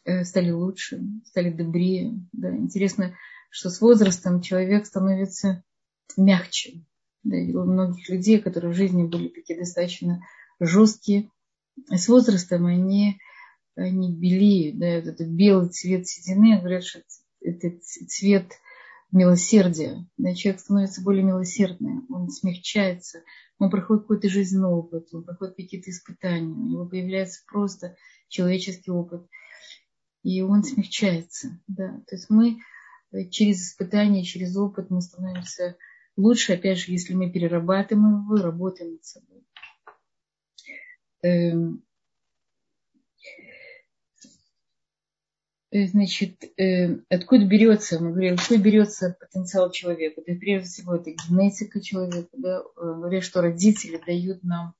э, 0.05 0.24
стали 0.24 0.51
лучше, 0.51 1.03
стали 1.26 1.51
добрее. 1.51 2.18
Да. 2.32 2.57
Интересно, 2.57 3.14
что 3.51 3.68
с 3.68 3.80
возрастом 3.80 4.40
человек 4.40 4.86
становится 4.86 5.62
мягче. 6.16 6.84
Да, 7.22 7.36
и 7.36 7.55
у 7.55 7.64
многих 7.64 8.09
людей, 8.09 8.40
которые 8.40 8.72
в 8.72 8.76
жизни 8.76 9.05
были 9.05 9.28
такие 9.28 9.59
достаточно 9.59 10.20
жесткие, 10.59 11.30
с 11.90 12.09
возрастом 12.09 12.66
они, 12.66 13.18
они 13.77 14.12
белеют, 14.12 14.79
да, 14.79 14.87
этот 14.87 15.27
белый 15.29 15.68
цвет 15.68 16.07
седины, 16.07 16.59
говорят, 16.61 16.85
что 16.85 17.03
это 17.41 17.72
цвет 17.81 18.53
милосердия. 19.11 20.07
Да, 20.16 20.35
человек 20.35 20.61
становится 20.61 21.03
более 21.03 21.22
милосердным, 21.22 22.07
он 22.11 22.31
смягчается, 22.31 23.22
он 23.59 23.70
проходит 23.70 24.05
какой-то 24.05 24.29
жизненный 24.29 24.68
опыт, 24.68 25.09
он 25.12 25.25
проходит 25.25 25.57
какие-то 25.57 25.91
испытания, 25.91 26.53
у 26.53 26.68
него 26.68 26.87
появляется 26.87 27.43
просто 27.47 27.97
человеческий 28.29 28.91
опыт, 28.91 29.27
и 30.22 30.43
он 30.43 30.64
смягчается. 30.64 31.61
Да. 31.68 32.03
То 32.07 32.16
есть 32.16 32.31
мы 32.31 32.59
через 33.31 33.68
испытания, 33.68 34.25
через 34.25 34.57
опыт 34.57 34.91
мы 34.91 35.01
становимся 35.01 35.77
лучше, 36.16 36.55
опять 36.55 36.79
же, 36.79 36.93
если 36.93 37.14
мы 37.14 37.31
перерабатываем 37.31 38.25
его, 38.25 38.37
работаем 38.37 38.93
над 38.93 39.05
собой. 39.05 39.45
Эм, 41.22 41.83
э, 45.64 45.64
значит, 45.75 46.45
э, 46.57 46.99
откуда 47.09 47.45
берется, 47.47 48.01
мы 48.01 48.11
говорим, 48.11 48.35
откуда 48.35 48.61
берется 48.61 49.16
потенциал 49.18 49.70
человека. 49.72 50.22
Это 50.25 50.39
прежде 50.39 50.68
всего 50.68 50.95
это 50.95 51.11
генетика 51.11 51.81
человека. 51.81 52.29
Да? 52.33 52.61
Э, 52.61 52.62
говорят, 52.77 53.25
что 53.25 53.41
родители 53.41 54.01
дают 54.05 54.45
нам 54.45 54.75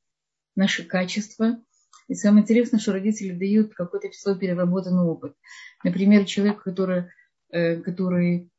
наши 0.55 0.85
качества. 0.85 1.59
И 2.07 2.15
самое 2.15 2.43
интересное, 2.43 2.79
что 2.79 2.93
родители 2.93 3.33
дают 3.33 3.75
какой-то 3.75 4.09
свой 4.13 4.39
переработанный 4.39 5.03
опыт. 5.03 5.35
Например, 5.83 6.25
человек, 6.27 6.63
который, 6.63 7.07
который 7.51 8.51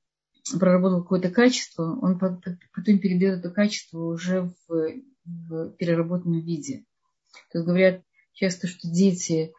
проработал 0.59 1.03
какое-то 1.03 1.29
качество, 1.29 1.97
он 2.01 2.17
потом 2.17 2.99
передает 2.99 3.39
это 3.39 3.51
качество 3.51 3.99
уже 3.99 4.51
в, 4.67 4.93
в 5.25 5.69
переработанном 5.77 6.41
виде. 6.41 6.85
То 7.51 7.63
говорят 7.63 8.01
часто, 8.33 8.67
что 8.67 8.87
дети 8.87 9.33
э, 9.33 9.53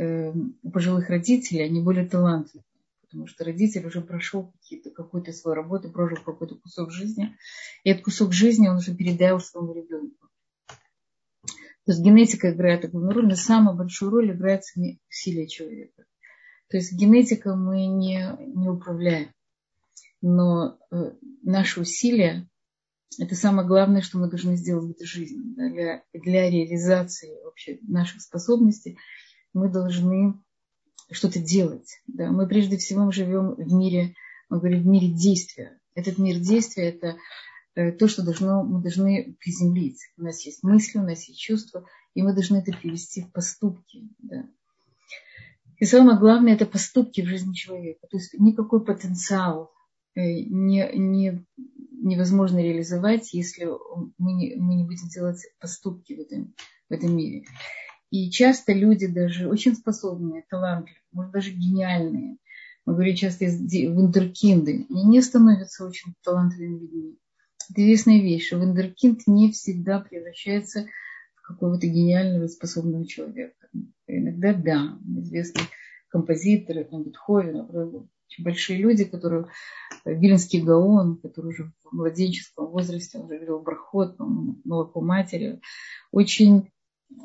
у 0.00 0.70
пожилых 0.70 1.10
родителей, 1.10 1.64
они 1.64 1.82
более 1.82 2.08
талантливые, 2.08 2.64
потому 3.02 3.26
что 3.26 3.44
родитель 3.44 3.86
уже 3.86 4.00
прошел 4.00 4.52
какую-то 4.94 5.32
свою 5.32 5.54
работу, 5.54 5.90
прожил 5.90 6.18
какой-то 6.24 6.56
кусок 6.56 6.90
жизни, 6.90 7.36
и 7.84 7.90
этот 7.90 8.04
кусок 8.04 8.32
жизни 8.32 8.68
он 8.68 8.76
уже 8.76 8.94
передал 8.94 9.40
своему 9.40 9.74
ребенку. 9.74 10.28
То 11.84 11.92
есть 11.92 12.00
генетика 12.00 12.52
играет 12.52 12.84
огромную 12.84 13.14
роль, 13.14 13.26
но 13.26 13.34
самую 13.34 13.76
большую 13.76 14.10
роль 14.10 14.30
играет 14.32 14.62
усилие 15.08 15.48
человека. 15.48 16.04
То 16.68 16.76
есть 16.76 16.92
генетика 16.92 17.56
мы 17.56 17.86
не, 17.86 18.36
не 18.54 18.68
управляем, 18.68 19.32
но 20.22 20.78
э, 20.92 21.12
наши 21.42 21.80
усилия 21.80 22.48
это 23.18 23.34
самое 23.34 23.66
главное, 23.66 24.02
что 24.02 24.18
мы 24.18 24.28
должны 24.28 24.56
сделать 24.56 24.86
в 24.86 24.90
этой 24.90 25.06
жизни. 25.06 25.42
Да, 25.56 25.68
для, 25.68 26.04
для 26.12 26.48
реализации 26.48 27.42
вообще 27.42 27.78
наших 27.82 28.20
способностей 28.20 28.98
мы 29.52 29.68
должны 29.68 30.34
что-то 31.10 31.40
делать. 31.40 32.00
Да. 32.06 32.30
Мы 32.30 32.46
прежде 32.46 32.76
всего 32.76 33.10
живем 33.10 33.54
в 33.54 33.72
мире, 33.72 34.14
мы 34.48 34.58
говорим, 34.58 34.82
в 34.82 34.86
мире 34.86 35.08
действия. 35.08 35.78
Этот 35.94 36.18
мир 36.18 36.38
действия– 36.38 36.84
это 36.90 37.16
э, 37.74 37.92
то, 37.92 38.08
что 38.08 38.22
должно, 38.22 38.62
мы 38.62 38.80
должны 38.80 39.36
приземлить. 39.40 40.00
У 40.16 40.22
нас 40.22 40.44
есть 40.46 40.62
мысли, 40.62 40.98
у 40.98 41.02
нас 41.02 41.28
есть 41.28 41.40
чувства, 41.40 41.86
и 42.14 42.22
мы 42.22 42.32
должны 42.32 42.58
это 42.58 42.72
привести 42.72 43.22
в 43.22 43.32
поступки. 43.32 44.08
Да. 44.18 44.46
И 45.78 45.84
самое 45.84 46.18
главное– 46.18 46.52
это 46.54 46.66
поступки 46.66 47.22
в 47.22 47.26
жизни 47.26 47.54
человека. 47.54 48.06
То 48.08 48.18
есть 48.18 48.34
никакой 48.38 48.84
потенциал 48.84 49.72
э, 50.14 50.20
не, 50.20 50.90
не 50.94 51.44
невозможно 52.02 52.58
реализовать, 52.58 53.32
если 53.34 53.66
мы 54.18 54.32
не, 54.32 54.56
мы 54.56 54.74
не 54.74 54.84
будем 54.84 55.08
делать 55.08 55.44
поступки 55.60 56.14
в 56.14 56.20
этом, 56.20 56.54
в 56.88 56.92
этом 56.92 57.14
мире. 57.14 57.44
И 58.10 58.30
часто 58.30 58.72
люди 58.72 59.06
даже 59.06 59.48
очень 59.48 59.74
способные, 59.74 60.44
талантливые, 60.48 61.02
может 61.12 61.32
даже 61.32 61.52
гениальные, 61.52 62.38
мы 62.86 62.94
говорим 62.94 63.14
часто 63.14 63.44
вундеркинды, 63.44 64.86
они 64.90 65.04
не 65.04 65.22
становятся 65.22 65.86
очень 65.86 66.14
талантливыми 66.24 66.80
людьми. 66.80 67.18
Это 67.70 67.82
известная 67.82 68.20
вещь, 68.20 68.48
что 68.48 68.58
вундеркинд 68.58 69.26
не 69.26 69.52
всегда 69.52 70.00
превращается 70.00 70.86
в 71.36 71.42
какого-то 71.42 71.86
гениального 71.86 72.48
способного 72.48 73.06
человека. 73.06 73.68
Иногда 74.08 74.54
да, 74.54 74.98
известные 75.20 75.66
композиторы, 76.08 76.84
там, 76.84 77.04
Бетховен, 77.04 77.60
очень 78.30 78.44
большие 78.44 78.78
люди, 78.78 79.04
которые 79.04 79.46
Виленский 80.04 80.62
Гаон, 80.62 81.18
который 81.18 81.48
уже 81.48 81.72
в 81.84 81.92
младенческом 81.92 82.66
возрасте, 82.66 83.18
уже 83.18 83.36
говорил 83.36 83.60
брахот, 83.60 84.16
молоко 84.18 85.00
матери, 85.00 85.60
очень 86.10 86.58
э, 86.58 86.70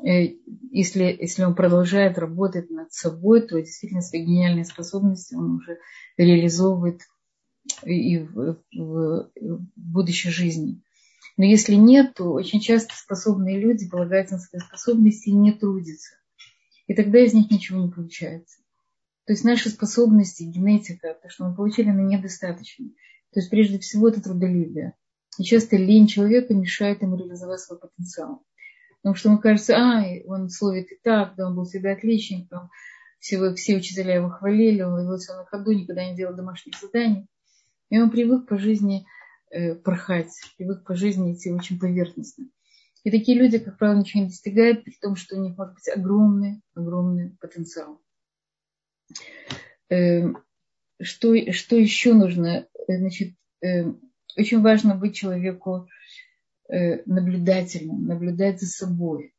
если, 0.02 1.16
если 1.20 1.44
он 1.44 1.54
продолжает 1.54 2.18
работать 2.18 2.70
над 2.70 2.92
собой, 2.92 3.40
то 3.46 3.60
действительно 3.60 4.02
свои 4.02 4.22
гениальные 4.22 4.64
способности 4.64 5.34
он 5.34 5.56
уже 5.56 5.78
реализовывает 6.16 7.02
и 7.84 8.18
в, 8.18 8.58
в, 8.72 9.30
в 9.34 9.66
будущей 9.76 10.30
жизни. 10.30 10.82
Но 11.36 11.44
если 11.44 11.74
нет, 11.74 12.14
то 12.14 12.32
очень 12.32 12.60
часто 12.60 12.94
способные 12.96 13.60
люди 13.60 13.88
полагаются 13.88 14.36
на 14.36 14.40
свои 14.40 14.60
способности 14.60 15.28
и 15.28 15.34
не 15.34 15.52
трудятся. 15.52 16.16
И 16.86 16.94
тогда 16.94 17.18
из 17.18 17.34
них 17.34 17.50
ничего 17.50 17.84
не 17.84 17.90
получается. 17.90 18.58
То 19.26 19.32
есть 19.32 19.44
наши 19.44 19.70
способности, 19.70 20.44
генетика, 20.44 21.18
то, 21.20 21.28
что 21.28 21.48
мы 21.48 21.54
получили, 21.54 21.90
она 21.90 22.02
недостаточно. 22.02 22.86
То 23.32 23.40
есть 23.40 23.50
прежде 23.50 23.78
всего 23.78 24.08
это 24.08 24.22
трудолюбие. 24.22 24.94
И 25.38 25.42
часто 25.42 25.76
лень 25.76 26.06
человека 26.06 26.54
мешает 26.54 27.02
ему 27.02 27.16
реализовать 27.16 27.60
свой 27.60 27.78
потенциал. 27.78 28.42
Потому 29.06 29.18
что 29.18 29.28
ему 29.28 29.38
кажется, 29.38 29.76
а, 29.76 30.04
он 30.24 30.48
словит 30.50 30.90
и 30.90 30.98
так, 31.00 31.36
да, 31.36 31.46
он 31.46 31.54
был 31.54 31.64
всегда 31.64 31.92
отличником, 31.92 32.70
все, 33.20 33.54
все 33.54 33.76
учителя 33.76 34.16
его 34.16 34.30
хвалили, 34.30 34.82
он 34.82 34.94
ловился 34.94 35.36
на 35.36 35.44
ходу, 35.44 35.70
никогда 35.70 36.04
не 36.04 36.16
делал 36.16 36.34
домашних 36.34 36.76
заданий. 36.76 37.28
И 37.88 38.00
он 38.00 38.10
привык 38.10 38.48
по 38.48 38.58
жизни 38.58 39.06
э, 39.52 39.76
порхать, 39.76 40.32
привык 40.58 40.82
по 40.84 40.96
жизни 40.96 41.34
идти 41.34 41.52
очень 41.52 41.78
поверхностно. 41.78 42.46
И 43.04 43.12
такие 43.12 43.38
люди, 43.38 43.60
как 43.60 43.78
правило, 43.78 44.00
ничего 44.00 44.24
не 44.24 44.28
достигают, 44.30 44.82
при 44.82 44.96
том, 45.00 45.14
что 45.14 45.36
у 45.36 45.40
них 45.40 45.56
может 45.56 45.74
быть 45.74 45.88
огромный, 45.88 46.60
огромный 46.74 47.36
потенциал. 47.40 48.02
Эм, 49.88 50.36
что, 51.00 51.52
что 51.52 51.76
еще 51.76 52.12
нужно? 52.12 52.66
Значит, 52.88 53.36
эм, 53.60 54.00
очень 54.36 54.62
важно 54.62 54.96
быть 54.96 55.14
человеку 55.14 55.86
э, 55.86 56.25
наблюдательным, 56.68 58.06
наблюдать 58.06 58.60
за 58.60 58.66
собой, 58.66 59.34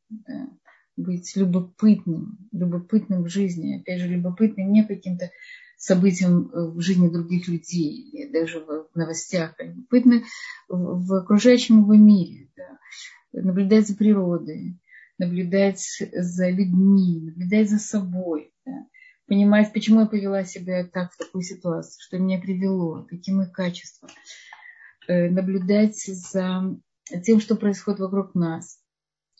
быть 0.96 1.36
любопытным, 1.36 2.38
любопытным 2.52 3.22
в 3.22 3.28
жизни. 3.28 3.80
Опять 3.80 4.00
же, 4.00 4.08
любопытным 4.08 4.72
не 4.72 4.84
каким-то 4.84 5.30
событиям 5.76 6.50
э, 6.52 6.70
в 6.70 6.80
жизни 6.80 7.08
других 7.08 7.46
людей 7.46 8.10
или 8.10 8.32
даже 8.32 8.60
в 8.60 8.88
новостях, 8.94 9.54
а 9.58 9.62
любопытны 9.62 10.24
в 10.68 11.14
окружающем 11.14 11.82
его 11.82 11.94
мире. 11.94 12.48
Да. 12.56 12.78
Наблюдать 13.32 13.86
за 13.86 13.94
природой, 13.94 14.80
наблюдать 15.18 15.80
за 16.12 16.50
людьми, 16.50 17.20
наблюдать 17.20 17.70
за 17.70 17.78
собой. 17.78 18.52
Да 18.66 18.86
понимать, 19.28 19.72
почему 19.74 20.00
я 20.00 20.06
повела 20.06 20.42
себя 20.42 20.86
так 20.86 21.12
в 21.12 21.18
такую 21.18 21.42
ситуацию, 21.42 22.00
что 22.00 22.18
меня 22.18 22.40
привело, 22.40 23.06
какие 23.08 23.34
мои 23.34 23.46
качества. 23.46 24.08
э, 25.06 25.28
наблюдать 25.28 25.96
за 25.98 26.74
тем, 27.24 27.40
что 27.40 27.56
происходит 27.56 28.00
вокруг 28.00 28.34
нас. 28.34 28.78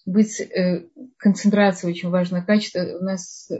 Быть 0.07 0.41
э, 0.41 0.89
концентрация 1.19 1.91
очень 1.91 2.09
важное 2.09 2.43
качество. 2.43 2.81
У 2.99 3.05
нас 3.05 3.51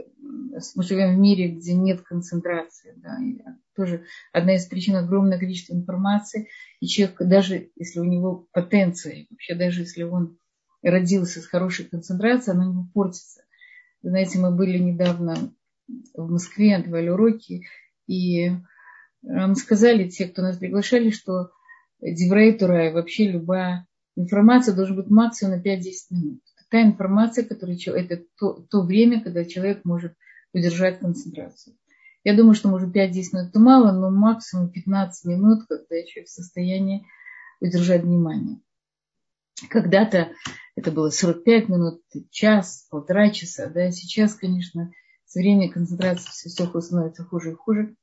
мы 0.75 0.83
живем 0.83 1.15
в 1.15 1.19
мире, 1.19 1.49
где 1.49 1.73
нет 1.73 2.01
концентрации. 2.01 2.93
Да, 2.97 3.17
и 3.23 3.39
тоже 3.75 4.05
одна 4.33 4.55
из 4.55 4.65
причин 4.65 4.95
огромное 4.95 5.37
количество 5.37 5.73
информации. 5.73 6.47
И 6.79 6.87
человек, 6.87 7.17
даже 7.19 7.69
если 7.75 7.99
у 7.99 8.03
него 8.03 8.47
потенция, 8.51 9.27
вообще 9.29 9.55
даже 9.55 9.81
если 9.81 10.03
он 10.03 10.37
родился 10.81 11.41
с 11.41 11.45
хорошей 11.45 11.85
концентрацией, 11.85 12.55
она 12.55 12.65
не 12.65 12.83
портится. 12.93 13.41
Знаете, 14.01 14.39
мы 14.39 14.55
были 14.55 14.77
недавно 14.77 15.53
в 16.13 16.31
Москве, 16.31 16.75
отдавали 16.75 17.09
уроки, 17.09 17.67
и 18.07 18.51
нам 19.21 19.55
сказали 19.55 20.07
те, 20.07 20.27
кто 20.27 20.41
нас 20.41 20.57
приглашали, 20.57 21.09
что 21.09 21.51
Деврей 22.01 22.57
Тура 22.57 22.91
вообще 22.91 23.29
любая 23.29 23.85
информация 24.19 24.75
должна 24.75 24.95
быть 24.95 25.09
максимум 25.09 25.57
на 25.57 25.61
5-10 25.61 25.81
минут. 26.11 26.41
Та 26.69 26.83
информация, 26.83 27.45
которая, 27.45 27.77
это 27.77 28.23
то, 28.37 28.65
то 28.69 28.83
время, 28.83 29.23
когда 29.23 29.43
человек 29.43 29.85
может 29.85 30.13
удержать 30.53 30.99
концентрацию. 30.99 31.75
Я 32.23 32.35
думаю, 32.35 32.53
что 32.53 32.69
может 32.69 32.95
5-10 32.95 33.13
минут 33.33 33.49
это 33.49 33.59
мало, 33.59 33.91
но 33.91 34.11
максимум 34.11 34.69
15 34.69 35.25
минут, 35.25 35.65
когда 35.67 36.03
человек 36.03 36.27
в 36.27 36.33
состоянии 36.33 37.07
удержать 37.61 38.03
внимание. 38.03 38.59
Когда-то 39.69 40.31
это 40.75 40.91
было 40.91 41.09
45 41.09 41.69
минут, 41.69 42.01
час, 42.29 42.87
полтора 42.89 43.31
часа. 43.31 43.67
Да? 43.67 43.89
Сейчас, 43.91 44.35
конечно, 44.35 44.91
со 45.25 45.39
временем 45.39 45.71
концентрация 45.71 46.31
все, 46.31 46.49
все 46.49 46.81
становится 46.81 47.23
хуже 47.23 47.51
и 47.51 47.55
хуже. 47.55 47.95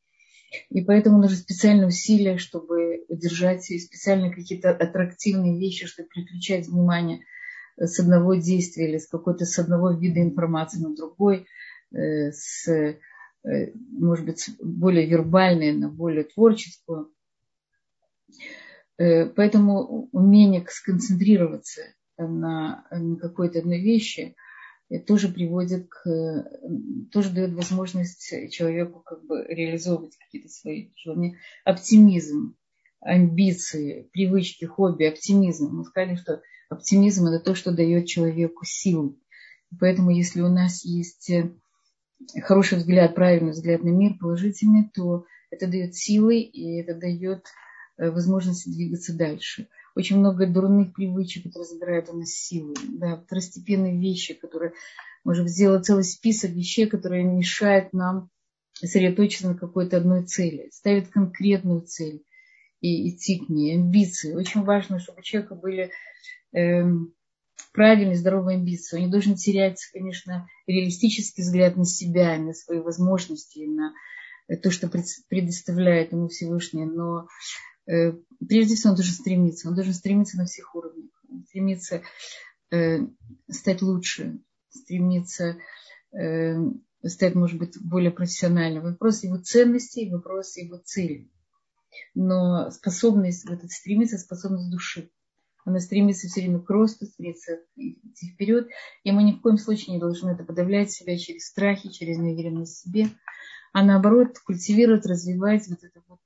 И 0.71 0.83
поэтому 0.85 1.19
нужны 1.19 1.37
специальные 1.37 1.89
усилия, 1.89 2.39
чтобы 2.39 3.05
удержать 3.09 3.65
специальные 3.65 4.33
какие-то 4.33 4.71
аттрактивные 4.71 5.59
вещи, 5.59 5.87
чтобы 5.87 6.09
переключать 6.09 6.69
внимание 6.69 7.25
с 7.77 8.01
одного 8.01 8.35
действия 8.35 8.89
или 8.89 8.99
с 8.99 9.09
какой-то 9.09 9.45
с 9.45 9.59
одного 9.59 9.91
вида 9.93 10.21
информации 10.21 10.79
на 10.79 10.95
другой, 10.95 11.47
э, 11.93 12.33
с, 12.33 12.69
э, 12.69 12.99
может 13.93 14.25
быть, 14.25 14.51
более 14.63 15.07
вербальной 15.07 15.73
на 15.73 15.89
более 15.89 16.25
творческую. 16.25 17.13
Э, 18.99 19.27
поэтому 19.27 20.09
умение 20.13 20.65
сконцентрироваться 20.69 21.83
на, 22.17 22.87
на 22.91 23.17
какой-то 23.17 23.59
одной 23.59 23.81
вещи 23.81 24.37
тоже 25.07 25.29
приводит 25.29 25.89
к, 25.89 26.49
тоже 27.13 27.31
дает 27.31 27.55
возможность 27.55 28.33
человеку 28.51 29.01
как 29.01 29.25
бы 29.25 29.45
реализовывать 29.49 30.17
какие-то 30.17 30.49
свои 30.49 30.91
желания. 30.97 31.39
Оптимизм, 31.65 32.57
амбиции, 33.01 34.09
привычки, 34.13 34.65
хобби, 34.65 35.05
оптимизм. 35.05 35.69
Мы 35.77 35.85
сказали, 35.85 36.17
что 36.17 36.43
оптимизм 36.69 37.27
это 37.27 37.45
то, 37.45 37.55
что 37.55 37.73
дает 37.73 38.07
человеку 38.07 38.65
силу. 38.65 39.19
Поэтому 39.81 40.11
если 40.11 40.41
у 40.41 40.49
нас 40.49 40.85
есть 40.85 41.31
хороший 42.43 42.79
взгляд, 42.79 43.15
правильный 43.15 43.53
взгляд 43.53 43.83
на 43.83 43.89
мир, 43.89 44.15
положительный, 44.21 44.89
то 44.95 45.25
это 45.51 45.67
дает 45.67 45.95
силы 45.97 46.41
и 46.41 46.81
это 46.81 46.95
дает 46.95 47.45
Э, 47.99 48.11
возможности 48.11 48.69
двигаться 48.69 49.17
дальше. 49.17 49.69
Очень 49.97 50.19
много 50.19 50.47
дурных 50.47 50.93
привычек, 50.93 51.45
которые 51.45 51.67
забирают 51.67 52.11
у 52.11 52.19
нас 52.19 52.29
силы. 52.29 52.75
Да, 52.99 53.17
второстепенные 53.17 53.99
вещи, 53.99 54.35
которые, 54.35 54.75
может 55.25 55.49
сделать 55.49 55.87
целый 55.87 56.05
список 56.05 56.51
вещей, 56.51 56.87
которые 56.87 57.25
мешают 57.25 57.95
нам 57.95 58.29
сосредоточиться 58.75 59.49
на 59.49 59.55
какой-то 59.57 59.97
одной 59.97 60.27
цели, 60.27 60.69
ставить 60.71 61.09
конкретную 61.09 61.81
цель 61.81 62.23
и 62.83 63.09
идти 63.09 63.39
к 63.39 63.49
ней. 63.49 63.75
Амбиции. 63.77 64.35
Очень 64.35 64.65
важно, 64.65 64.99
чтобы 64.99 65.21
у 65.21 65.23
человека 65.23 65.55
были 65.55 65.91
э, 66.55 66.85
правильные, 67.73 68.17
здоровые 68.17 68.59
амбиции. 68.59 68.97
Он 68.99 69.05
не 69.05 69.11
должен 69.11 69.35
терять, 69.35 69.81
конечно, 69.95 70.47
реалистический 70.67 71.43
взгляд 71.43 71.77
на 71.77 71.87
себя, 71.87 72.37
на 72.37 72.53
свои 72.53 72.81
возможности, 72.81 73.61
на 73.61 73.95
то, 74.63 74.71
что 74.71 74.91
предоставляет 75.29 76.13
ему 76.13 76.29
Всевышний, 76.29 76.85
но 76.85 77.29
прежде 77.87 78.75
всего 78.75 78.91
он 78.91 78.97
должен 78.97 79.15
стремиться, 79.15 79.69
он 79.69 79.75
должен 79.75 79.95
стремиться 79.95 80.37
на 80.37 80.47
всех 80.47 80.75
уровнях, 80.75 81.11
стремиться 81.47 82.03
э, 82.71 82.99
стать 83.49 83.83
лучше, 83.83 84.41
стремиться 84.69 85.57
э, 86.13 86.57
стать, 87.05 87.35
может 87.35 87.59
быть, 87.59 87.81
более 87.81 88.11
профессиональным. 88.11 88.83
Вопрос 88.83 89.23
его 89.23 89.39
ценностей, 89.39 90.11
вопрос 90.11 90.57
его 90.57 90.79
цели. 90.79 91.31
Но 92.15 92.71
способность 92.71 93.49
в 93.49 93.53
этот 93.53 93.71
стремиться, 93.71 94.19
способность 94.19 94.71
души. 94.71 95.11
Она 95.65 95.81
стремится 95.81 96.29
все 96.29 96.43
время 96.43 96.61
к 96.61 96.71
росту, 96.71 97.07
стремится 97.07 97.61
идти 97.77 98.33
вперед. 98.33 98.69
И 99.03 99.11
мы 99.11 99.25
ни 99.25 99.33
в 99.33 99.41
коем 99.41 99.59
случае 99.59 99.95
не 99.95 100.01
должны 100.01 100.31
это 100.31 100.45
подавлять 100.45 100.93
себя 100.93 101.19
через 101.19 101.47
страхи, 101.47 101.91
через 101.91 102.19
неуверенность 102.19 102.77
в 102.77 102.83
себе, 102.83 103.09
а 103.73 103.85
наоборот 103.85 104.39
культивировать, 104.39 105.07
развивать 105.07 105.67
вот 105.69 105.83
это 105.83 106.03
вот 106.07 106.21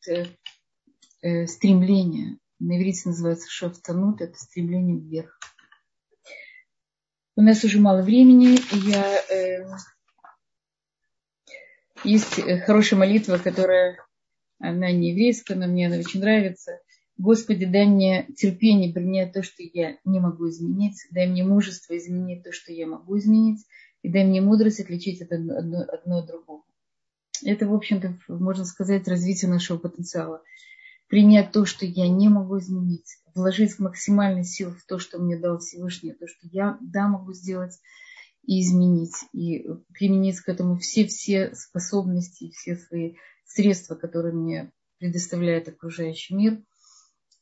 э, 1.22 1.46
стремление. 1.46 2.38
На 2.58 2.76
иврите 2.76 3.08
называется 3.08 3.50
шафтанут, 3.50 4.20
это 4.20 4.38
стремление 4.38 4.98
вверх. 4.98 5.38
У 7.36 7.42
нас 7.42 7.64
уже 7.64 7.80
мало 7.80 8.02
времени. 8.02 8.58
Я, 8.86 9.16
э, 9.30 9.66
есть 12.04 12.38
э, 12.38 12.60
хорошая 12.60 12.98
молитва, 12.98 13.38
которая, 13.38 13.96
она 14.58 14.90
не 14.92 15.10
еврейская, 15.10 15.54
но 15.54 15.66
мне 15.66 15.86
она 15.86 15.96
очень 15.96 16.20
нравится. 16.20 16.80
Господи, 17.16 17.66
дай 17.66 17.86
мне 17.86 18.28
терпение 18.36 18.92
принять 18.92 19.32
то, 19.32 19.42
что 19.42 19.62
я 19.62 19.98
не 20.04 20.20
могу 20.20 20.48
изменить. 20.48 21.06
Дай 21.10 21.26
мне 21.26 21.44
мужество 21.44 21.96
изменить 21.96 22.42
то, 22.42 22.52
что 22.52 22.72
я 22.72 22.86
могу 22.86 23.18
изменить. 23.18 23.64
И 24.02 24.08
дай 24.08 24.24
мне 24.24 24.40
мудрость 24.40 24.80
отличить 24.80 25.20
это 25.20 25.36
одно, 25.36 25.84
одно 25.86 26.18
от 26.18 26.26
другого. 26.26 26.64
Это, 27.44 27.66
в 27.66 27.74
общем-то, 27.74 28.18
можно 28.28 28.64
сказать, 28.64 29.08
развитие 29.08 29.50
нашего 29.50 29.78
потенциала 29.78 30.42
принять 31.10 31.50
то, 31.50 31.66
что 31.66 31.84
я 31.84 32.08
не 32.08 32.28
могу 32.28 32.60
изменить, 32.60 33.18
вложить 33.34 33.80
максимальную 33.80 34.44
силу 34.44 34.72
в 34.72 34.86
то, 34.86 35.00
что 35.00 35.18
мне 35.18 35.36
дал 35.36 35.58
Всевышний, 35.58 36.12
то, 36.12 36.28
что 36.28 36.46
я, 36.52 36.78
да, 36.80 37.08
могу 37.08 37.32
сделать 37.32 37.76
и 38.44 38.62
изменить, 38.62 39.16
и 39.32 39.66
применить 39.92 40.38
к 40.40 40.48
этому 40.48 40.78
все-все 40.78 41.52
способности, 41.54 42.52
все 42.52 42.76
свои 42.76 43.16
средства, 43.44 43.96
которые 43.96 44.32
мне 44.32 44.72
предоставляет 44.98 45.68
окружающий 45.68 46.34
мир. 46.34 46.62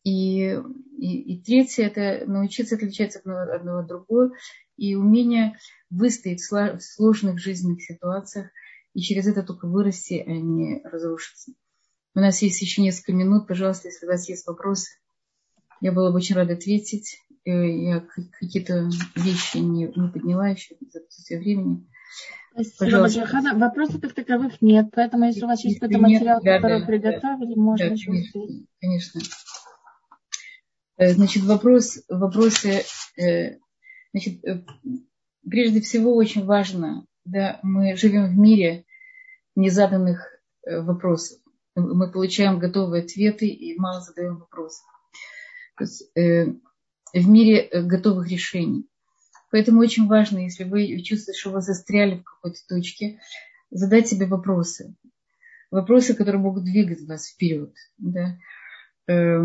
И, 0.03 0.59
и, 0.97 1.35
и 1.35 1.43
третье– 1.43 1.85
это 1.95 2.25
научиться 2.27 2.77
отличать 2.77 3.17
одно, 3.17 3.39
одно 3.39 3.81
от 3.81 3.87
другого 3.87 4.31
и 4.79 4.95
умение 4.95 5.59
выстоять 5.91 6.41
в 6.41 6.81
сложных 6.81 7.39
жизненных 7.39 7.83
ситуациях 7.83 8.49
и 8.95 9.01
через 9.01 9.27
это 9.27 9.43
только 9.43 9.67
вырасти, 9.67 10.25
а 10.27 10.31
не 10.31 10.81
разрушиться. 10.85 11.53
У 12.19 12.21
нас 12.21 12.43
есть 12.43 12.61
еще 12.61 12.83
несколько 12.83 13.13
минут. 13.13 13.47
Пожалуйста, 13.47 13.87
если 13.87 14.05
у 14.05 14.09
вас 14.09 14.29
есть 14.29 14.45
вопросы, 14.45 14.91
я 15.81 15.93
была 15.93 16.11
бы 16.11 16.17
очень 16.17 16.35
рада 16.35 16.55
ответить. 16.55 17.21
Э, 17.45 17.51
я 17.53 18.05
какие-то 18.41 18.91
вещи 19.15 19.59
не, 19.59 19.85
не 19.85 20.09
подняла 20.09 20.49
еще 20.49 20.75
за 20.81 20.99
отсутствие 20.99 21.39
времени. 21.39 21.87
Спасибо 22.51 23.03
большое, 23.03 23.25
Хана. 23.25 23.55
Вопросов 23.55 24.01
как 24.01 24.15
таковых 24.15 24.61
нет, 24.61 24.87
поэтому 24.93 25.27
если 25.27 25.45
у 25.45 25.47
вас 25.47 25.63
есть 25.63 25.79
какой-то 25.79 26.01
материал, 26.01 26.41
да, 26.43 26.57
который 26.57 26.81
да, 26.81 26.87
приготовили, 26.87 27.55
да, 27.55 27.61
можно 27.61 27.91
да, 27.91 27.97
конечно, 28.05 28.43
конечно. 28.81 29.21
Э, 30.97 31.13
значит, 31.13 31.45
вопрос, 31.45 32.01
вопросы, 32.09 32.83
э, 33.17 33.59
значит, 34.13 34.43
прежде 35.49 35.81
всего 35.83 36.17
очень 36.17 36.45
важно, 36.45 37.07
да, 37.25 37.61
мы 37.63 37.95
живем 37.95 38.27
в 38.27 38.37
мире 38.37 38.87
незаданных 39.55 40.27
вопросов 40.67 41.39
мы 41.81 42.11
получаем 42.11 42.59
готовые 42.59 43.05
ответы 43.05 43.47
и 43.47 43.79
мало 43.79 44.01
задаем 44.01 44.39
вопросов. 44.39 44.85
То 45.77 45.85
есть, 45.85 46.11
э, 46.17 46.47
в 47.13 47.29
мире 47.29 47.61
э, 47.61 47.83
готовых 47.83 48.29
решений. 48.29 48.89
Поэтому 49.51 49.81
очень 49.81 50.07
важно, 50.07 50.39
если 50.39 50.65
вы 50.65 51.01
чувствуете, 51.03 51.39
что 51.39 51.51
вы 51.51 51.63
застряли 51.63 52.19
в 52.19 52.25
какой-то 52.25 52.59
точке, 52.69 53.19
задать 53.71 54.09
себе 54.09 54.27
вопросы. 54.27 54.95
Вопросы, 55.71 56.15
которые 56.15 56.41
могут 56.41 56.65
двигать 56.65 57.07
вас 57.07 57.29
вперед. 57.29 57.75
Да? 57.99 58.39
Э, 59.07 59.41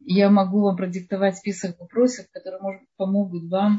я 0.00 0.30
могу 0.30 0.62
вам 0.62 0.76
продиктовать 0.76 1.38
список 1.38 1.78
вопросов, 1.80 2.26
которые 2.32 2.60
может, 2.60 2.82
помогут 2.96 3.50
вам 3.50 3.78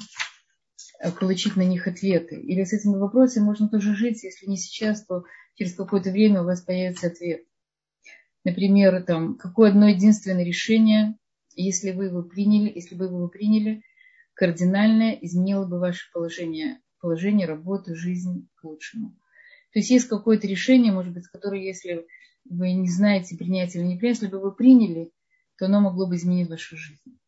э, 0.99 1.11
получить 1.11 1.55
на 1.55 1.63
них 1.63 1.87
ответы. 1.87 2.35
Или 2.35 2.63
с 2.63 2.73
этими 2.73 2.97
вопросами 2.97 3.43
можно 3.43 3.69
тоже 3.69 3.95
жить, 3.95 4.23
если 4.23 4.47
не 4.47 4.57
сейчас, 4.57 5.05
то 5.05 5.23
через 5.55 5.75
какое-то 5.75 6.11
время 6.11 6.41
у 6.41 6.45
вас 6.45 6.61
появится 6.61 7.07
ответ. 7.07 7.41
Например, 8.47 9.03
там, 9.03 9.35
какое 9.35 9.71
одно 9.71 9.89
единственное 9.89 10.45
решение, 10.45 11.17
если 11.57 11.91
вы 11.91 12.05
его 12.05 12.23
приняли, 12.23 12.71
если 12.73 12.95
бы 12.95 13.09
вы 13.09 13.17
его 13.17 13.27
приняли, 13.27 13.83
кардинально 14.35 15.11
изменило 15.19 15.65
бы 15.65 15.81
ваше 15.81 16.09
положение, 16.13 16.79
положение, 17.01 17.45
работу, 17.45 17.93
жизнь 17.93 18.47
к 18.55 18.63
лучшему. 18.63 19.09
То 19.73 19.79
есть 19.79 19.89
есть 19.89 20.07
какое-то 20.07 20.47
решение, 20.47 20.93
может 20.93 21.13
быть, 21.13 21.27
которое, 21.27 21.61
если 21.61 22.05
вы 22.45 22.71
не 22.71 22.87
знаете, 22.87 23.35
принять 23.35 23.75
или 23.75 23.83
не 23.83 23.97
принять, 23.97 24.21
если 24.21 24.33
бы 24.33 24.39
вы 24.39 24.53
приняли, 24.53 25.11
то 25.57 25.65
оно 25.65 25.81
могло 25.81 26.07
бы 26.07 26.15
изменить 26.15 26.49
вашу 26.49 26.77
жизнь. 26.77 27.19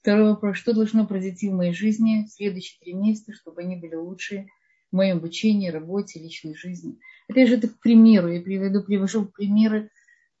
Второй 0.00 0.30
вопрос. 0.30 0.58
Что 0.58 0.74
должно 0.74 1.08
произойти 1.08 1.48
в 1.48 1.54
моей 1.54 1.74
жизни 1.74 2.26
в 2.26 2.28
следующие 2.30 2.78
три 2.78 2.92
месяца, 2.92 3.32
чтобы 3.32 3.62
они 3.62 3.74
были 3.74 3.96
лучшие 3.96 4.46
в 4.92 4.94
моем 4.94 5.16
обучении, 5.16 5.70
работе, 5.70 6.20
личной 6.20 6.54
жизни? 6.54 7.00
Опять 7.28 7.48
же, 7.48 7.56
это 7.56 7.66
к 7.66 7.80
примеру. 7.80 8.28
Я 8.28 8.40
приведу, 8.40 8.84
привожу 8.84 9.26
примеры, 9.26 9.90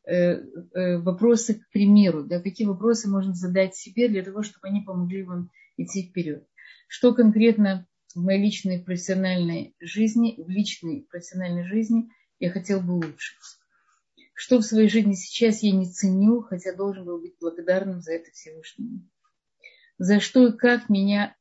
вопросы 0.04 1.54
к 1.54 1.68
примеру. 1.70 2.24
Да, 2.24 2.40
какие 2.40 2.66
вопросы 2.66 3.08
можно 3.08 3.34
задать 3.34 3.76
себе 3.76 4.08
для 4.08 4.22
того, 4.22 4.42
чтобы 4.42 4.68
они 4.68 4.80
помогли 4.80 5.22
вам 5.22 5.50
идти 5.76 6.08
вперед. 6.08 6.46
Что 6.88 7.14
конкретно 7.14 7.86
в 8.14 8.20
моей 8.20 8.42
личной 8.42 8.80
профессиональной 8.80 9.74
жизни, 9.80 10.34
в 10.36 10.48
личной 10.48 11.06
профессиональной 11.10 11.64
жизни 11.64 12.10
я 12.38 12.50
хотел 12.50 12.80
бы 12.80 12.94
улучшить. 12.94 13.38
Что 14.34 14.58
в 14.58 14.62
своей 14.64 14.88
жизни 14.88 15.14
сейчас 15.14 15.62
я 15.62 15.72
не 15.72 15.86
ценю, 15.90 16.42
хотя 16.42 16.74
должен 16.74 17.04
был 17.04 17.20
быть 17.20 17.36
благодарным 17.40 18.00
за 18.00 18.12
это 18.14 18.30
Всевышнему. 18.32 19.08
За 19.98 20.20
что 20.20 20.48
и 20.48 20.56
как 20.56 20.88
меня, 20.88 21.36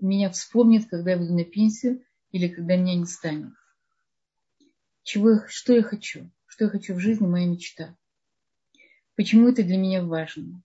меня 0.00 0.30
вспомнит, 0.30 0.88
когда 0.88 1.12
я 1.12 1.18
буду 1.18 1.34
на 1.34 1.44
пенсию 1.44 2.04
или 2.30 2.48
когда 2.48 2.76
меня 2.76 2.94
не 2.94 3.06
станет. 3.06 3.52
Чего, 5.02 5.40
что 5.48 5.74
я 5.74 5.82
хочу? 5.82 6.30
Что 6.54 6.66
я 6.66 6.70
хочу 6.70 6.94
в 6.94 7.00
жизни, 7.00 7.26
моя 7.26 7.48
мечта. 7.48 7.96
Почему 9.16 9.48
это 9.48 9.64
для 9.64 9.76
меня 9.76 10.04
важно? 10.04 10.62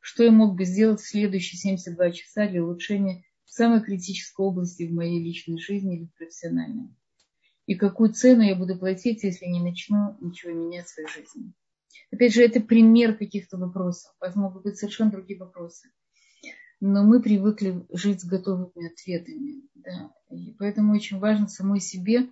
Что 0.00 0.24
я 0.24 0.32
мог 0.32 0.56
бы 0.56 0.64
сделать 0.64 1.00
в 1.00 1.08
следующие 1.08 1.56
72 1.56 2.10
часа 2.10 2.48
для 2.48 2.64
улучшения 2.64 3.22
самой 3.44 3.80
критической 3.80 4.44
области 4.44 4.88
в 4.88 4.92
моей 4.92 5.22
личной 5.22 5.60
жизни 5.60 5.98
или 5.98 6.08
профессиональной. 6.18 6.92
И 7.66 7.76
какую 7.76 8.12
цену 8.12 8.42
я 8.42 8.56
буду 8.56 8.76
платить, 8.76 9.22
если 9.22 9.46
не 9.46 9.62
начну 9.62 10.16
ничего 10.20 10.50
менять 10.50 10.86
в 10.86 10.94
своей 10.94 11.08
жизни. 11.08 11.52
Опять 12.10 12.34
же, 12.34 12.42
это 12.42 12.60
пример 12.60 13.16
каких-то 13.16 13.56
вопросов. 13.56 14.12
Могут 14.34 14.64
быть 14.64 14.78
совершенно 14.78 15.12
другие 15.12 15.38
вопросы. 15.38 15.90
Но 16.80 17.04
мы 17.04 17.22
привыкли 17.22 17.86
жить 17.92 18.22
с 18.22 18.24
готовыми 18.24 18.92
ответами. 18.92 19.62
Да. 19.76 20.12
И 20.32 20.56
поэтому 20.58 20.92
очень 20.92 21.20
важно 21.20 21.46
самой 21.46 21.78
себе 21.78 22.26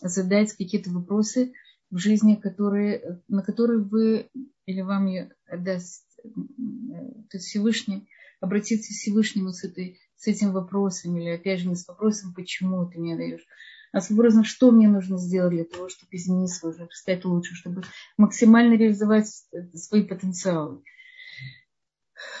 задать 0.00 0.52
какие-то 0.52 0.90
вопросы 0.90 1.52
в 1.90 1.98
жизни, 1.98 2.34
которые, 2.34 3.22
на 3.28 3.42
которые 3.42 3.80
вы 3.80 4.28
или 4.66 4.80
вам 4.80 5.08
отдаст 5.48 6.04
то 6.22 7.36
есть 7.36 7.46
Всевышний, 7.46 8.08
обратиться 8.40 8.92
к 8.92 8.96
Всевышнему 8.96 9.52
с 9.52 9.64
этой 9.64 10.00
с 10.16 10.26
этим 10.26 10.52
вопросом, 10.52 11.16
или 11.16 11.28
опять 11.28 11.60
же 11.60 11.68
не 11.68 11.76
с 11.76 11.86
вопросом, 11.86 12.32
почему 12.34 12.86
ты 12.86 12.98
мне 12.98 13.16
даешь, 13.16 13.46
а 13.92 14.00
с 14.00 14.10
вопросом, 14.10 14.44
что 14.44 14.70
мне 14.70 14.88
нужно 14.88 15.18
сделать 15.18 15.52
для 15.52 15.64
того, 15.64 15.88
чтобы 15.88 16.08
изменить 16.12 16.50
свою 16.50 16.74
жизнь, 16.74 16.88
стать 16.90 17.24
лучше, 17.24 17.54
чтобы 17.54 17.82
максимально 18.16 18.74
реализовать 18.74 19.28
свои 19.74 20.02
потенциалы. 20.02 20.82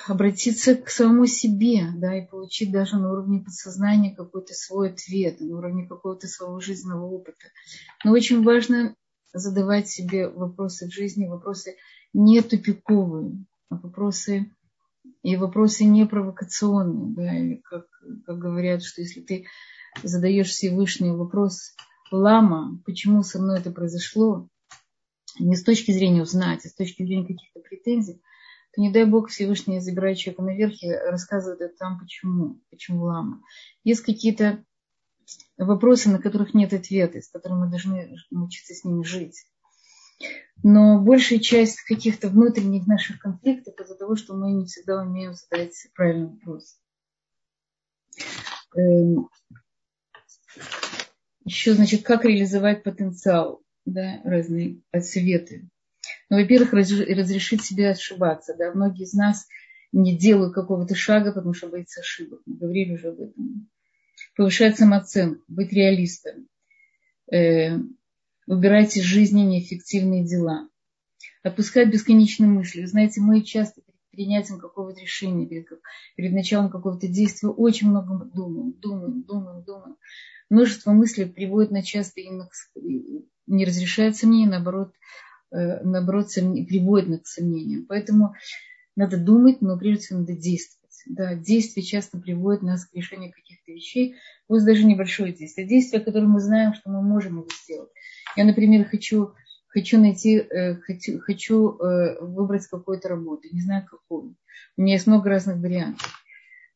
Обратиться 0.06 0.74
к 0.74 0.88
самому 0.88 1.26
себе, 1.26 1.88
да, 1.96 2.16
и 2.16 2.26
получить 2.26 2.72
даже 2.72 2.96
на 2.96 3.12
уровне 3.12 3.40
подсознания 3.40 4.14
какой-то 4.14 4.54
свой 4.54 4.90
ответ, 4.90 5.40
на 5.40 5.58
уровне 5.58 5.86
какого-то 5.86 6.28
своего 6.28 6.58
жизненного 6.60 7.04
опыта. 7.04 7.44
Но 8.04 8.12
очень 8.12 8.42
важно 8.42 8.94
задавать 9.32 9.88
себе 9.88 10.28
вопросы 10.28 10.86
в 10.86 10.92
жизни, 10.92 11.26
вопросы 11.26 11.76
не 12.12 12.40
тупиковые, 12.42 13.44
а 13.68 13.76
вопросы 13.76 14.50
и 15.22 15.36
вопросы 15.36 15.84
не 15.84 16.06
провокационные, 16.06 17.14
да, 17.14 17.38
или 17.38 17.56
как, 17.56 17.86
как 18.24 18.38
говорят, 18.38 18.82
что 18.82 19.02
если 19.02 19.20
ты 19.20 19.46
задаешь 20.02 20.50
Всевышний 20.50 21.10
вопрос 21.10 21.74
лама, 22.10 22.80
почему 22.84 23.22
со 23.22 23.40
мной 23.40 23.58
это 23.58 23.70
произошло, 23.70 24.48
не 25.38 25.56
с 25.56 25.64
точки 25.64 25.90
зрения 25.92 26.22
узнать, 26.22 26.64
а 26.64 26.68
с 26.68 26.74
точки 26.74 27.04
зрения 27.04 27.26
каких-то 27.26 27.60
претензий, 27.60 28.22
то 28.74 28.80
не 28.80 28.92
дай 28.92 29.04
Бог 29.04 29.28
Всевышний 29.28 29.80
забирает 29.80 30.18
человека 30.18 30.42
наверх 30.42 30.82
и 30.82 30.90
рассказывает 30.90 31.76
там, 31.78 31.98
почему, 31.98 32.60
почему 32.70 33.04
лама. 33.04 33.42
Есть 33.84 34.02
какие-то 34.02 34.64
вопросы, 35.56 36.08
на 36.10 36.18
которых 36.18 36.54
нет 36.54 36.72
ответа, 36.72 37.20
с 37.20 37.28
которыми 37.28 37.64
мы 37.64 37.70
должны 37.70 38.16
научиться 38.30 38.74
с 38.74 38.84
ними 38.84 39.02
жить. 39.02 39.44
Но 40.62 41.00
большая 41.00 41.38
часть 41.38 41.82
каких-то 41.82 42.28
внутренних 42.28 42.86
наших 42.86 43.18
конфликтов 43.18 43.78
из-за 43.78 43.94
того, 43.96 44.16
что 44.16 44.34
мы 44.34 44.52
не 44.52 44.64
всегда 44.66 45.02
умеем 45.02 45.34
задать 45.34 45.74
правильный 45.94 46.30
вопрос. 46.30 46.78
Эм, 48.76 49.28
Еще, 51.44 51.74
значит, 51.74 52.02
как 52.02 52.24
реализовать 52.24 52.82
потенциал, 52.82 53.62
да, 53.84 54.20
разные 54.24 54.80
советы. 55.00 55.68
Ну, 56.28 56.40
во-первых, 56.40 56.72
разрешить 56.72 57.62
себе 57.62 57.90
ошибаться. 57.90 58.54
Да. 58.58 58.72
Многие 58.72 59.04
из 59.04 59.12
нас 59.12 59.46
не 59.92 60.16
делают 60.16 60.54
какого-то 60.54 60.94
шага, 60.94 61.32
потому 61.32 61.54
что 61.54 61.68
боятся 61.68 62.00
ошибок. 62.00 62.40
Мы 62.46 62.56
говорили 62.56 62.94
уже 62.94 63.08
об 63.08 63.20
этом. 63.20 63.68
Повышать 64.36 64.76
самооценку, 64.76 65.42
быть 65.48 65.72
реалистом 65.72 66.46
эм, 67.30 67.96
Выбирать 68.46 68.96
из 68.96 69.02
жизни 69.02 69.40
неэффективные 69.40 70.24
дела. 70.24 70.68
Отпускать 71.42 71.90
бесконечные 71.90 72.48
мысли. 72.48 72.82
Вы 72.82 72.86
знаете, 72.86 73.20
мы 73.20 73.42
часто 73.42 73.80
перед 73.80 73.98
принятием 74.12 74.60
какого-то 74.60 75.00
решения, 75.00 75.46
перед, 75.46 75.66
перед 76.14 76.32
началом 76.32 76.70
какого-то 76.70 77.08
действия 77.08 77.48
очень 77.48 77.88
много 77.88 78.24
думаем, 78.24 78.72
думаем, 78.74 79.22
думаем, 79.22 79.64
думаем. 79.64 79.96
Множество 80.48 80.92
мыслей 80.92 81.24
приводит 81.24 81.72
на 81.72 81.82
часто 81.82 82.20
именно 82.20 82.48
не 83.48 83.64
разрешает 83.64 84.16
сомнения, 84.16 84.48
наоборот, 84.48 84.92
э, 85.50 85.82
наоборот 85.82 86.30
сомнения, 86.30 86.66
приводит 86.66 87.24
к 87.24 87.26
сомнениям. 87.26 87.84
Поэтому 87.86 88.34
надо 88.94 89.16
думать, 89.16 89.60
но 89.60 89.76
прежде 89.76 90.04
всего 90.04 90.20
надо 90.20 90.34
действовать. 90.34 90.75
Да, 91.06 91.34
действие 91.34 91.84
часто 91.84 92.18
приводит 92.18 92.62
нас 92.62 92.84
к 92.84 92.94
решению 92.94 93.32
каких-то 93.32 93.70
вещей, 93.72 94.16
пусть 94.48 94.66
даже 94.66 94.84
небольшое 94.84 95.32
действие. 95.32 95.66
Действие, 95.66 96.02
которое 96.02 96.26
мы 96.26 96.40
знаем, 96.40 96.74
что 96.74 96.90
мы 96.90 97.00
можем 97.00 97.38
его 97.38 97.48
сделать. 97.62 97.90
Я, 98.36 98.44
например, 98.44 98.84
хочу, 98.88 99.32
хочу 99.68 100.00
найти, 100.00 100.36
э, 100.38 100.74
хочу, 100.76 101.20
хочу 101.20 101.78
э, 101.78 102.20
выбрать 102.20 102.66
какую-то 102.66 103.08
работу, 103.08 103.48
не 103.52 103.60
знаю 103.60 103.86
какую. 103.88 104.36
У 104.76 104.82
меня 104.82 104.94
есть 104.94 105.06
много 105.06 105.30
разных 105.30 105.58
вариантов. 105.58 106.12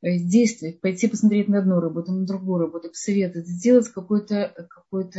Э, 0.02 0.16
действовать, 0.16 0.80
пойти 0.80 1.08
посмотреть 1.08 1.48
на 1.48 1.58
одну 1.58 1.80
работу, 1.80 2.12
на 2.12 2.24
другую 2.24 2.60
работу, 2.60 2.88
посоветовать, 2.88 3.48
сделать 3.48 3.88
какой-то 3.88 4.66
какой 4.70 5.10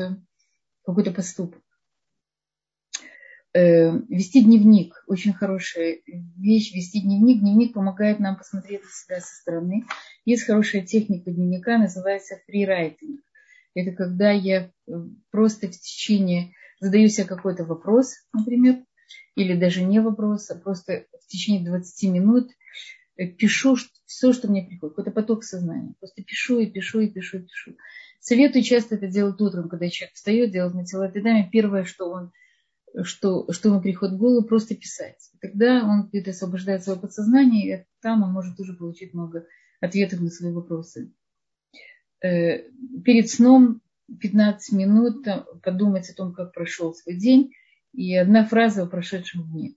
какой 0.84 1.14
поступок. 1.14 1.62
Вести 3.54 4.44
дневник, 4.44 5.04
очень 5.08 5.34
хорошая 5.34 6.00
вещь, 6.38 6.74
вести 6.74 7.02
дневник. 7.02 7.42
Дневник 7.42 7.74
помогает 7.74 8.20
нам 8.20 8.38
посмотреть 8.38 8.82
на 8.84 8.90
себя 8.90 9.20
со 9.20 9.36
стороны. 9.42 9.86
Есть 10.24 10.46
хорошая 10.46 10.84
техника 10.84 11.32
дневника, 11.32 11.78
называется 11.78 12.40
фрирайтинг. 12.46 13.20
Это 13.74 13.92
когда 13.92 14.32
я 14.32 14.72
э, 14.88 14.92
просто 15.32 15.68
в 15.68 15.72
течение 15.72 16.54
задаю 16.80 17.08
себе 17.08 17.26
какой-то 17.26 17.64
вопрос, 17.64 18.16
например, 18.34 18.84
или 19.36 19.58
даже 19.58 19.84
не 19.84 20.02
вопрос, 20.02 20.50
а 20.50 20.56
просто 20.56 21.06
в 21.24 21.28
течение 21.28 21.66
20 21.66 22.10
минут 22.10 22.52
э, 23.18 23.28
пишу 23.28 23.78
все, 24.06 24.34
что 24.34 24.50
мне 24.50 24.64
приходит, 24.64 24.96
какой-то 24.96 25.12
поток 25.12 25.44
сознания. 25.44 25.94
Просто 26.00 26.24
пишу 26.24 26.60
и 26.60 26.66
пишу 26.66 27.00
и 27.00 27.08
пишу 27.08 27.40
и 27.40 27.44
пишу. 27.44 27.78
Советую 28.20 28.64
часто 28.64 28.96
это 28.96 29.08
делать 29.08 29.40
утром, 29.40 29.70
когда 29.70 29.90
человек 29.90 30.16
встает, 30.16 30.52
делать 30.52 30.76
на 30.76 30.86
телодинаме. 30.86 31.50
Первое, 31.52 31.86
что 31.86 32.10
он 32.12 32.32
что, 33.04 33.52
что 33.52 33.70
ему 33.70 33.82
приходит 33.82 34.16
в 34.16 34.20
голову, 34.20 34.46
просто 34.46 34.76
писать. 34.76 35.32
Тогда 35.42 35.84
он 35.86 36.08
где-то 36.08 36.32
освобождает 36.32 36.84
свое 36.84 37.00
подсознание, 37.00 37.80
и 37.80 37.86
там 38.02 38.24
он 38.24 38.32
может 38.32 38.60
уже 38.60 38.74
получить 38.74 39.14
много 39.14 39.46
ответов 39.80 40.22
на 40.22 40.30
свои 40.30 40.52
вопросы. 40.52 41.14
Э, 42.22 42.70
перед 43.04 43.30
сном 43.30 43.82
15 44.20 44.74
минут 44.74 45.26
подумать 45.64 46.10
о 46.10 46.16
том, 46.16 46.34
как 46.34 46.54
прошел 46.54 46.94
свой 46.94 47.16
день, 47.16 47.52
и 47.94 48.16
одна 48.16 48.46
фраза 48.46 48.84
о 48.84 48.88
прошедшем 48.88 49.50
дне. 49.52 49.76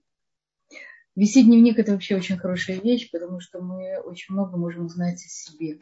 Вести 1.15 1.43
дневник– 1.43 1.79
это 1.79 1.93
вообще 1.93 2.17
очень 2.17 2.37
хорошая 2.37 2.79
вещь, 2.79 3.09
потому 3.09 3.39
что 3.39 3.61
мы 3.61 3.99
очень 4.01 4.33
много 4.33 4.57
можем 4.57 4.85
узнать 4.85 5.23
о 5.23 5.29
себе. 5.29 5.79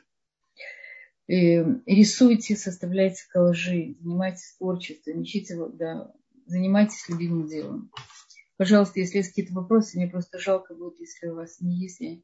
Э, 1.27 1.63
рисуйте, 1.85 2.55
составляйте 2.55 3.23
коллажи, 3.29 3.95
занимайтесь 3.99 4.55
творчеством, 4.57 5.23
ищите, 5.23 5.57
да, 5.73 6.13
занимайтесь 6.45 7.07
любимым 7.09 7.47
делом. 7.47 7.91
Пожалуйста, 8.57 8.99
если 8.99 9.17
есть 9.17 9.29
какие-то 9.29 9.53
вопросы, 9.53 9.97
мне 9.97 10.07
просто 10.07 10.39
жалко 10.39 10.75
будет, 10.75 10.99
если 10.99 11.27
у 11.27 11.35
вас 11.35 11.59
не 11.59 11.75
есть, 11.75 11.99
я 11.99 12.17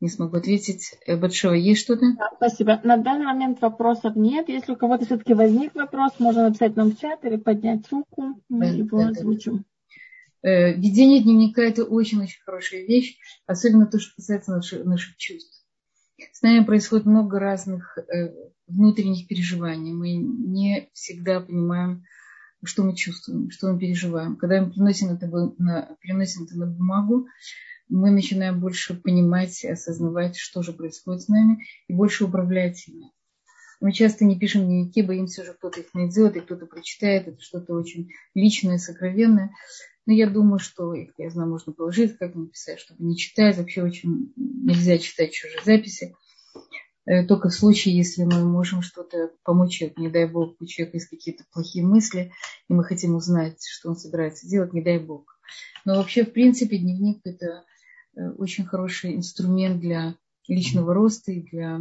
не 0.00 0.08
смогу 0.08 0.36
ответить. 0.36 0.94
Э, 1.06 1.16
Батшева, 1.16 1.52
есть 1.52 1.80
что-то? 1.80 2.14
Да, 2.16 2.30
спасибо. 2.36 2.80
На 2.84 2.96
данный 2.96 3.26
момент 3.26 3.60
вопросов 3.60 4.16
нет. 4.16 4.48
Если 4.48 4.72
у 4.72 4.76
кого-то 4.76 5.04
все-таки 5.04 5.34
возник 5.34 5.74
вопрос, 5.74 6.12
можно 6.18 6.44
написать 6.44 6.76
нам 6.76 6.92
в 6.92 7.00
чат 7.00 7.24
или 7.24 7.36
поднять 7.36 7.90
руку, 7.90 8.40
мы 8.48 8.66
да, 8.66 8.72
его 8.72 9.02
да, 9.02 9.08
озвучим. 9.08 9.64
Э, 10.42 10.72
ведение 10.74 11.22
дневника– 11.22 11.62
это 11.62 11.84
очень-очень 11.84 12.40
хорошая 12.44 12.86
вещь, 12.86 13.18
особенно 13.46 13.86
то, 13.86 13.98
что 13.98 14.14
касается 14.16 14.52
наших, 14.52 14.84
наших 14.84 15.16
чувств. 15.16 15.64
С 16.32 16.42
нами 16.42 16.64
происходит 16.64 17.06
много 17.06 17.38
разных 17.38 17.98
э, 17.98 18.32
внутренних 18.66 19.26
переживаний. 19.26 19.92
Мы 19.92 20.14
не 20.14 20.88
всегда 20.92 21.40
понимаем, 21.40 22.04
что 22.64 22.82
мы 22.82 22.94
чувствуем, 22.96 23.50
что 23.50 23.72
мы 23.72 23.78
переживаем. 23.78 24.36
Когда 24.36 24.62
мы 24.62 24.70
переносим 24.70 25.10
это 25.10 25.26
на, 25.58 25.96
переносим 26.00 26.44
это 26.44 26.56
на 26.58 26.66
бумагу, 26.66 27.26
мы 27.88 28.10
начинаем 28.10 28.60
больше 28.60 28.94
понимать 28.94 29.64
и 29.64 29.68
осознавать, 29.68 30.36
что 30.36 30.62
же 30.62 30.72
происходит 30.72 31.22
с 31.22 31.28
нами, 31.28 31.64
и 31.88 31.94
больше 31.94 32.24
управлять 32.24 32.86
ими. 32.88 33.12
Мы 33.80 33.92
часто 33.92 34.24
не 34.24 34.38
пишем 34.38 34.66
дневники, 34.66 35.02
боимся, 35.02 35.44
что 35.44 35.54
кто-то 35.54 35.80
их 35.80 35.94
найдет, 35.94 36.36
и 36.36 36.40
кто-то 36.40 36.66
прочитает, 36.66 37.28
это 37.28 37.40
что-то 37.40 37.74
очень 37.74 38.10
личное, 38.34 38.78
сокровенное. 38.78 39.52
Но 40.04 40.12
я 40.12 40.28
думаю, 40.28 40.58
что 40.58 40.94
их, 40.94 41.12
я 41.16 41.30
знаю, 41.30 41.50
можно 41.50 41.72
положить, 41.72 42.16
как 42.18 42.34
написать, 42.34 42.80
чтобы 42.80 43.04
не 43.04 43.16
читать. 43.16 43.56
Вообще 43.56 43.82
очень 43.82 44.32
нельзя 44.36 44.98
читать 44.98 45.32
чужие 45.32 45.62
записи. 45.64 46.14
Э, 47.08 47.24
только 47.24 47.48
в 47.48 47.54
случае, 47.54 47.96
если 47.96 48.24
мы 48.24 48.44
можем 48.44 48.82
что-то 48.82 49.30
помочь 49.42 49.72
человеку, 49.72 50.02
не 50.02 50.10
дай 50.10 50.26
бог, 50.26 50.56
у 50.60 50.66
человека 50.66 50.98
есть 50.98 51.08
какие-то 51.08 51.44
плохие 51.50 51.82
мысли, 51.84 52.32
и 52.68 52.74
мы 52.74 52.84
хотим 52.84 53.14
узнать, 53.14 53.66
что 53.66 53.88
он 53.88 53.96
собирается 53.96 54.46
делать, 54.46 54.74
не 54.74 54.82
дай 54.82 54.98
бог. 54.98 55.38
Но 55.86 55.94
вообще, 55.94 56.24
в 56.24 56.32
принципе, 56.32 56.76
дневник– 56.76 57.20
это 57.24 57.64
э, 58.14 58.30
очень 58.32 58.66
хороший 58.66 59.16
инструмент 59.16 59.80
для 59.80 60.16
личного 60.48 60.92
роста 60.92 61.32
и 61.32 61.40
для 61.40 61.80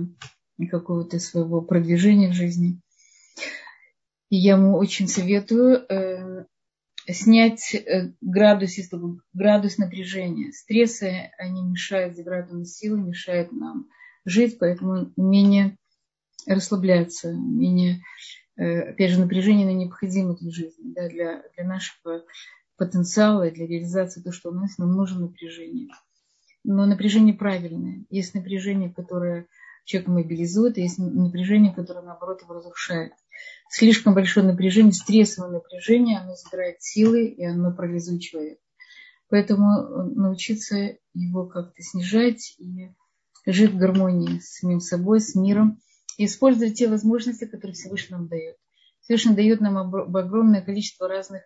какого-то 0.71 1.19
своего 1.19 1.61
продвижения 1.61 2.30
в 2.30 2.36
жизни. 2.36 2.80
И 4.30 4.38
я 4.38 4.53
ему 4.53 4.78
очень 4.78 5.09
советую 5.09 5.86
э, 5.89 6.45
снять 7.09 7.75
э, 7.75 8.13
градус, 8.21 8.78
если 8.78 8.97
градус 9.34 9.78
напряжения. 9.78 10.53
Стрессы, 10.53 11.32
они 11.38 11.63
мешают 11.63 12.15
заградным 12.15 12.63
силы, 12.63 13.01
мешают 13.01 13.51
нам 13.51 13.89
жить, 14.28 14.59
поэтому 14.59 15.11
умение 15.15 15.78
расслабляться, 16.45 17.30
умение, 17.30 18.01
э, 18.57 18.91
опять 18.91 19.11
же, 19.11 19.19
напряжение 19.19 19.65
на 19.65 19.73
необходимо 19.73 20.36
для 20.36 20.51
жизни, 20.51 20.93
да, 20.93 21.09
для, 21.09 21.43
для 21.55 21.65
нашего 21.65 22.23
потенциала, 22.78 23.49
для 23.49 23.65
реализации 23.65 24.21
того, 24.21 24.34
что 24.34 24.49
у 24.49 24.53
нас, 24.53 24.78
нам 24.78 24.91
нужно 24.91 25.21
напряжение. 25.21 25.89
Но 26.63 26.86
напряжение 26.86 27.34
правильное. 27.34 28.05
Есть 28.09 28.34
напряжение, 28.34 28.93
которое 28.93 29.47
человека 29.86 30.11
мобилизует, 30.11 30.78
а 30.78 30.82
есть 30.82 30.99
напряжение, 30.99 31.73
которое, 31.73 32.01
наоборот, 32.01 32.41
его 32.41 32.53
разрушает. 32.53 33.13
Слишком 33.69 34.13
большое 34.13 34.45
напряжение, 34.45 34.91
стрессовое 34.91 35.49
напряжение, 35.49 36.19
оно 36.19 36.36
забирает 36.36 36.82
силы, 36.82 37.25
и 37.25 37.45
оно 37.45 37.71
парализует 37.71 38.21
человека. 38.21 38.61
Поэтому 39.30 39.71
э, 39.71 40.03
научиться 40.15 40.97
его 41.13 41.45
как-то 41.45 41.82
снижать 41.82 42.55
и 42.59 42.89
жить 43.54 43.72
в 43.72 43.78
гармонии 43.78 44.39
с 44.39 44.60
самим 44.60 44.80
собой, 44.80 45.20
с 45.20 45.36
миром, 45.36 45.80
и 46.18 46.26
использовать 46.26 46.76
те 46.76 46.88
возможности, 46.88 47.45
которые 47.45 47.74
Всевышний 47.74 48.16
нам 48.16 48.28
дает. 48.28 48.58
Всевышний 49.02 49.36
дает 49.36 49.62
нам 49.62 49.78
огромное 49.78 50.62
количество 50.62 51.08
разных 51.08 51.43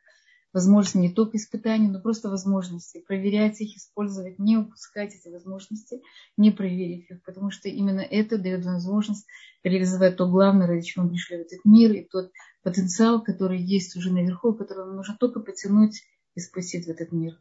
возможностей, 0.54 1.00
не 1.00 1.14
только 1.14 1.38
испытаний, 1.38 1.88
но 1.88 2.02
просто 2.02 2.30
возможностей. 2.30 3.04
Проверять 3.08 3.62
их, 3.62 3.78
использовать, 3.78 4.40
не 4.40 4.58
упускать 4.58 5.14
эти 5.14 5.30
возможности, 5.30 6.02
не 6.38 6.52
проверить 6.52 7.10
их, 7.10 7.24
потому 7.24 7.52
что 7.52 7.70
именно 7.70 8.02
это 8.02 8.38
дает 8.38 8.66
возможность 8.66 9.26
реализовать 9.64 10.18
то 10.18 10.28
главное, 10.28 10.68
ради 10.68 10.86
чего 10.86 11.06
мы 11.06 11.12
пришли 11.12 11.38
в 11.38 11.42
этот 11.42 11.64
мир, 11.66 11.92
и 11.92 12.08
тот 12.10 12.32
потенциал, 12.64 13.24
который 13.24 13.62
есть 13.62 13.96
уже 13.96 14.12
наверху, 14.12 14.54
который 14.54 14.86
нам 14.86 14.96
нужно 14.96 15.16
только 15.20 15.40
потянуть 15.40 16.02
и 16.36 16.40
спустить 16.40 16.86
в 16.86 16.90
этот 16.90 17.12
мир. 17.12 17.40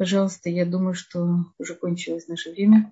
Пожалуйста, 0.00 0.48
я 0.48 0.64
думаю, 0.64 0.94
что 0.94 1.44
уже 1.58 1.74
кончилось 1.74 2.26
наше 2.26 2.52
время. 2.52 2.90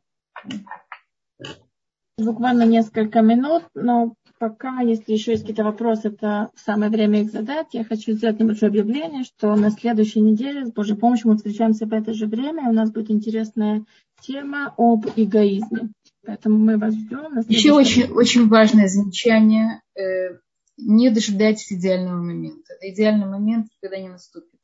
Буквально 2.19 2.65
несколько 2.65 3.23
минут, 3.23 3.63
но 3.75 4.13
пока, 4.39 4.81
если 4.81 5.15
еще 5.15 5.31
есть 5.31 5.45
какие-то 5.45 5.65
вопросы, 5.65 6.09
это 6.09 6.51
самое 6.55 6.91
время 6.91 7.23
их 7.23 7.31
задать. 7.31 7.69
Я 7.73 7.85
хочу 7.85 8.13
сделать 8.13 8.39
небольшое 8.39 8.69
объявление, 8.69 9.25
что 9.25 9.57
на 9.57 9.71
следующей 9.71 10.21
неделе 10.21 10.67
с 10.67 10.71
Божьей 10.71 10.97
помощью 10.97 11.31
мы 11.31 11.39
встречаемся 11.39 11.87
в 11.87 11.95
это 11.95 12.13
же 12.13 12.27
время. 12.27 12.67
И 12.67 12.69
у 12.69 12.75
нас 12.75 12.91
будет 12.93 13.11
интересная 13.11 13.87
тема 14.21 14.75
об 14.77 15.07
эгоизме. 15.17 15.93
Поэтому 16.27 16.59
мы 16.59 16.77
вас 16.77 16.93
ждем. 16.93 17.39
Еще 17.49 17.73
очень, 17.73 18.13
очень 18.13 18.49
важное 18.49 18.87
замечание. 18.87 19.81
Э, 19.99 20.37
не 20.77 21.09
дожидайтесь 21.09 21.73
идеального 21.73 22.21
момента. 22.21 22.75
Идеальный 22.83 23.27
момент 23.27 23.69
никогда 23.81 23.99
не 23.99 24.11
наступит. 24.11 24.61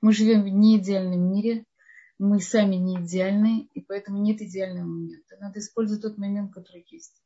Мы 0.00 0.12
живем 0.12 0.42
в 0.42 0.48
неидеальном 0.48 1.32
мире 1.32 1.64
мы 2.18 2.40
сами 2.40 2.76
не 2.76 2.96
идеальны, 2.96 3.68
и 3.74 3.80
поэтому 3.80 4.22
нет 4.22 4.40
идеального 4.40 4.86
момента. 4.86 5.36
Надо 5.38 5.58
использовать 5.58 6.02
тот 6.02 6.18
момент, 6.18 6.52
который 6.52 6.86
есть. 6.90 7.22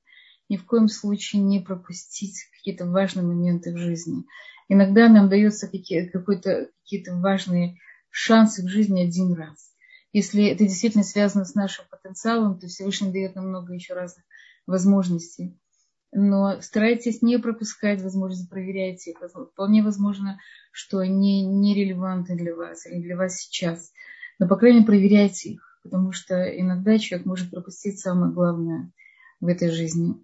Ни 0.49 0.57
в 0.57 0.67
коем 0.67 0.89
случае 0.89 1.43
не 1.43 1.61
пропустить 1.61 2.37
какие-то 2.53 2.87
важные 2.87 3.25
моменты 3.25 3.73
в 3.73 3.79
жизни. 3.79 4.25
Иногда 4.69 5.09
нам 5.09 5.29
дается 5.29 5.69
какие-то 5.69 6.21
какие 6.21 7.05
важные 7.21 7.77
шансы 8.11 8.65
в 8.65 8.69
жизни 8.69 9.03
один 9.03 9.33
раз. 9.35 9.71
Если 10.13 10.47
это 10.47 10.65
действительно 10.65 11.05
связано 11.05 11.45
с 11.45 11.55
нашим 11.55 11.85
потенциалом, 11.89 12.59
то 12.59 12.67
Всевышний 12.67 13.13
дает 13.13 13.37
нам 13.37 13.49
много 13.49 13.75
еще 13.75 13.95
разных 13.95 14.25
возможностей. 14.67 15.57
Но 16.13 16.61
старайтесь 16.61 17.23
не 17.23 17.39
пропускать 17.39 18.03
возможности, 18.03 18.51
проверяйте 18.51 19.13
их. 19.13 19.19
Вполне 19.53 19.85
возможно, 19.85 20.41
что 20.73 20.99
они 20.99 21.45
нерелевантны 21.45 22.37
для 22.37 22.57
вас 22.57 22.87
или 22.87 23.01
для 23.01 23.17
вас 23.17 23.37
сейчас 23.37 23.93
но, 24.41 24.49
по 24.49 24.57
крайней 24.57 24.79
мере, 24.79 24.87
проверяйте 24.87 25.51
их, 25.51 25.79
потому 25.85 26.13
что 26.13 26.35
иногда 26.35 26.99
человек 26.99 27.27
может 27.27 27.51
пропустить 27.51 28.01
самое 28.01 28.33
главное 28.33 28.91
в 29.39 29.47
этой 29.47 29.71
жизни. 29.71 30.15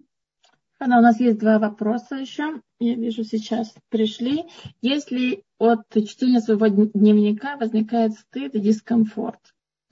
Анна, 0.79 0.99
у 0.99 1.01
нас 1.01 1.19
есть 1.19 1.39
два 1.39 1.59
вопроса 1.59 2.15
еще. 2.15 2.61
Я 2.79 2.95
вижу, 2.95 3.23
сейчас 3.23 3.73
пришли. 3.89 4.45
Если 4.81 5.43
от 5.59 5.81
чтения 6.07 6.41
своего 6.41 6.67
дневника 6.67 7.57
возникает 7.57 8.13
стыд 8.13 8.55
и 8.55 8.59
дискомфорт, 8.59 9.39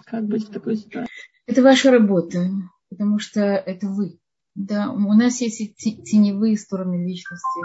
как 0.05 0.25
быть 0.25 0.47
в 0.47 0.51
такой 0.51 0.77
ситуации? 0.77 1.11
Это 1.45 1.61
ваша 1.61 1.91
работа, 1.91 2.49
потому 2.89 3.19
что 3.19 3.41
это 3.41 3.87
вы. 3.87 4.19
Да, 4.55 4.91
у 4.91 5.13
нас 5.13 5.41
есть 5.41 5.75
теневые 5.77 6.57
стороны 6.57 7.07
личности. 7.07 7.59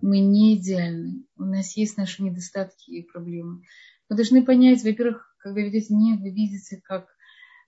Мы 0.00 0.20
не 0.20 0.56
идеальны. 0.56 1.24
У 1.36 1.44
нас 1.44 1.76
есть 1.76 1.96
наши 1.96 2.22
недостатки 2.22 2.90
и 2.90 3.02
проблемы. 3.02 3.62
Вы 4.08 4.16
должны 4.16 4.44
понять, 4.44 4.84
во-первых, 4.84 5.33
когда 5.44 5.60
ведете 5.60 5.88
дневник, 5.88 6.22
вы 6.22 6.30
видите, 6.30 6.80
как, 6.82 7.06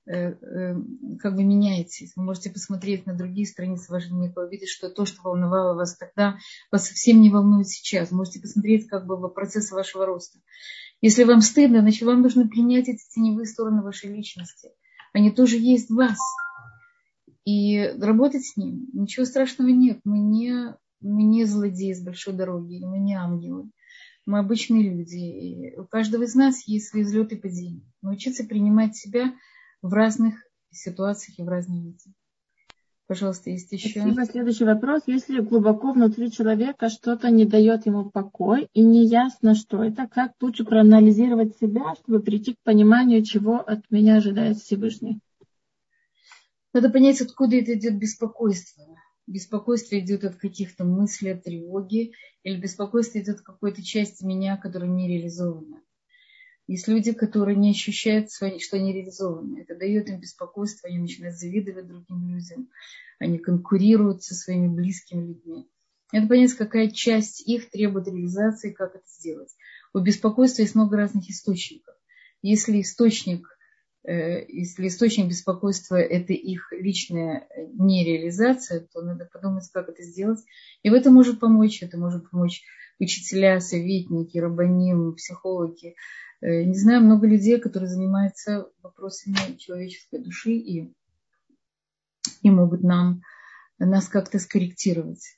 э, 0.06 0.30
э, 0.30 0.74
как 1.20 1.34
вы 1.34 1.44
меняетесь. 1.44 2.12
Вы 2.16 2.24
можете 2.24 2.50
посмотреть 2.50 3.04
на 3.04 3.14
другие 3.14 3.46
страницы 3.46 3.92
вашего 3.92 4.16
дневника, 4.16 4.40
увидеть, 4.40 4.70
что 4.70 4.88
то, 4.88 5.04
что 5.04 5.20
волновало 5.22 5.74
вас 5.74 5.94
тогда, 5.94 6.38
вас 6.72 6.88
совсем 6.88 7.20
не 7.20 7.28
волнует 7.28 7.68
сейчас. 7.68 8.10
Вы 8.10 8.16
можете 8.16 8.40
посмотреть 8.40 8.88
как 8.88 9.06
бы 9.06 9.28
процесс 9.28 9.70
вашего 9.70 10.06
роста. 10.06 10.38
Если 11.02 11.24
вам 11.24 11.42
стыдно, 11.42 11.82
значит, 11.82 12.02
вам 12.02 12.22
нужно 12.22 12.48
принять 12.48 12.88
эти 12.88 13.02
теневые 13.14 13.44
стороны 13.44 13.82
вашей 13.82 14.10
личности. 14.10 14.70
Они 15.12 15.30
тоже 15.30 15.58
есть 15.58 15.90
в 15.90 15.94
вас. 15.94 16.18
И 17.44 17.78
работать 18.00 18.44
с 18.46 18.56
ним. 18.56 18.88
Ничего 18.94 19.26
страшного 19.26 19.68
нет. 19.68 20.00
Мы 20.04 20.18
не, 20.18 20.74
мы 21.00 21.22
не 21.24 21.44
злодеи 21.44 21.92
с 21.92 22.02
большой 22.02 22.32
дороги, 22.32 22.82
мы 22.82 22.98
не 22.98 23.14
ангелы. 23.14 23.70
Мы 24.26 24.40
обычные 24.40 24.90
люди. 24.90 25.16
И 25.16 25.76
у 25.78 25.84
каждого 25.84 26.24
из 26.24 26.34
нас 26.34 26.66
есть 26.66 26.88
свои 26.88 27.04
взлеты 27.04 27.36
и 27.36 27.40
падения. 27.40 27.86
Научиться 28.02 28.44
принимать 28.44 28.96
себя 28.96 29.32
в 29.82 29.92
разных 29.92 30.34
ситуациях 30.70 31.38
и 31.38 31.42
в 31.42 31.48
разные 31.48 31.82
виде. 31.82 32.12
Пожалуйста, 33.06 33.50
есть 33.50 33.70
еще. 33.70 34.00
Спасибо. 34.00 34.24
Следующий 34.24 34.64
вопрос. 34.64 35.02
Если 35.06 35.40
глубоко 35.40 35.92
внутри 35.92 36.32
человека 36.32 36.88
что-то 36.88 37.30
не 37.30 37.44
дает 37.44 37.86
ему 37.86 38.10
покой 38.10 38.68
и 38.74 38.82
не 38.82 39.06
ясно, 39.06 39.54
что 39.54 39.84
это, 39.84 40.08
как 40.08 40.32
лучше 40.40 40.64
проанализировать 40.64 41.56
себя, 41.56 41.94
чтобы 41.94 42.18
прийти 42.18 42.54
к 42.54 42.62
пониманию, 42.64 43.22
чего 43.22 43.60
от 43.60 43.88
меня 43.90 44.16
ожидает 44.16 44.58
Всевышний? 44.58 45.20
Надо 46.72 46.90
понять, 46.90 47.20
откуда 47.20 47.56
это 47.56 47.74
идет 47.74 47.96
беспокойство 47.96 48.84
беспокойство 49.26 49.98
идет 49.98 50.24
от 50.24 50.36
каких-то 50.36 50.84
мыслей, 50.84 51.30
от 51.30 51.44
тревоги, 51.44 52.12
или 52.42 52.60
беспокойство 52.60 53.18
идет 53.18 53.36
от 53.36 53.42
какой-то 53.42 53.82
части 53.82 54.24
меня, 54.24 54.56
которая 54.56 54.88
не 54.88 55.08
реализована. 55.08 55.82
Есть 56.68 56.88
люди, 56.88 57.12
которые 57.12 57.56
не 57.56 57.70
ощущают, 57.70 58.32
что 58.32 58.46
они 58.76 58.92
реализованы. 58.92 59.60
Это 59.60 59.76
дает 59.76 60.08
им 60.08 60.18
беспокойство, 60.18 60.88
они 60.88 60.98
начинают 60.98 61.36
завидовать 61.36 61.86
другим 61.86 62.28
людям, 62.28 62.68
они 63.18 63.38
конкурируют 63.38 64.24
со 64.24 64.34
своими 64.34 64.68
близкими 64.68 65.28
людьми. 65.28 65.68
Это 66.12 66.26
понять, 66.26 66.52
какая 66.54 66.88
часть 66.88 67.46
их 67.48 67.70
требует 67.70 68.08
реализации, 68.08 68.72
как 68.72 68.94
это 68.94 69.04
сделать. 69.08 69.54
У 69.92 70.00
беспокойства 70.00 70.62
есть 70.62 70.74
много 70.74 70.96
разных 70.96 71.28
источников. 71.30 71.94
Если 72.42 72.80
источник 72.80 73.55
если 74.12 74.86
источник 74.86 75.28
беспокойства– 75.28 75.96
это 75.96 76.32
их 76.32 76.72
личная 76.72 77.48
э, 77.48 77.66
нереализация, 77.74 78.86
то 78.92 79.02
надо 79.02 79.28
подумать, 79.32 79.68
как 79.72 79.88
это 79.88 80.02
сделать. 80.02 80.40
И 80.82 80.90
в 80.90 80.94
этом 80.94 81.14
может 81.14 81.40
помочь. 81.40 81.82
Это 81.82 81.98
может 81.98 82.30
помочь 82.30 82.62
учителя, 83.00 83.60
советники, 83.60 84.38
рабаним, 84.38 85.14
психологи. 85.14 85.96
Э, 86.40 86.62
не 86.62 86.78
знаю, 86.78 87.02
много 87.02 87.26
людей, 87.26 87.58
которые 87.58 87.88
занимаются 87.88 88.68
вопросами 88.82 89.56
человеческой 89.58 90.22
души 90.22 90.52
и, 90.52 90.94
и 92.42 92.50
могут 92.50 92.82
нам, 92.82 93.22
нас 93.78 94.08
как-то 94.08 94.38
скорректировать. 94.38 95.34